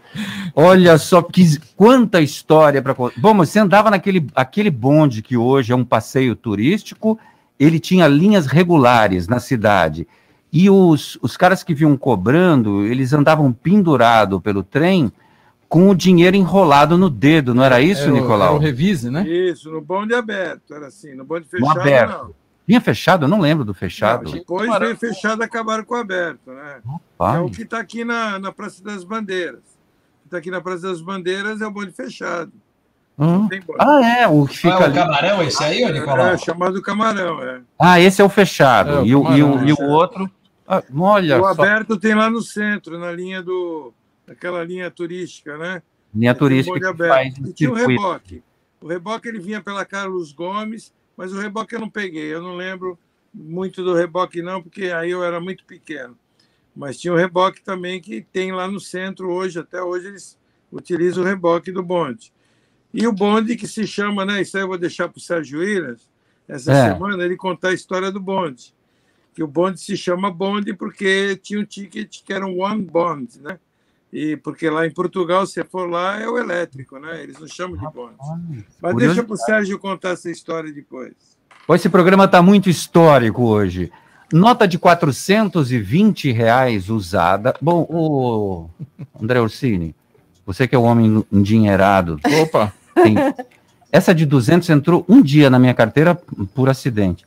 Olha 0.56 0.98
só 0.98 1.22
que, 1.22 1.60
quanta 1.76 2.22
história 2.22 2.82
para 2.82 2.94
Bom, 2.94 3.34
mas 3.34 3.50
você 3.50 3.60
andava 3.60 3.90
naquele 3.90 4.26
aquele 4.34 4.70
bonde 4.70 5.22
que 5.22 5.36
hoje 5.36 5.74
é 5.74 5.76
um 5.76 5.84
passeio 5.84 6.36
turístico, 6.36 7.20
ele 7.60 7.80
tinha 7.80 8.08
linhas 8.08 8.46
regulares 8.46 9.28
na 9.28 9.40
cidade. 9.40 10.08
E 10.52 10.70
os, 10.70 11.18
os 11.22 11.36
caras 11.36 11.64
que 11.64 11.74
vinham 11.74 11.98
cobrando, 11.98 12.86
eles 12.86 13.12
andavam 13.12 13.52
pendurado 13.52 14.40
pelo 14.40 14.64
trem 14.64 15.12
com 15.68 15.90
o 15.90 15.96
dinheiro 15.96 16.38
enrolado 16.38 16.98
no 16.98 17.10
dedo, 17.10 17.54
não 17.54 17.64
era 17.64 17.82
isso, 17.82 18.04
era 18.04 18.12
o, 18.12 18.16
Nicolau? 18.16 18.48
Era 18.50 18.56
o 18.56 18.60
revise, 18.60 19.10
né? 19.10 19.28
Isso, 19.28 19.70
no 19.70 19.82
bonde 19.82 20.14
aberto, 20.14 20.74
era 20.74 20.88
assim, 20.88 21.14
no 21.14 21.26
bonde 21.26 21.48
fechado, 21.50 21.76
no 21.76 21.82
aberto. 21.82 22.24
não. 22.24 22.45
Vinha 22.68 22.82
fechado? 22.82 23.26
Eu 23.26 23.30
não 23.30 23.40
lembro 23.40 23.64
do 23.64 23.74
fechado. 23.74 24.26
Não, 24.26 24.32
depois 24.32 24.80
veio 24.80 24.98
fechado 24.98 25.42
acabaram 25.44 25.84
com 25.84 25.94
o 25.94 25.98
aberto, 25.98 26.52
né? 26.52 26.82
É 27.20 27.40
o 27.40 27.50
que 27.50 27.62
está 27.62 27.80
aqui 27.80 28.04
na, 28.04 28.40
na 28.40 28.52
Praça 28.52 28.84
das 28.84 29.04
Bandeiras. 29.04 29.62
Está 30.26 30.38
aqui 30.38 30.50
na 30.50 30.60
Praça 30.60 30.88
das 30.88 31.02
Bandeiras 31.02 31.62
é 31.62 31.68
o 31.68 31.72
bonde 31.72 31.92
fechado. 31.92 32.52
Hum. 33.18 33.48
Ah, 33.80 34.20
é, 34.20 34.28
o 34.28 34.46
que 34.46 34.58
fica 34.58 34.78
ah, 34.78 34.88
é 34.88 34.90
o 34.90 34.94
camarão 34.94 35.44
esse 35.44 35.64
aí, 35.64 35.92
Nicolau? 35.92 36.28
É, 36.28 36.38
chamado 36.38 36.82
camarão, 36.82 37.42
é. 37.42 37.62
Ah, 37.80 38.00
esse 38.00 38.22
é 38.22 38.26
o 38.26 38.30
fechado. 38.30 38.90
É, 38.90 39.02
o 39.02 39.06
e, 39.06 39.16
o, 39.16 39.32
e, 39.32 39.44
o, 39.44 39.68
e 39.70 39.74
o 39.74 39.82
outro... 39.84 40.30
Ah, 40.68 40.84
olha 40.98 41.38
o 41.38 41.42
só. 41.42 41.62
aberto 41.62 41.98
tem 41.98 42.16
lá 42.16 42.30
no 42.30 42.42
centro, 42.42 43.00
na 43.00 43.12
linha 43.12 43.42
do... 43.42 43.94
Aquela 44.28 44.64
linha 44.64 44.90
turística, 44.90 45.56
né? 45.58 45.84
Linha 46.14 46.34
turística 46.34 46.80
que 46.80 46.86
aberto. 46.86 47.14
faz 47.14 47.38
e 47.38 47.54
tinha 47.54 47.72
o 47.72 47.76
reboque. 47.76 48.44
O 48.82 48.88
reboque 48.88 49.28
ele 49.28 49.40
vinha 49.40 49.62
pela 49.62 49.86
Carlos 49.86 50.34
Gomes, 50.34 50.92
mas 51.16 51.34
o 51.34 51.40
reboque 51.40 51.76
eu 51.76 51.80
não 51.80 51.90
peguei. 51.90 52.34
Eu 52.34 52.42
não 52.42 52.56
lembro 52.56 52.98
muito 53.34 53.84
do 53.84 53.94
reboque 53.94 54.42
não, 54.42 54.62
porque 54.62 54.86
aí 54.86 55.12
eu 55.12 55.24
era 55.24 55.40
muito 55.40 55.66
pequeno. 55.66 56.18
Mas 56.76 57.00
tinha 57.00 57.14
o 57.14 57.18
reboque 57.18 57.62
também 57.64 58.02
que 58.02 58.22
tem 58.22 58.52
lá 58.52 58.68
no 58.68 58.80
centro 58.80 59.32
hoje, 59.32 59.60
até 59.60 59.82
hoje 59.82 60.08
eles 60.08 60.38
utilizam 60.72 61.24
o 61.24 61.28
reboque 61.28 61.72
do 61.72 61.82
bonde. 61.82 62.34
E 62.94 63.08
o 63.08 63.12
bonde 63.14 63.56
que 63.56 63.68
se 63.68 63.86
chama, 63.88 64.26
né? 64.26 64.42
Isso 64.42 64.58
aí 64.58 64.64
eu 64.64 64.68
vou 64.68 64.78
deixar 64.78 65.08
para 65.08 65.18
o 65.18 65.22
Sérgio 65.22 65.64
Iras, 65.64 66.10
essa 66.48 66.72
é. 66.72 66.94
semana, 66.94 67.24
ele 67.24 67.36
contar 67.36 67.70
a 67.70 67.74
história 67.74 68.12
do 68.12 68.20
bonde. 68.20 68.74
Que 69.34 69.44
o 69.44 69.48
bonde 69.48 69.80
se 69.82 69.98
chama 69.98 70.32
bonde 70.32 70.74
porque 70.74 71.36
tinha 71.38 71.60
um 71.60 71.66
ticket 71.66 72.22
que 72.24 72.32
era 72.32 72.46
um 72.46 72.62
one 72.62 72.84
bond, 72.84 73.42
né? 73.42 73.60
E 74.12 74.38
porque 74.38 74.70
lá 74.70 74.86
em 74.86 74.92
Portugal, 74.92 75.46
se 75.46 75.64
for 75.64 75.90
lá, 75.90 76.20
é 76.20 76.28
o 76.28 76.38
elétrico, 76.38 76.98
né? 77.00 77.22
Eles 77.22 77.40
não 77.40 77.48
chamam 77.48 77.78
de 77.78 77.94
bonde. 77.94 78.16
Mas 78.82 78.96
deixa 78.96 79.24
para 79.24 79.34
o 79.34 79.38
Sérgio 79.38 79.80
contar 79.80 80.10
essa 80.10 80.30
história 80.30 80.72
depois. 80.72 81.14
Esse 81.70 81.90
programa 81.90 82.26
está 82.26 82.42
muito 82.42 82.70
histórico 82.70 83.44
hoje. 83.44 83.92
Nota 84.32 84.68
de 84.68 84.78
420 84.78 86.32
reais 86.32 86.90
usada. 86.90 87.54
Bom, 87.62 87.86
o 87.90 88.70
André 89.22 89.40
Orsini, 89.42 89.96
você 90.46 90.68
que 90.68 90.76
é 90.76 90.78
o 90.78 90.82
um 90.82 90.86
homem 90.86 91.26
endinheirado. 91.32 92.20
Opa! 92.42 92.74
Tem... 92.94 93.16
Essa 93.92 94.14
de 94.14 94.26
200 94.26 94.70
entrou 94.70 95.06
um 95.08 95.22
dia 95.22 95.50
na 95.50 95.58
minha 95.58 95.74
carteira 95.74 96.16
por 96.54 96.70
acidente. 96.70 97.26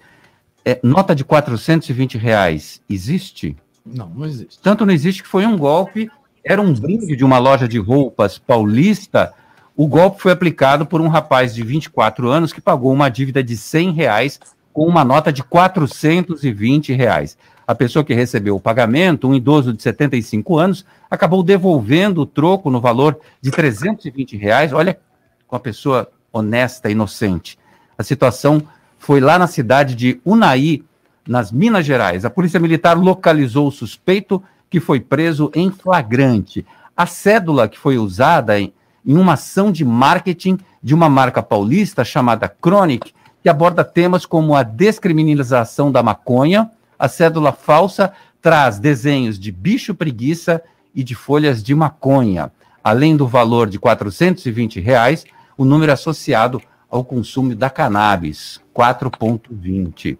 É, 0.64 0.78
nota 0.82 1.14
de 1.14 1.24
420 1.24 2.18
reais 2.18 2.80
existe? 2.90 3.56
Não, 3.86 4.08
não 4.10 4.26
existe. 4.26 4.58
Tanto 4.60 4.84
não 4.84 4.92
existe 4.92 5.22
que 5.22 5.28
foi 5.28 5.46
um 5.46 5.56
golpe 5.56 6.10
era 6.44 6.60
um 6.60 6.72
brinde 6.72 7.16
de 7.16 7.24
uma 7.24 7.38
loja 7.38 7.68
de 7.68 7.78
roupas 7.78 8.38
paulista. 8.38 9.32
O 9.76 9.86
golpe 9.86 10.22
foi 10.22 10.32
aplicado 10.32 10.86
por 10.86 11.00
um 11.00 11.08
rapaz 11.08 11.54
de 11.54 11.62
24 11.62 12.28
anos 12.28 12.52
que 12.52 12.60
pagou 12.60 12.92
uma 12.92 13.08
dívida 13.08 13.42
de 13.42 13.56
100 13.56 13.92
reais 13.92 14.40
com 14.72 14.86
uma 14.86 15.04
nota 15.04 15.32
de 15.32 15.42
420 15.42 16.92
reais. 16.92 17.36
A 17.66 17.74
pessoa 17.74 18.04
que 18.04 18.14
recebeu 18.14 18.56
o 18.56 18.60
pagamento, 18.60 19.28
um 19.28 19.34
idoso 19.34 19.72
de 19.72 19.82
75 19.82 20.58
anos, 20.58 20.86
acabou 21.10 21.42
devolvendo 21.42 22.22
o 22.22 22.26
troco 22.26 22.70
no 22.70 22.80
valor 22.80 23.18
de 23.40 23.50
320 23.50 24.36
reais. 24.36 24.72
Olha, 24.72 24.98
com 25.46 25.54
a 25.56 25.60
pessoa 25.60 26.08
honesta, 26.32 26.90
inocente. 26.90 27.58
A 27.96 28.02
situação 28.02 28.62
foi 28.98 29.20
lá 29.20 29.38
na 29.38 29.46
cidade 29.46 29.94
de 29.94 30.20
Unai, 30.24 30.82
nas 31.26 31.52
Minas 31.52 31.84
Gerais. 31.84 32.24
A 32.24 32.30
Polícia 32.30 32.58
Militar 32.58 32.96
localizou 32.96 33.68
o 33.68 33.72
suspeito 33.72 34.42
que 34.70 34.80
foi 34.80 35.00
preso 35.00 35.50
em 35.54 35.70
flagrante. 35.70 36.64
A 36.96 37.06
cédula 37.06 37.68
que 37.68 37.78
foi 37.78 37.98
usada 37.98 38.58
em, 38.58 38.72
em 39.04 39.16
uma 39.16 39.34
ação 39.34 39.70
de 39.70 39.84
marketing 39.84 40.58
de 40.82 40.94
uma 40.94 41.08
marca 41.08 41.42
paulista 41.42 42.04
chamada 42.04 42.52
Chronic, 42.62 43.12
que 43.42 43.48
aborda 43.48 43.84
temas 43.84 44.26
como 44.26 44.54
a 44.54 44.62
descriminalização 44.62 45.90
da 45.90 46.02
maconha. 46.02 46.70
A 46.98 47.08
cédula 47.08 47.52
falsa 47.52 48.12
traz 48.42 48.78
desenhos 48.78 49.38
de 49.38 49.50
bicho 49.52 49.94
preguiça 49.94 50.62
e 50.94 51.02
de 51.02 51.14
folhas 51.14 51.62
de 51.62 51.74
maconha. 51.74 52.50
Além 52.82 53.16
do 53.16 53.26
valor 53.26 53.68
de 53.68 53.78
420 53.78 54.80
reais, 54.80 55.24
o 55.56 55.64
número 55.64 55.92
associado 55.92 56.60
ao 56.90 57.04
consumo 57.04 57.54
da 57.54 57.68
cannabis, 57.68 58.60
4,20. 58.74 60.16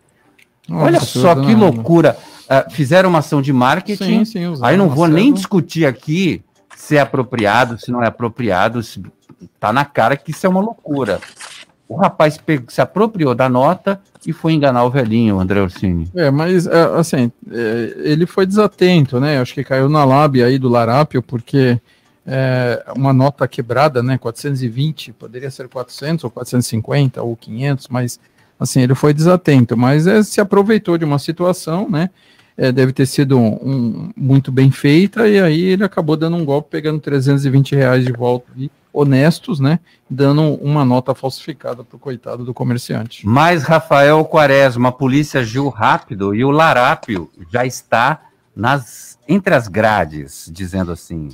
Olha 0.70 1.00
só 1.00 1.34
que 1.34 1.54
loucura. 1.54 2.18
Uh, 2.48 2.70
fizeram 2.70 3.10
uma 3.10 3.18
ação 3.18 3.42
de 3.42 3.52
marketing. 3.52 4.24
Sim, 4.24 4.54
sim, 4.54 4.58
aí 4.62 4.76
não 4.76 4.88
vou 4.88 5.06
nem 5.06 5.32
discutir 5.32 5.84
aqui 5.84 6.42
se 6.74 6.96
é 6.96 7.00
apropriado, 7.00 7.78
se 7.78 7.90
não 7.90 8.02
é 8.02 8.06
apropriado. 8.06 8.82
Se... 8.82 9.02
Tá 9.60 9.72
na 9.72 9.84
cara 9.84 10.16
que 10.16 10.30
isso 10.30 10.46
é 10.46 10.48
uma 10.48 10.60
loucura. 10.60 11.20
O 11.88 11.96
rapaz 11.96 12.38
se 12.68 12.80
apropriou 12.80 13.34
da 13.34 13.48
nota 13.48 14.00
e 14.26 14.32
foi 14.32 14.52
enganar 14.52 14.84
o 14.84 14.90
velhinho, 14.90 15.40
André 15.40 15.60
Orsini. 15.60 16.06
É, 16.14 16.30
mas 16.30 16.66
é, 16.66 16.82
assim, 16.96 17.32
é, 17.50 17.94
ele 17.98 18.26
foi 18.26 18.44
desatento, 18.44 19.18
né? 19.18 19.40
Acho 19.40 19.54
que 19.54 19.64
caiu 19.64 19.88
na 19.88 20.04
lábia 20.04 20.46
aí 20.46 20.58
do 20.58 20.68
Larápio, 20.68 21.22
porque 21.22 21.80
é, 22.26 22.84
uma 22.94 23.12
nota 23.12 23.48
quebrada, 23.48 24.02
né? 24.02 24.18
420, 24.18 25.14
poderia 25.14 25.50
ser 25.50 25.66
400 25.66 26.24
ou 26.24 26.30
450 26.30 27.22
ou 27.22 27.34
500, 27.34 27.88
mas 27.88 28.20
assim, 28.60 28.82
ele 28.82 28.94
foi 28.94 29.14
desatento, 29.14 29.76
mas 29.76 30.06
é, 30.06 30.22
se 30.22 30.40
aproveitou 30.40 30.98
de 30.98 31.06
uma 31.06 31.18
situação, 31.18 31.88
né? 31.88 32.10
É, 32.58 32.72
deve 32.72 32.92
ter 32.92 33.06
sido 33.06 33.38
um, 33.38 33.54
um, 33.62 34.10
muito 34.16 34.50
bem 34.50 34.70
feita, 34.72 35.28
e 35.28 35.40
aí 35.40 35.60
ele 35.62 35.84
acabou 35.84 36.16
dando 36.16 36.36
um 36.36 36.44
golpe, 36.44 36.70
pegando 36.70 36.98
320 36.98 37.76
reais 37.76 38.04
de 38.04 38.12
volta, 38.12 38.50
e, 38.56 38.68
honestos, 38.92 39.60
né? 39.60 39.78
Dando 40.10 40.42
uma 40.54 40.84
nota 40.84 41.14
falsificada 41.14 41.84
para 41.84 41.96
o 41.96 42.00
coitado 42.00 42.44
do 42.44 42.52
comerciante. 42.52 43.24
Mas 43.24 43.62
Rafael 43.62 44.24
Quaresma, 44.24 44.88
a 44.88 44.92
polícia 44.92 45.40
agiu 45.40 45.68
rápido 45.68 46.34
e 46.34 46.44
o 46.44 46.50
Larápio 46.50 47.30
já 47.50 47.64
está 47.64 48.22
nas, 48.56 49.16
entre 49.28 49.54
as 49.54 49.68
grades, 49.68 50.50
dizendo 50.52 50.90
assim. 50.90 51.28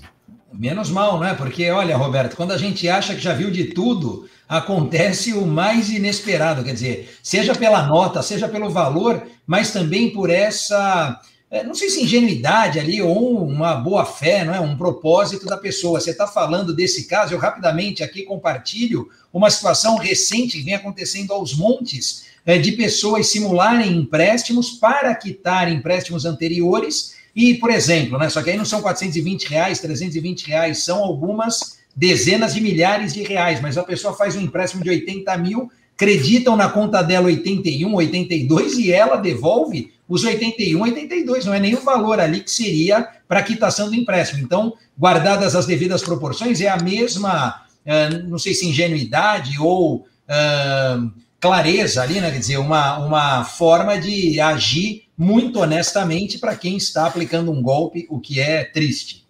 Menos 0.56 0.88
mal, 0.88 1.18
não 1.18 1.24
é? 1.24 1.34
Porque, 1.34 1.68
olha, 1.70 1.96
Roberto, 1.96 2.36
quando 2.36 2.52
a 2.52 2.58
gente 2.58 2.88
acha 2.88 3.14
que 3.14 3.20
já 3.20 3.34
viu 3.34 3.50
de 3.50 3.64
tudo, 3.66 4.28
acontece 4.48 5.32
o 5.32 5.44
mais 5.44 5.90
inesperado, 5.90 6.62
quer 6.62 6.74
dizer, 6.74 7.18
seja 7.22 7.54
pela 7.54 7.86
nota, 7.86 8.22
seja 8.22 8.48
pelo 8.48 8.70
valor, 8.70 9.22
mas 9.46 9.72
também 9.72 10.10
por 10.10 10.30
essa, 10.30 11.20
é, 11.50 11.64
não 11.64 11.74
sei 11.74 11.90
se 11.90 12.02
ingenuidade 12.02 12.78
ali 12.78 13.02
ou 13.02 13.44
uma 13.44 13.74
boa 13.74 14.04
fé, 14.04 14.44
não 14.44 14.54
é? 14.54 14.60
Um 14.60 14.76
propósito 14.76 15.46
da 15.46 15.56
pessoa. 15.56 16.00
Você 16.00 16.10
está 16.10 16.26
falando 16.26 16.74
desse 16.74 17.06
caso, 17.06 17.34
eu 17.34 17.38
rapidamente 17.38 18.02
aqui 18.02 18.22
compartilho 18.22 19.08
uma 19.32 19.50
situação 19.50 19.96
recente 19.96 20.58
que 20.58 20.64
vem 20.64 20.74
acontecendo 20.74 21.32
aos 21.32 21.54
montes 21.54 22.26
é, 22.46 22.58
de 22.58 22.72
pessoas 22.72 23.26
simularem 23.26 23.96
empréstimos 23.96 24.70
para 24.70 25.14
quitar 25.14 25.70
empréstimos 25.70 26.24
anteriores. 26.24 27.14
E, 27.34 27.54
por 27.54 27.70
exemplo, 27.70 28.18
né, 28.18 28.28
só 28.28 28.42
que 28.42 28.50
aí 28.50 28.56
não 28.56 28.64
são 28.64 28.80
420 28.80 29.44
reais, 29.48 29.80
320 29.80 30.46
reais, 30.46 30.84
são 30.84 31.02
algumas 31.02 31.78
dezenas 31.94 32.54
de 32.54 32.60
milhares 32.60 33.12
de 33.12 33.22
reais, 33.22 33.60
mas 33.60 33.76
a 33.76 33.82
pessoa 33.82 34.14
faz 34.14 34.36
um 34.36 34.40
empréstimo 34.40 34.82
de 34.82 34.90
80 34.90 35.36
mil, 35.38 35.70
creditam 35.96 36.56
na 36.56 36.68
conta 36.68 37.02
dela 37.02 37.26
81, 37.26 37.92
82 37.92 38.78
e 38.78 38.92
ela 38.92 39.16
devolve 39.16 39.92
os 40.08 40.24
81, 40.24 40.80
82. 40.80 41.44
Não 41.44 41.54
é 41.54 41.60
o 41.74 41.80
valor 41.80 42.20
ali 42.20 42.40
que 42.40 42.50
seria 42.50 43.08
para 43.28 43.42
quitação 43.42 43.88
do 43.88 43.94
empréstimo. 43.94 44.42
Então, 44.42 44.74
guardadas 44.98 45.54
as 45.54 45.66
devidas 45.66 46.02
proporções, 46.02 46.60
é 46.60 46.68
a 46.68 46.76
mesma, 46.76 47.62
uh, 47.86 48.28
não 48.28 48.38
sei 48.38 48.54
se 48.54 48.66
ingenuidade 48.66 49.58
ou 49.58 49.98
uh, 49.98 51.12
clareza 51.40 52.02
ali, 52.02 52.20
né? 52.20 52.30
Quer 52.30 52.38
dizer, 52.38 52.58
uma, 52.58 52.98
uma 52.98 53.44
forma 53.44 53.98
de 53.98 54.40
agir 54.40 55.03
muito 55.16 55.60
honestamente 55.60 56.38
para 56.38 56.56
quem 56.56 56.76
está 56.76 57.06
aplicando 57.06 57.52
um 57.52 57.62
golpe, 57.62 58.06
o 58.10 58.18
que 58.18 58.40
é 58.40 58.64
triste. 58.64 59.24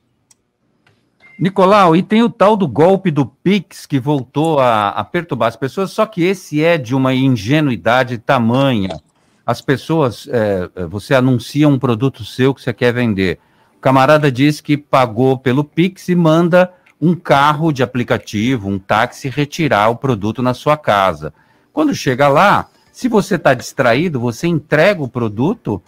Nicolau, 1.39 1.97
e 1.97 2.03
tem 2.03 2.22
o 2.22 2.30
tal 2.30 2.57
do 2.57 2.68
golpe 2.68 3.11
do 3.11 3.26
Pix 3.26 3.87
que 3.87 3.99
voltou 3.99 4.61
a, 4.61 4.91
a, 4.91 5.05
perturbar 5.05 5.49
as 5.49 5.57
pessoas, 5.57 5.91
só 5.91 6.07
que 6.07 6.22
esse 6.22 6.62
é 6.62 6.78
de 6.78 6.95
uma 6.95 7.12
ingenuidade 7.12 8.18
tamanha. 8.18 9.01
As 9.45 9.61
pessoas, 9.61 10.28
é, 10.28 10.70
é, 10.76 10.87
você 10.87 11.12
anuncia 11.12 11.68
um 11.68 11.78
produto 11.78 12.24
seu 12.24 12.55
que 12.55 12.62
você 12.62 12.72
quer 12.72 12.95
vender. 12.95 13.39
O 13.76 13.80
camarada 13.80 14.30
diz 14.30 14.61
que 14.61 14.76
pagou 14.76 15.37
pelo 15.37 15.64
Pix 15.64 16.09
e 16.09 16.14
manda 16.14 16.72
um 17.01 17.14
carro 17.14 17.72
de 17.72 17.82
aplicativo, 17.82 18.68
um 18.68 18.78
táxi, 18.78 19.28
retirar 19.28 19.91
o 19.91 19.97
produto 19.97 20.41
na 20.41 20.55
sua 20.55 20.76
casa. 20.76 21.35
Quando 21.72 21.95
chega 21.95 22.28
lá, 22.28 22.68
se 22.95 23.09
você 23.09 23.34
está 23.34 23.53
distraído, 23.55 24.20
você 24.20 24.47
entrega 24.47 25.03
o 25.03 25.09
produto, 25.09 25.82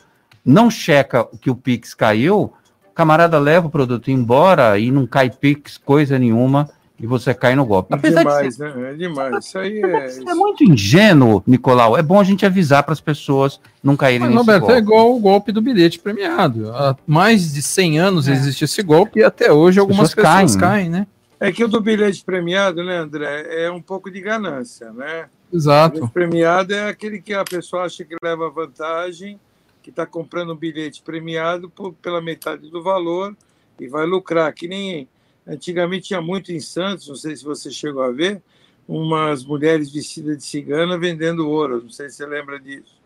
não 0.45 0.69
checa 0.69 1.25
que 1.41 1.49
o 1.49 1.55
Pix 1.55 1.95
caiu, 1.95 2.53
camarada 2.93 3.39
leva 3.39 3.69
o 3.69 3.71
produto 3.71 4.11
embora 4.11 4.77
e 4.77 4.91
não 4.91 5.07
cai 5.07 5.31
pix, 5.31 5.79
coisa 5.79 6.19
nenhuma, 6.19 6.69
e 6.99 7.07
você 7.07 7.33
cai 7.33 7.55
no 7.55 7.65
golpe. 7.65 7.95
É 7.95 7.97
Apesar 7.97 8.25
demais, 8.25 8.49
de 8.49 8.55
ser... 8.57 8.75
né? 8.75 8.91
É 8.91 8.95
demais. 8.95 9.47
Isso 9.47 9.57
aí 9.57 9.81
é... 9.81 10.31
é 10.31 10.35
muito 10.35 10.65
ingênuo, 10.65 11.45
Nicolau. 11.47 11.97
É 11.97 12.03
bom 12.03 12.19
a 12.19 12.25
gente 12.25 12.45
avisar 12.45 12.83
para 12.83 12.93
as 12.93 13.01
pessoas 13.01 13.61
não 13.81 13.97
caírem 13.97 14.23
Mas, 14.23 14.31
nesse 14.31 14.41
Roberto, 14.41 14.61
golpe. 14.63 14.75
é 14.75 14.79
igual 14.79 15.15
o 15.15 15.21
golpe 15.21 15.53
do 15.53 15.63
bilhete 15.63 16.01
premiado. 16.01 16.73
Há 16.73 16.97
mais 17.07 17.53
de 17.53 17.63
100 17.63 18.01
anos 18.01 18.27
é. 18.27 18.33
existe 18.33 18.65
esse 18.65 18.83
golpe 18.83 19.21
e 19.21 19.23
até 19.23 19.53
hoje 19.53 19.79
algumas 19.79 20.13
pessoas, 20.13 20.43
pessoas 20.43 20.57
caem, 20.57 20.89
caem, 20.89 20.91
né? 20.91 21.07
É 21.39 21.53
que 21.53 21.63
o 21.63 21.69
do 21.69 21.81
bilhete 21.81 22.25
premiado, 22.25 22.83
né, 22.83 22.99
André, 22.99 23.65
é 23.65 23.71
um 23.71 23.83
pouco 23.83 24.11
de 24.11 24.21
ganância, 24.21 24.93
né? 24.93 25.29
Exato. 25.53 25.97
O 25.97 26.01
bilhete 26.01 26.13
premiado 26.13 26.75
é 26.75 26.89
aquele 26.89 27.21
que 27.21 27.35
a 27.35 27.45
pessoa 27.45 27.85
acha 27.85 28.05
que 28.05 28.17
leva 28.23 28.49
vantagem 28.51 29.39
que 29.87 29.91
está 29.91 30.05
comprando 30.05 30.53
um 30.53 30.57
bilhete 30.57 31.01
premiado 31.01 31.71
por, 31.71 31.93
pela 31.95 32.21
metade 32.21 32.69
do 32.69 32.83
valor 32.83 33.37
e 33.79 33.87
vai 33.87 34.05
lucrar. 34.05 34.53
Que 34.53 34.67
nem 34.67 35.09
antigamente 35.47 36.09
tinha 36.09 36.21
muito 36.21 36.51
em 36.51 36.59
Santos, 36.59 37.07
não 37.07 37.15
sei 37.15 37.37
se 37.37 37.45
você 37.45 37.71
chegou 37.71 38.03
a 38.03 38.11
ver, 38.11 38.43
umas 38.89 39.45
mulheres 39.45 39.93
vestidas 39.93 40.39
de 40.39 40.45
cigana 40.45 40.99
vendendo 40.99 41.49
ouro. 41.49 41.83
Não 41.85 41.91
sei 41.91 42.11
se 42.11 42.17
você 42.17 42.27
lembra 42.27 42.59
disso. 42.59 42.97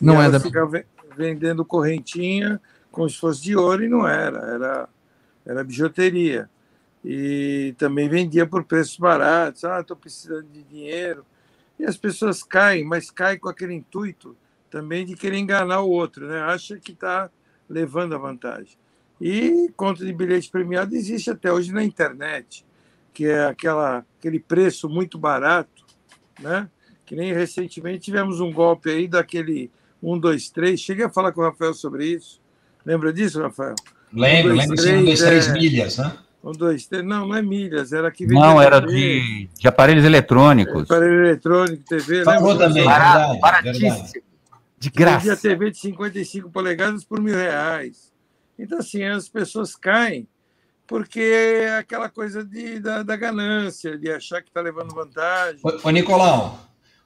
Não 0.00 0.22
é 0.22 0.30
da. 0.30 0.38
vendendo 1.16 1.64
correntinha 1.64 2.60
como 2.92 3.10
se 3.10 3.16
fosse 3.16 3.42
de 3.42 3.56
ouro 3.56 3.82
e 3.84 3.88
não 3.88 4.06
era, 4.06 4.38
era, 4.38 4.88
era 5.44 5.64
bijuteria. 5.64 6.48
E 7.04 7.74
também 7.78 8.08
vendia 8.08 8.46
por 8.46 8.64
preços 8.64 8.96
baratos. 8.96 9.64
Ah, 9.64 9.80
estou 9.80 9.96
precisando 9.96 10.46
de 10.52 10.62
dinheiro. 10.62 11.24
E 11.78 11.84
as 11.84 11.96
pessoas 11.96 12.42
caem, 12.42 12.84
mas 12.84 13.10
caem 13.10 13.38
com 13.38 13.48
aquele 13.48 13.74
intuito 13.74 14.36
também 14.70 15.04
de 15.04 15.16
querer 15.16 15.38
enganar 15.38 15.80
o 15.80 15.90
outro, 15.90 16.26
né? 16.28 16.40
acha 16.42 16.78
que 16.78 16.92
está 16.92 17.28
levando 17.68 18.14
a 18.14 18.18
vantagem. 18.18 18.76
E 19.20 19.70
conta 19.76 20.04
de 20.04 20.12
bilhete 20.12 20.50
premiado 20.50 20.94
existe 20.94 21.30
até 21.30 21.52
hoje 21.52 21.72
na 21.72 21.82
internet, 21.82 22.64
que 23.12 23.26
é 23.26 23.44
aquela, 23.46 24.04
aquele 24.18 24.38
preço 24.38 24.88
muito 24.88 25.18
barato, 25.18 25.84
né? 26.38 26.70
que 27.04 27.16
nem 27.16 27.32
recentemente 27.32 28.04
tivemos 28.04 28.40
um 28.40 28.52
golpe 28.52 28.88
aí 28.88 29.08
daquele 29.08 29.70
1, 30.02 30.18
2, 30.18 30.50
3. 30.50 30.80
Cheguei 30.80 31.04
a 31.04 31.10
falar 31.10 31.32
com 31.32 31.40
o 31.40 31.44
Rafael 31.44 31.74
sobre 31.74 32.06
isso. 32.06 32.40
Lembra 32.84 33.12
disso, 33.12 33.42
Rafael? 33.42 33.74
Lembro, 34.12 34.54
lembro 34.54 34.76
de 34.76 34.88
1, 34.88 35.04
2, 35.04 35.20
3 35.20 35.52
milhas, 35.52 35.98
né? 35.98 36.16
Um, 36.42 36.52
dois, 36.52 36.86
três. 36.86 37.04
Não, 37.04 37.26
não 37.26 37.36
é 37.36 37.42
milhas, 37.42 37.92
era 37.92 38.10
que 38.10 38.26
Não, 38.26 38.60
era 38.60 38.80
de, 38.80 39.48
de 39.58 39.68
aparelhos 39.68 40.04
eletrônicos. 40.04 40.84
Aparelho 40.84 41.26
eletrônico, 41.26 41.84
TV. 41.84 42.24
Falou 42.24 42.56
também, 42.56 42.84
verdade, 42.86 43.40
baratíssimo. 43.40 43.90
Verdade. 43.90 44.22
De 44.78 44.90
graça. 44.90 45.32
a 45.34 45.36
TV 45.36 45.70
de 45.70 45.78
55 45.78 46.50
polegadas 46.50 47.04
por 47.04 47.20
mil 47.20 47.34
reais. 47.34 48.10
Então, 48.58 48.78
assim, 48.78 49.04
as 49.04 49.28
pessoas 49.28 49.76
caem 49.76 50.26
porque 50.90 51.20
é 51.20 51.76
aquela 51.76 52.08
coisa 52.08 52.44
de, 52.44 52.80
da, 52.80 53.04
da 53.04 53.14
ganância, 53.14 53.96
de 53.96 54.10
achar 54.10 54.42
que 54.42 54.48
está 54.48 54.60
levando 54.60 54.92
vantagem. 54.92 55.60
Ô, 55.62 55.88
ô 55.88 55.90
Nicolau, 55.90 56.58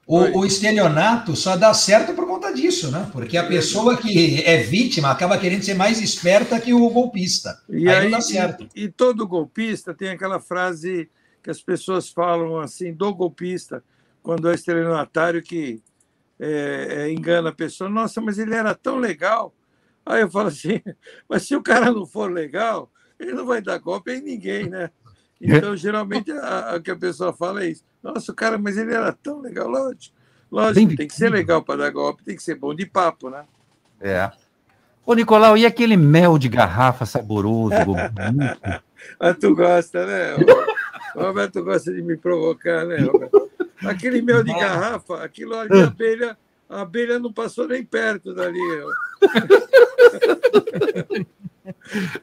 o, 0.07 0.39
o, 0.39 0.45
estelionato 0.45 1.35
só 1.35 1.57
dá 1.57 1.73
certo 1.73 2.13
por 2.13 2.27
conta 2.27 2.53
disso, 2.53 2.91
né? 2.91 3.09
Porque 3.11 3.37
a 3.37 3.47
pessoa 3.47 3.97
que 3.97 4.43
é 4.43 4.57
vítima 4.57 5.09
acaba 5.09 5.37
querendo 5.37 5.63
ser 5.63 5.73
mais 5.73 5.99
esperta 5.99 6.59
que 6.59 6.73
o 6.73 6.89
golpista. 6.91 7.59
E 7.67 7.89
aí, 7.89 7.95
aí 7.95 8.03
não 8.03 8.11
dá 8.11 8.21
certo. 8.21 8.67
E, 8.75 8.83
e, 8.83 8.89
todo 8.89 9.27
golpista 9.27 9.95
tem 9.95 10.09
aquela 10.09 10.39
frase 10.39 11.09
que 11.41 11.49
as 11.49 11.59
pessoas 11.59 12.09
falam 12.09 12.59
assim, 12.59 12.93
do 12.93 13.13
golpista, 13.15 13.83
quando 14.21 14.49
é 14.49 14.53
estelionatário, 14.53 15.41
que 15.41 15.81
é, 16.39 16.87
é, 16.89 17.11
engana 17.11 17.49
a 17.49 17.55
pessoa. 17.55 17.89
Nossa, 17.89 18.21
mas 18.21 18.37
ele 18.37 18.53
era 18.53 18.75
tão 18.75 18.97
legal. 18.97 19.55
Aí 20.05 20.21
eu 20.21 20.29
falo 20.29 20.49
assim, 20.49 20.81
mas 21.27 21.47
se 21.47 21.55
o 21.55 21.63
cara 21.63 21.91
não 21.91 22.05
for 22.05 22.31
legal, 22.31 22.91
ele 23.19 23.33
não 23.33 23.45
vai 23.45 23.59
dar 23.59 23.79
golpe 23.79 24.11
em 24.11 24.21
ninguém, 24.21 24.69
né? 24.69 24.91
Então, 25.41 25.75
geralmente, 25.75 26.31
a, 26.31 26.75
a 26.75 26.79
que 26.79 26.91
a 26.91 26.95
pessoa 26.95 27.33
fala 27.33 27.63
é 27.63 27.69
isso. 27.69 27.83
Nossa, 28.01 28.31
o 28.31 28.35
cara, 28.35 28.57
mas 28.57 28.77
ele 28.77 28.93
era 28.93 29.11
tão 29.11 29.41
legal, 29.41 29.67
lógico. 29.67 30.15
Lógico, 30.51 30.95
tem 30.95 31.07
que 31.07 31.15
ser 31.15 31.29
legal 31.29 31.63
para 31.63 31.83
dar 31.83 31.89
golpe, 31.89 32.23
tem 32.23 32.35
que 32.35 32.43
ser 32.43 32.55
bom 32.55 32.73
de 32.73 32.85
papo, 32.85 33.29
né? 33.29 33.43
É. 33.99 34.31
Ô, 35.05 35.13
Nicolau, 35.13 35.57
e 35.57 35.65
aquele 35.65 35.97
mel 35.97 36.37
de 36.37 36.47
garrafa 36.47 37.05
saboroso? 37.05 37.75
ah, 39.19 39.33
tu 39.33 39.55
gosta, 39.55 40.05
né? 40.05 40.35
O 41.15 41.21
Roberto 41.21 41.63
gosta 41.63 41.93
de 41.93 42.01
me 42.01 42.15
provocar, 42.15 42.85
né, 42.85 42.97
Roberto? 42.97 43.51
Aquele 43.83 44.21
mel 44.21 44.43
de 44.43 44.53
garrafa, 44.53 45.23
aquilo 45.23 45.55
ali, 45.55 45.81
a 45.81 45.87
abelha, 45.87 46.37
a 46.69 46.81
abelha 46.81 47.19
não 47.19 47.31
passou 47.31 47.67
nem 47.67 47.83
perto 47.83 48.33
dali. 48.33 48.59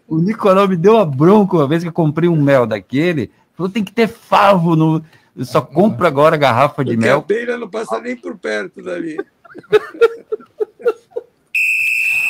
o 0.09 0.19
Nicolau 0.19 0.69
me 0.69 0.77
deu 0.77 0.95
uma 0.95 1.07
bronca 1.07 1.57
uma 1.57 1.67
vez 1.69 1.83
que 1.83 1.89
eu 1.89 1.93
comprei 1.93 2.29
um 2.29 2.41
mel 2.41 2.67
daquele. 2.67 3.31
Falou, 3.57 3.71
tem 3.71 3.85
que 3.85 3.93
ter 3.93 4.09
favo 4.09 4.75
no. 4.77 5.05
Eu 5.37 5.45
só 5.45 5.61
compro 5.61 6.07
agora 6.07 6.37
garrafa 6.37 6.85
de 6.85 6.93
Porque 6.93 7.07
mel. 7.07 7.19
A 7.19 7.21
abelha 7.21 7.57
não 7.57 7.69
passa 7.69 8.01
nem 8.01 8.17
por 8.17 8.37
perto 8.37 8.83
dali. 8.83 9.17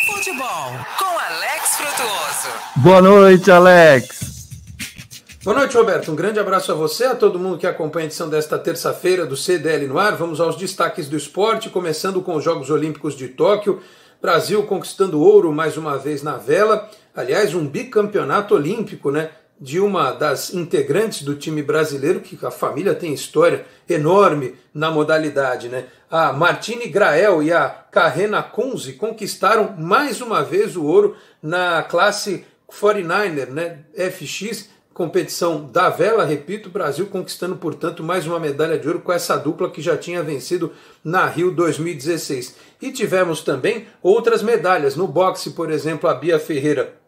Futebol 0.07 0.73
com 0.99 1.19
Alex 1.19 1.77
Frutuoso. 1.77 2.49
Boa 2.77 3.03
noite, 3.03 3.51
Alex. 3.51 4.33
Boa 5.45 5.57
noite, 5.57 5.77
Roberto. 5.77 6.13
Um 6.13 6.15
grande 6.15 6.39
abraço 6.39 6.71
a 6.71 6.75
você, 6.77 7.07
a 7.07 7.17
todo 7.17 7.37
mundo 7.37 7.59
que 7.59 7.67
acompanha 7.67 8.05
a 8.05 8.07
edição 8.07 8.29
desta 8.29 8.57
terça-feira 8.57 9.27
do 9.27 9.37
CDL 9.37 9.89
no 9.89 9.99
ar. 9.99 10.15
Vamos 10.15 10.41
aos 10.41 10.55
destaques 10.55 11.09
do 11.09 11.17
esporte, 11.17 11.69
começando 11.69 12.23
com 12.23 12.37
os 12.37 12.45
Jogos 12.45 12.71
Olímpicos 12.71 13.17
de 13.17 13.27
Tóquio. 13.27 13.83
Brasil 14.21 14.63
conquistando 14.63 15.21
ouro 15.21 15.53
mais 15.53 15.77
uma 15.77 15.99
vez 15.99 16.23
na 16.23 16.37
vela. 16.37 16.89
Aliás, 17.15 17.55
um 17.55 17.67
bicampeonato 17.67 18.55
olímpico, 18.55 19.11
né? 19.11 19.31
De 19.61 19.79
uma 19.79 20.13
das 20.13 20.53
integrantes 20.53 21.23
do 21.23 21.37
time 21.37 21.63
brasileiro, 21.63 22.21
que 22.21 22.39
a 22.45 22.51
família 22.51 22.95
tem 22.95 23.13
história 23.13 23.65
enorme 23.89 24.55
na 24.73 24.91
modalidade, 24.91 25.69
né? 25.69 25.85
A 26.11 26.33
Martine 26.33 26.89
Grael 26.89 27.43
e 27.43 27.53
a 27.53 27.69
Carrena 27.69 28.43
Kunze 28.43 28.95
conquistaram 28.95 29.77
mais 29.79 30.21
uma 30.21 30.43
vez 30.43 30.75
o 30.75 30.85
ouro 30.85 31.15
na 31.43 31.83
classe 31.83 32.45
49er, 32.69 33.51
né? 33.51 33.81
FX, 33.95 34.71
competição 34.95 35.67
da 35.71 35.91
vela, 35.91 36.25
repito, 36.25 36.71
Brasil 36.71 37.07
conquistando, 37.07 37.57
portanto, 37.57 38.03
mais 38.03 38.27
uma 38.27 38.41
medalha 38.41 38.79
de 38.79 38.89
ouro 38.89 39.01
com 39.01 39.13
essa 39.13 39.37
dupla 39.37 39.71
que 39.71 39.83
já 39.83 39.97
tinha 39.97 40.23
vencido 40.23 40.73
na 41.05 41.27
Rio 41.27 41.51
2016. 41.51 42.57
E 42.81 42.91
tivemos 42.91 43.43
também 43.43 43.87
outras 44.03 44.43
medalhas. 44.43 44.97
No 44.97 45.07
boxe, 45.07 45.51
por 45.51 45.71
exemplo, 45.71 46.09
a 46.09 46.15
Bia 46.15 46.39
Ferreira 46.39 47.02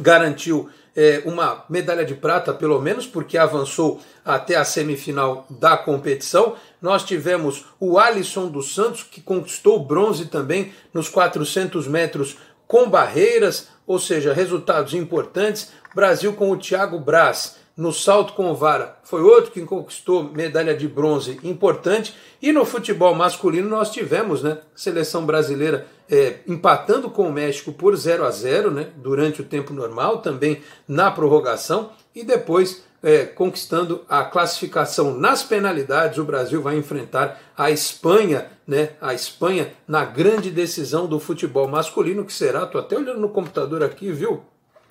garantiu 0.00 0.68
é, 0.96 1.22
uma 1.24 1.64
medalha 1.68 2.04
de 2.04 2.14
prata, 2.14 2.52
pelo 2.52 2.80
menos, 2.80 3.06
porque 3.06 3.36
avançou 3.36 4.00
até 4.24 4.56
a 4.56 4.64
semifinal 4.64 5.46
da 5.50 5.76
competição. 5.76 6.54
Nós 6.80 7.04
tivemos 7.04 7.64
o 7.80 7.98
Alisson 7.98 8.48
dos 8.48 8.74
Santos, 8.74 9.02
que 9.02 9.20
conquistou 9.20 9.84
bronze 9.84 10.26
também 10.26 10.72
nos 10.92 11.08
400 11.08 11.88
metros 11.88 12.36
com 12.66 12.88
barreiras, 12.88 13.68
ou 13.86 13.98
seja, 13.98 14.32
resultados 14.32 14.94
importantes. 14.94 15.72
Brasil 15.94 16.32
com 16.32 16.50
o 16.50 16.56
Thiago 16.56 16.98
Braz 16.98 17.56
no 17.76 17.92
salto 17.92 18.34
com 18.34 18.54
vara 18.54 18.96
foi 19.04 19.22
outro 19.22 19.50
que 19.50 19.60
conquistou 19.62 20.24
medalha 20.24 20.76
de 20.76 20.86
bronze 20.86 21.38
importante. 21.42 22.14
E 22.40 22.52
no 22.52 22.64
futebol 22.64 23.14
masculino 23.14 23.68
nós 23.68 23.90
tivemos, 23.90 24.42
né, 24.42 24.58
seleção 24.74 25.26
brasileira 25.26 25.86
é, 26.10 26.38
empatando 26.46 27.10
com 27.10 27.28
o 27.28 27.32
México 27.32 27.72
por 27.72 27.96
0 27.96 28.24
a 28.24 28.30
0, 28.30 28.70
né, 28.70 28.88
durante 28.96 29.40
o 29.40 29.44
tempo 29.44 29.72
normal, 29.72 30.18
também 30.18 30.62
na 30.86 31.10
prorrogação 31.10 31.90
e 32.14 32.22
depois 32.22 32.84
é, 33.02 33.24
conquistando 33.24 34.04
a 34.08 34.24
classificação 34.24 35.18
nas 35.18 35.42
penalidades. 35.42 36.18
O 36.18 36.24
Brasil 36.24 36.62
vai 36.62 36.76
enfrentar 36.76 37.40
a 37.56 37.70
Espanha, 37.70 38.46
né, 38.66 38.90
a 39.00 39.14
Espanha 39.14 39.72
na 39.86 40.04
grande 40.04 40.50
decisão 40.50 41.06
do 41.06 41.18
futebol 41.18 41.66
masculino 41.66 42.24
que 42.24 42.32
será. 42.32 42.66
Tô 42.66 42.78
até 42.78 42.96
olhando 42.96 43.20
no 43.20 43.28
computador 43.28 43.82
aqui, 43.82 44.12
viu? 44.12 44.42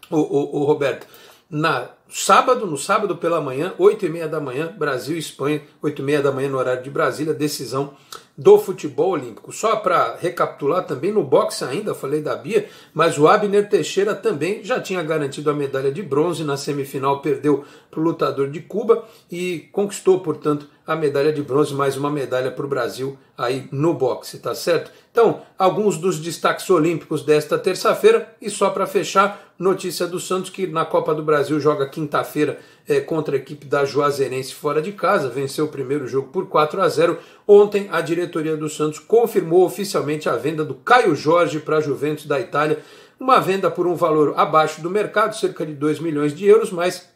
o, 0.10 0.18
o, 0.18 0.62
o 0.62 0.64
Roberto, 0.66 1.08
na 1.50 1.90
sábado, 2.14 2.68
no 2.68 2.78
sábado 2.78 3.18
pela 3.18 3.42
manhã, 3.42 3.74
8 3.80 4.06
e 4.06 4.10
meia 4.10 4.28
da 4.28 4.40
manhã, 4.40 4.72
Brasil 4.78 5.16
e 5.16 5.20
Espanha, 5.20 5.64
8 5.82 6.00
e 6.00 6.06
meia 6.06 6.22
da 6.22 6.32
manhã 6.32 6.48
no 6.48 6.60
horário 6.60 6.84
de 6.84 6.90
Brasília, 6.92 7.34
decisão 7.34 7.96
do 8.38 8.60
futebol 8.60 9.12
olímpico. 9.12 9.52
Só 9.52 9.78
para 9.78 10.16
recapitular 10.20 10.86
também, 10.86 11.12
no 11.12 11.24
boxe 11.24 11.64
ainda, 11.64 11.96
falei 11.96 12.22
da 12.22 12.36
Bia, 12.36 12.68
mas 12.94 13.18
o 13.18 13.28
Abner 13.28 13.68
Teixeira 13.68 14.14
também 14.14 14.64
já 14.64 14.80
tinha 14.80 15.02
garantido 15.02 15.50
a 15.50 15.54
medalha 15.54 15.92
de 15.92 16.04
bronze, 16.04 16.44
na 16.44 16.56
semifinal 16.56 17.20
perdeu 17.20 17.64
para 17.90 18.00
o 18.00 18.04
lutador 18.04 18.50
de 18.50 18.60
Cuba 18.60 19.06
e 19.32 19.68
conquistou, 19.72 20.20
portanto, 20.20 20.68
a 20.86 20.96
medalha 20.96 21.32
de 21.32 21.42
bronze, 21.42 21.74
mais 21.74 21.96
uma 21.96 22.10
medalha 22.10 22.52
para 22.52 22.66
o 22.66 22.70
Brasil 22.70 23.18
aí 23.38 23.68
no 23.72 23.94
boxe, 23.94 24.38
tá 24.40 24.54
certo? 24.54 24.92
Então, 25.12 25.42
alguns 25.58 25.98
dos 25.98 26.20
destaques 26.20 26.70
olímpicos 26.70 27.24
desta 27.24 27.58
terça-feira 27.58 28.36
e 28.42 28.50
só 28.50 28.70
para 28.70 28.86
fechar, 28.86 29.54
notícia 29.58 30.08
do 30.08 30.20
Santos 30.20 30.50
que 30.50 30.68
na 30.68 30.84
Copa 30.86 31.14
do 31.14 31.24
Brasil 31.24 31.60
joga 31.60 31.88
quinta-feira 31.88 32.60
é, 32.88 33.00
contra 33.00 33.36
a 33.36 33.40
equipe 33.40 33.66
da 33.66 33.86
Juazeirense 33.86 34.54
fora 34.54 34.82
de 34.82 34.92
casa, 34.92 35.30
venceu 35.30 35.66
o 35.66 35.70
primeiro 35.70 36.08
jogo 36.08 36.30
por 36.30 36.48
4 36.48 36.82
a 36.82 36.90
0. 36.90 37.18
Ontem 37.48 37.88
a 37.92 38.02
diretoria 38.02 38.58
do 38.58 38.68
Santos 38.68 39.00
confirmou 39.00 39.64
oficialmente 39.64 40.28
a 40.28 40.36
venda 40.36 40.66
do 40.66 40.74
Caio 40.74 41.16
Jorge 41.16 41.60
para 41.60 41.78
a 41.78 41.82
Juventus 41.82 42.26
da 42.26 42.40
Itália, 42.40 42.80
uma 43.20 43.40
venda 43.40 43.72
por 43.72 43.88
um 43.88 43.96
valor 43.96 44.34
abaixo 44.36 44.82
do 44.82 44.90
mercado, 44.90 45.36
cerca 45.36 45.66
de 45.66 45.74
2 45.74 46.00
milhões 46.00 46.36
de 46.36 46.46
euros, 46.46 46.72
mas 46.72 47.13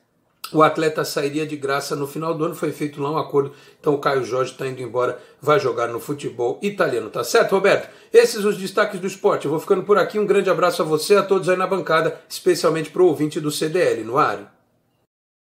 o 0.52 0.64
atleta 0.64 1.04
sairia 1.04 1.45
de 1.45 1.56
graça 1.56 1.95
no 1.95 2.08
final 2.08 2.34
do 2.34 2.45
ano, 2.45 2.56
foi 2.56 2.72
feito 2.72 3.02
lá 3.02 3.12
um 3.12 3.18
acordo, 3.18 3.52
então 3.80 3.93
o 3.93 3.98
Caio 3.98 4.24
Jorge 4.24 4.52
está 4.52 4.68
indo 4.68 4.82
embora, 4.82 5.20
vai 5.41 5.60
jogar 5.60 5.88
no 5.88 6.00
futebol 6.00 6.60
italiano, 6.62 7.10
tá 7.10 7.24
certo, 7.24 7.52
Roberto? 7.52 7.89
Esses 8.14 8.45
os 8.45 8.58
destaques 8.58 9.00
do 9.00 9.08
esporte. 9.08 9.45
Eu 9.45 9.52
vou 9.52 9.60
ficando 9.60 9.84
por 9.84 9.98
aqui, 9.98 10.18
um 10.18 10.26
grande 10.26 10.50
abraço 10.50 10.82
a 10.82 10.86
você, 10.86 11.16
a 11.16 11.24
todos 11.24 11.50
aí 11.50 11.58
na 11.58 11.68
bancada, 11.68 12.20
especialmente 12.30 12.89
para 12.89 13.02
o 13.02 13.08
ouvinte 13.08 13.39
do 13.39 13.52
CDL 13.52 14.04
no 14.04 14.18
ar. 14.18 14.54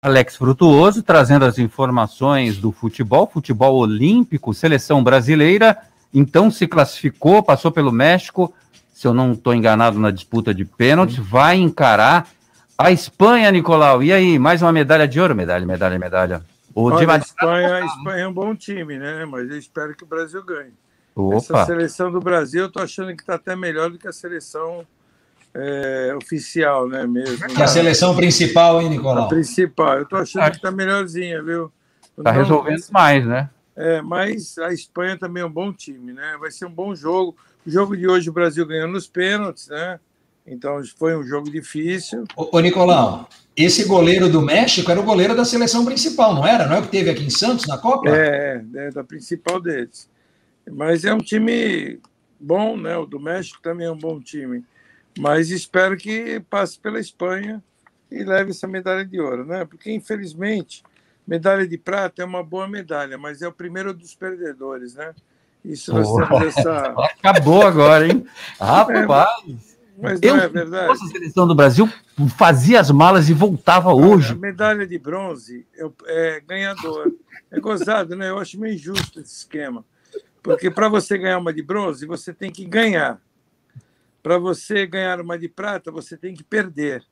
Alex 0.03 0.37
Frutuoso 0.37 1.03
trazendo 1.03 1.45
as 1.45 1.59
informações 1.59 2.57
do 2.57 2.71
futebol, 2.71 3.29
futebol 3.33 3.77
olímpico, 3.77 4.55
seleção 4.55 5.03
brasileira, 5.03 5.77
então 6.15 6.51
se 6.51 6.67
classificou, 6.67 7.43
passou 7.43 7.71
pelo 7.71 7.93
México, 7.93 8.53
se 8.93 9.07
eu 9.07 9.15
não 9.15 9.33
estou 9.33 9.55
enganado 9.55 9.99
na 9.99 10.11
disputa 10.11 10.53
de 10.53 10.65
pênaltis, 10.65 11.17
vai 11.17 11.57
encarar 11.57 12.29
a 12.79 12.93
Espanha, 12.93 13.51
Nicolau. 13.51 14.03
E 14.05 14.12
aí, 14.12 14.39
mais 14.39 14.62
uma 14.62 14.72
medalha 14.72 15.09
de 15.09 15.20
ouro? 15.20 15.35
Medalha, 15.35 15.66
medalha, 15.66 15.99
medalha. 15.99 16.43
O 16.72 16.85
Olha, 16.85 17.05
de... 17.05 17.11
a, 17.11 17.16
Espanha, 17.16 17.74
a 17.74 17.85
Espanha 17.85 18.22
é 18.22 18.29
um 18.29 18.33
bom 18.33 18.55
time, 18.55 18.99
né? 18.99 19.24
Mas 19.24 19.51
eu 19.51 19.59
espero 19.59 19.97
que 19.97 20.05
o 20.05 20.07
Brasil 20.07 20.45
ganhe. 20.45 20.72
Opa. 21.12 21.37
Essa 21.37 21.66
seleção 21.66 22.12
do 22.12 22.20
Brasil, 22.20 22.62
eu 22.62 22.70
tô 22.70 22.81
achando 22.81 23.14
que 23.16 23.22
está 23.22 23.35
até 23.35 23.57
melhor 23.57 23.91
do 23.91 23.99
que 23.99 24.07
a 24.07 24.12
seleção 24.12 24.87
é, 25.53 26.14
oficial, 26.16 26.89
né? 26.89 27.05
Mesmo. 27.05 27.49
Que 27.49 27.61
a 27.61 27.66
seleção 27.66 28.14
principal, 28.14 28.81
hein, 28.81 28.91
Nicolau? 28.91 29.24
A 29.24 29.29
principal. 29.29 29.99
Eu 29.99 30.07
tô 30.07 30.16
achando 30.16 30.45
ah. 30.45 30.51
que 30.51 30.57
está 30.57 30.70
melhorzinha, 30.70 31.43
viu? 31.43 31.72
Está 32.16 32.31
resolvendo 32.31 32.85
mais, 32.93 33.26
né? 33.26 33.51
É, 33.74 34.01
mas 34.01 34.57
a 34.59 34.72
Espanha 34.72 35.18
também 35.18 35.43
é 35.43 35.47
um 35.47 35.51
bom 35.51 35.72
time, 35.72 36.12
né? 36.12 36.37
Vai 36.39 36.53
ser 36.53 36.66
um 36.66 36.70
bom 36.70 36.95
jogo. 36.95 37.37
O 37.66 37.70
jogo 37.70 37.97
de 37.97 38.09
hoje 38.09 38.31
o 38.31 38.33
Brasil 38.33 38.64
ganhou 38.64 38.87
nos 38.87 39.09
pênaltis, 39.09 39.66
né? 39.68 39.99
Então 40.51 40.81
foi 40.97 41.17
um 41.17 41.23
jogo 41.23 41.51
difícil. 41.51 42.25
Ô, 42.37 42.57
ô, 42.57 42.61
Nicolau, 42.61 43.29
esse 43.57 43.85
goleiro 43.85 44.29
do 44.29 44.41
México 44.41 44.91
era 44.91 45.01
o 45.01 45.05
goleiro 45.05 45.35
da 45.35 45.45
seleção 45.45 45.85
principal, 45.85 46.35
não 46.35 46.47
era? 46.47 46.67
Não 46.67 46.77
é 46.77 46.79
o 46.79 46.83
que 46.83 46.89
teve 46.89 47.11
aqui 47.11 47.25
em 47.25 47.31
Santos 47.31 47.67
na 47.67 47.77
Copa? 47.77 48.09
É, 48.09 48.65
é 48.75 48.91
da 48.91 49.05
principal 49.05 49.61
deles. 49.61 50.09
Mas 50.71 51.05
é 51.05 51.13
um 51.13 51.19
time 51.19 51.99
bom, 52.41 52.77
né? 52.77 52.97
O 52.97 53.07
do 53.07 53.21
México 53.21 53.61
também 53.63 53.87
é 53.87 53.91
um 53.91 53.99
bom 53.99 54.21
time. 54.21 54.65
Mas 55.19 55.51
espero 55.51 55.97
que 55.97 56.41
passe 56.49 56.79
pela 56.79 57.01
Espanha 57.01 57.63
e 58.11 58.23
leve 58.25 58.51
essa 58.51 58.67
medalha 58.67 59.05
de 59.05 59.21
ouro, 59.21 59.45
né? 59.45 59.65
Porque 59.65 59.93
infelizmente 59.93 60.83
medalha 61.27 61.67
de 61.69 61.77
prata 61.77 62.23
é 62.23 62.25
uma 62.25 62.43
boa 62.43 62.67
medalha, 62.67 63.19
mas 63.19 63.43
é 63.43 63.49
o 63.49 63.53
primeiro 63.53 63.93
dos 63.93 64.15
perdedores, 64.15 64.95
né? 64.95 65.15
Isso 65.65 65.93
nós 65.93 66.11
temos 66.11 66.57
essa. 66.57 66.95
Acabou 67.23 67.67
agora, 67.67 68.07
hein? 68.07 68.25
Rapaz! 68.59 69.78
Mas 70.01 70.21
não 70.21 70.29
eu, 70.29 70.37
é 70.37 70.49
verdade. 70.49 70.93
A 70.93 70.97
seleção 70.97 71.47
do 71.47 71.55
Brasil 71.55 71.89
fazia 72.37 72.81
as 72.81 72.91
malas 72.91 73.29
e 73.29 73.35
voltava 73.35 73.93
hoje. 73.93 74.33
A 74.33 74.37
medalha 74.37 74.87
de 74.87 74.99
bronze 74.99 75.67
é, 75.77 75.91
é 76.07 76.41
ganhador. 76.41 77.13
É 77.51 77.59
gozado, 77.59 78.15
né? 78.15 78.31
Eu 78.31 78.39
acho 78.39 78.61
meio 78.61 78.75
injusto 78.75 79.21
esse 79.21 79.39
esquema. 79.39 79.85
Porque 80.43 80.71
para 80.71 80.89
você 80.89 81.19
ganhar 81.19 81.39
uma 81.39 81.53
de 81.53 81.63
bronze, 81.63 82.07
você 82.07 82.33
tem 82.33 82.51
que 82.51 82.65
ganhar. 82.65 83.21
Para 84.23 84.39
você 84.39 84.87
ganhar 84.87 85.21
uma 85.21 85.39
de 85.39 85.49
prata, 85.49 85.91
você 85.91 86.17
tem 86.17 86.35
que 86.35 86.45
perder. 86.45 87.03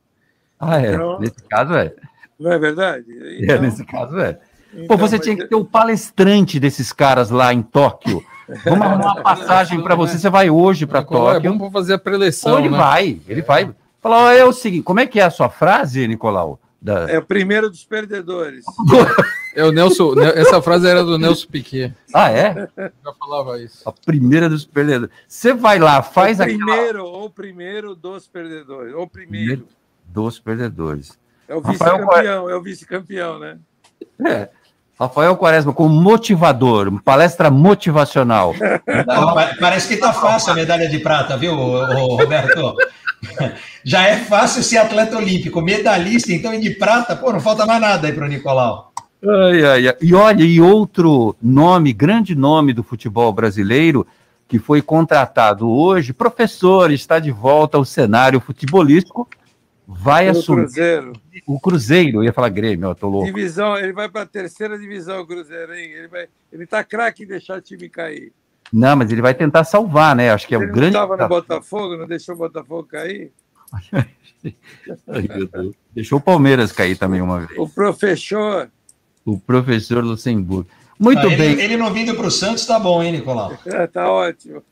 Ah, 0.59 0.81
é. 0.81 0.95
Então, 0.95 1.19
nesse 1.19 1.43
caso 1.49 1.75
é. 1.75 1.95
Não 2.39 2.53
é 2.53 2.59
verdade? 2.59 3.07
Então, 3.41 3.57
é, 3.57 3.61
nesse 3.61 3.85
caso 3.85 4.19
é. 4.19 4.39
Então, 4.73 4.87
Pô, 4.87 4.97
você 4.97 5.19
tinha 5.19 5.37
que 5.37 5.47
ter 5.47 5.55
o 5.55 5.65
palestrante 5.65 6.61
desses 6.61 6.93
caras 6.93 7.31
lá 7.31 7.53
em 7.53 7.63
Tóquio 7.63 8.23
Vamos 8.65 8.87
arrumar 8.87 9.13
uma 9.15 9.23
passagem 9.23 9.81
para 9.83 9.95
você. 9.95 10.19
Você 10.19 10.31
vai 10.31 10.49
hoje 10.51 10.87
para 10.87 11.03
Tóquio. 11.03 11.49
É 11.49 11.53
bom 11.53 11.59
para 11.59 11.71
fazer 11.71 11.95
a 11.95 11.99
preleção. 11.99 12.53
Ou 12.53 12.59
ele 12.59 12.69
né? 12.69 12.79
vai, 12.79 13.21
ele 13.27 13.43
vai. 13.43 13.75
Falar, 14.01 14.35
é 14.35 14.45
o 14.45 14.53
seguinte, 14.53 14.85
como 14.85 15.01
é 15.01 15.07
que 15.07 15.19
é 15.19 15.25
a 15.25 15.31
sua 15.31 15.49
frase, 15.49 16.07
Nicolau? 16.07 16.61
Da... 16.81 17.11
É 17.11 17.19
o 17.19 17.23
primeiro 17.23 17.69
dos 17.69 17.85
perdedores. 17.85 18.65
É 19.57 19.65
o 19.65 19.73
Nelson, 19.73 20.21
essa 20.21 20.63
frase 20.63 20.87
era 20.87 21.03
do 21.03 21.19
Nelson 21.19 21.49
Piquet. 21.49 21.93
Ah, 22.15 22.31
é? 22.31 22.69
Já 22.77 23.13
falava 23.19 23.61
isso. 23.61 23.89
A 23.89 23.93
primeira 23.93 24.49
dos 24.49 24.65
perdedores. 24.65 25.13
Você 25.27 25.53
vai 25.53 25.79
lá, 25.81 26.03
faz 26.03 26.39
o 26.39 26.45
primeiro, 26.45 27.01
aquela... 27.01 27.03
ou 27.03 27.31
primeiro 27.31 27.97
dos 27.97 28.29
perdedores, 28.29 28.95
ou 28.95 29.09
primeiro. 29.09 29.67
Dos 30.05 30.39
perdedores. 30.39 31.19
É 31.49 31.57
o 31.57 31.61
vice-campeão, 31.61 32.51
é 32.51 32.55
o 32.55 32.63
vice-campeão, 32.63 33.39
né? 33.39 33.59
É. 34.25 34.49
Rafael 34.99 35.37
Quaresma, 35.37 35.75
como 35.75 35.95
motivador, 35.95 36.91
palestra 37.03 37.51
motivacional. 37.51 38.55
Não, 39.07 39.35
parece 39.61 39.89
que 39.89 39.95
está 39.95 40.13
fácil 40.13 40.53
a 40.53 40.57
medalha 40.57 40.89
de 40.89 40.99
prata, 40.99 41.37
viu, 41.37 41.55
Roberto? 41.55 42.75
Já 43.85 44.07
é 44.07 44.17
fácil 44.17 44.63
ser 44.63 44.79
atleta 44.79 45.17
olímpico, 45.17 45.61
medalhista, 45.61 46.33
então 46.33 46.59
de 46.59 46.71
prata, 46.71 47.15
pô, 47.15 47.33
não 47.33 47.41
falta 47.41 47.65
mais 47.65 47.81
nada 47.81 48.07
aí 48.07 48.13
para 48.13 48.25
o 48.25 48.29
Nicolau. 48.29 48.93
Ai, 49.25 49.65
ai, 49.65 49.89
ai. 49.89 49.95
E 50.01 50.15
olha, 50.15 50.45
e 50.45 50.61
outro 50.61 51.37
nome, 51.43 51.93
grande 51.93 52.35
nome 52.35 52.73
do 52.73 52.83
futebol 52.83 53.33
brasileiro, 53.33 54.07
que 54.49 54.59
foi 54.59 54.81
contratado 54.81 55.69
hoje, 55.69 56.13
professor, 56.13 56.91
está 56.91 57.19
de 57.19 57.31
volta 57.31 57.77
ao 57.77 57.85
cenário 57.85 58.41
futebolístico, 58.41 59.29
vai 59.87 60.29
assumir. 60.29 60.63
Cruzeiro. 60.63 61.13
O 61.47 61.61
Cruzeiro, 61.61 62.19
eu 62.19 62.25
ia 62.25 62.33
falar 62.33 62.49
Grêmio, 62.49 62.89
eu 62.89 62.95
tô 62.95 63.09
louco. 63.09 63.27
Divisão, 63.27 63.77
ele 63.77 63.93
vai 63.93 64.09
para 64.09 64.23
a 64.23 64.27
terceira 64.27 64.79
divisão, 64.79 65.21
o 65.21 65.27
Cruzeiro, 65.27 65.75
hein? 65.75 65.91
Ele, 65.93 66.09
vai, 66.09 66.29
ele 66.53 66.67
tá 66.67 66.83
craque 66.83 67.23
em 67.25 67.27
deixar 67.27 67.59
o 67.59 67.61
time 67.61 67.89
cair. 67.89 68.33
Não, 68.73 68.97
mas 68.97 69.13
ele 69.13 69.23
vai 69.23 69.33
tentar 69.33 69.65
salvar, 69.65 70.17
né? 70.17 70.31
Acho 70.31 70.47
que 70.47 70.55
é 70.55 70.59
ele 70.59 70.67
o 70.67 70.73
grande. 70.73 70.97
Ele 70.97 71.05
estava 71.05 71.17
no 71.17 71.29
Botafogo, 71.29 71.97
não 71.97 72.07
deixou 72.07 72.35
o 72.35 72.39
Botafogo 72.39 72.85
cair? 72.85 73.33
Ai, 75.09 75.29
deixou 75.95 76.19
o 76.19 76.23
Palmeiras 76.23 76.73
cair 76.73 76.97
também 76.97 77.21
uma 77.21 77.41
vez. 77.41 77.59
O 77.59 77.69
professor. 77.69 78.71
O 79.25 79.39
professor 79.39 80.03
Luxemburgo. 80.05 80.69
Muito 80.99 81.21
ah, 81.21 81.27
ele, 81.27 81.37
bem. 81.37 81.61
Ele 81.61 81.77
não 81.77 81.93
vindo 81.93 82.15
para 82.15 82.27
o 82.27 82.31
Santos, 82.31 82.65
tá 82.65 82.79
bom, 82.79 83.03
hein, 83.03 83.13
Nicolau? 83.13 83.57
É, 83.67 83.87
tá 83.87 84.11
ótimo. 84.11 84.63